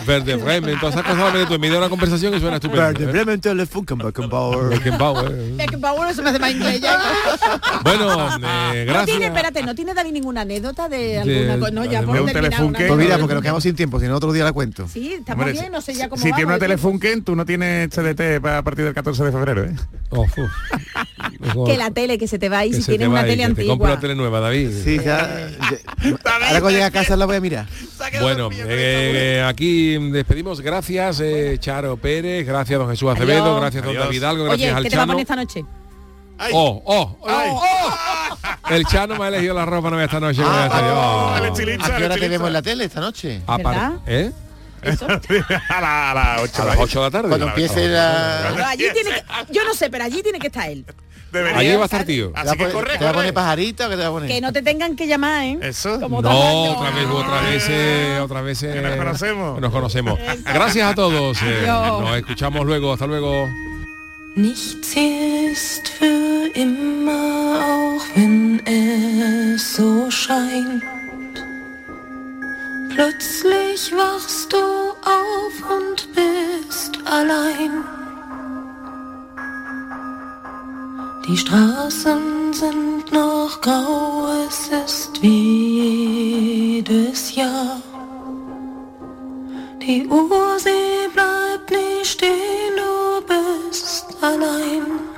Verde 0.06 0.36
Bremen, 0.36 0.78
todas 0.80 0.94
esas 0.96 1.06
cosas 1.06 1.46
tú 1.48 1.54
en 1.54 1.60
medio 1.60 1.74
de 1.74 1.78
una 1.78 1.88
conversación 1.88 2.34
y 2.34 2.40
suena 2.40 2.56
estupendo. 2.56 2.82
Verde 2.84 3.04
¿eh? 3.04 3.06
Bremen, 3.06 3.40
Telefunken, 3.40 3.98
Beckenbauer. 3.98 4.70
Beckenbauer. 4.70 5.32
Beckenbauer 5.56 6.10
eso 6.10 6.22
me 6.22 6.30
hace 6.30 6.38
más 6.38 6.50
inglés 6.52 6.80
ya. 6.80 6.98
Bueno, 7.82 8.12
eh, 8.12 8.38
No 8.38 8.38
tiene, 8.38 8.84
gracias. 8.84 9.20
espérate, 9.22 9.62
no 9.62 9.74
tiene 9.74 9.94
David 9.94 10.12
ninguna 10.12 10.42
anécdota 10.42 10.88
de 10.88 10.96
De- 10.98 11.18
alguna 11.18 11.58
cosa. 11.58 11.70
No, 11.72 11.84
ya 11.84 12.00
de 12.00 12.06
por 12.06 12.16
un 12.20 12.26
terminar 12.26 12.50
telefunken. 12.50 12.86
una 12.86 12.94
Pues 12.94 13.06
mira, 13.06 13.18
porque 13.18 13.34
nos 13.34 13.42
quedamos 13.42 13.62
sin 13.62 13.74
tiempo, 13.74 13.98
si 14.00 14.06
no 14.06 14.16
otro 14.16 14.32
día 14.32 14.44
la 14.44 14.52
cuento. 14.52 14.86
Sí, 14.88 15.14
estamos 15.14 15.46
bien, 15.52 15.72
no 15.72 15.80
sé 15.80 15.94
ya 15.94 16.08
cómo 16.08 16.20
si 16.20 16.28
tiene 16.30 16.44
una 16.44 16.54
de. 16.54 16.60
Telefunken, 16.60 17.22
tú 17.24 17.34
no 17.36 17.44
tienes 17.44 17.90
CDT 17.90 18.40
para 18.40 18.58
a 18.58 18.62
partir 18.62 18.84
del 18.84 18.94
14 18.94 19.24
de 19.24 19.32
febrero, 19.32 19.64
¿eh? 19.64 19.74
Oh, 21.54 21.62
uf. 21.62 21.68
Que 21.68 21.76
la 21.76 21.90
tele, 21.90 22.18
que 22.18 22.26
se 22.28 22.38
te 22.38 22.48
va 22.48 22.58
ahí 22.58 22.70
Que 22.70 22.76
si 22.76 22.84
tienes 22.84 23.08
una 23.08 23.20
ahí, 23.20 23.30
tele 23.30 23.42
que 23.48 23.54
te 23.54 23.66
compro 23.66 23.72
antigua. 23.72 23.88
una 23.92 24.00
tele 24.00 24.14
nueva, 24.14 24.40
David. 24.40 24.70
Sí, 24.84 24.96
ya. 24.98 25.02
ya- 25.04 26.10
ahora 26.24 26.48
cuando 26.60 26.70
llegue 26.70 26.84
a 26.84 26.90
casa 26.90 27.16
la 27.16 27.26
voy 27.26 27.36
a 27.36 27.40
mirar. 27.40 27.66
Bueno, 28.20 28.48
eh, 28.52 28.58
eh, 29.38 29.44
aquí 29.46 29.98
despedimos. 30.10 30.60
Gracias, 30.60 31.20
eh, 31.20 31.56
Charo 31.60 31.96
Pérez. 31.96 32.46
Gracias, 32.46 32.78
don 32.78 32.88
Jesús 32.90 33.10
Acevedo. 33.10 33.42
Adiós. 33.44 33.60
Gracias, 33.60 33.84
don. 33.84 33.94
David 33.94 34.22
Algo. 34.24 34.42
Oye, 34.44 34.50
Gracias 34.50 34.76
al 34.76 34.82
¿qué 34.84 34.90
te 34.90 34.96
va 34.96 35.02
a 35.02 35.06
Chano. 35.06 35.12
poner 35.12 35.22
esta 35.22 35.36
noche? 35.36 35.64
Oh, 36.52 36.82
oh, 36.86 37.18
oh, 37.20 37.62
oh. 37.62 38.72
El 38.74 38.84
Chano 38.86 39.16
me 39.16 39.24
ha 39.26 39.28
elegido 39.28 39.54
la 39.54 39.64
ropa 39.64 39.90
nueva 39.90 40.04
esta 40.04 40.18
noche. 40.18 40.42
Ah, 40.44 40.68
Oh. 40.72 41.34
¿A 41.44 41.52
qué 41.98 42.04
hora 42.04 42.16
te 42.16 42.28
vemos 42.28 42.46
en 42.48 42.52
la 42.52 42.62
tele 42.62 42.84
esta 42.84 43.00
noche? 43.00 43.40
¿Verdad? 43.46 43.92
¿Eh? 44.06 44.32
a, 45.68 45.80
la- 45.80 46.10
a 46.10 46.14
las 46.14 46.40
8 46.42 46.62
A 46.62 46.64
las 46.64 46.76
8 46.78 46.98
de 46.98 47.04
la 47.06 47.10
tarde. 47.12 47.28
Cuando 47.28 47.46
empiece 47.46 47.86
la... 47.88 48.48
Pero 48.52 48.66
allí 48.66 48.84
tiene 48.92 49.10
que, 49.10 49.22
yo 49.52 49.64
no 49.64 49.74
sé, 49.74 49.88
pero 49.90 50.02
allí 50.04 50.22
tiene 50.22 50.40
que 50.40 50.48
estar 50.48 50.68
él. 50.68 50.84
Allí 51.54 51.74
va 51.76 51.82
a 51.82 51.84
estar 51.84 52.04
tío. 52.04 52.28
¿Te 52.28 52.32
va 52.34 52.40
Así 52.40 52.48
a 52.50 52.52
que 52.52 52.58
poner- 52.58 52.72
corre, 52.72 52.98
¿Te 52.98 53.04
va 53.04 53.10
a 53.10 53.14
poner 53.14 53.34
pajarita 53.34 53.86
o 53.86 53.90
qué 53.90 53.96
te 53.96 54.02
va 54.02 54.08
a 54.08 54.12
poner? 54.12 54.28
Que 54.28 54.40
no 54.40 54.52
te 54.52 54.62
tengan 54.62 54.94
que 54.96 55.06
llamar, 55.06 55.44
¿eh? 55.44 55.58
Eso. 55.62 55.98
Como 56.00 56.20
No, 56.20 56.72
otra 56.72 56.90
vez, 56.90 57.06
otra 57.06 57.40
vez, 57.40 57.66
eh, 57.70 58.18
otra 58.22 58.40
vez. 58.42 58.62
eh, 58.62 58.80
nos 58.82 58.96
conocemos. 58.96 59.60
Nos 59.60 59.72
conocemos. 59.72 60.18
Gracias 60.44 60.90
a 60.90 60.94
todos. 60.94 61.38
eh, 61.42 61.64
nos 61.66 62.16
escuchamos 62.16 62.66
luego. 62.66 62.92
Hasta 62.92 63.06
luego. 63.06 63.48
Nichts 64.34 64.96
ist 64.96 65.88
für 65.98 66.50
immer, 66.54 67.60
auch 67.60 68.02
wenn 68.16 68.62
es 68.66 69.74
so 69.76 70.10
scheint. 70.10 70.82
Plötzlich 72.94 73.92
wachst 73.96 74.52
du 74.52 74.56
auf 74.58 75.54
und 75.70 76.08
bist 76.14 76.98
allein. 77.06 77.84
Die 81.28 81.36
Straßen 81.36 82.52
sind 82.52 83.12
noch 83.12 83.60
grau, 83.60 84.26
es 84.48 84.68
ist 84.84 85.22
wie 85.22 86.74
jedes 86.74 87.36
Jahr. 87.36 87.80
Die 89.80 90.06
Uhr, 90.08 90.58
sie 90.58 91.08
bleibt 91.14 91.70
nie 91.70 92.04
stehen, 92.04 92.74
du 92.76 93.22
bist 93.24 94.06
allein. 94.20 95.11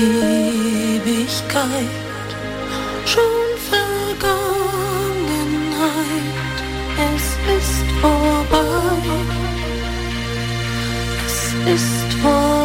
Ewigkeit 0.00 1.86
schon 3.04 3.48
Vergangenheit. 3.68 4.38
Es 7.14 7.24
ist 7.58 7.86
vorbei. 8.00 8.64
Es 11.26 11.36
ist 11.74 12.10
vorbei. 12.22 12.59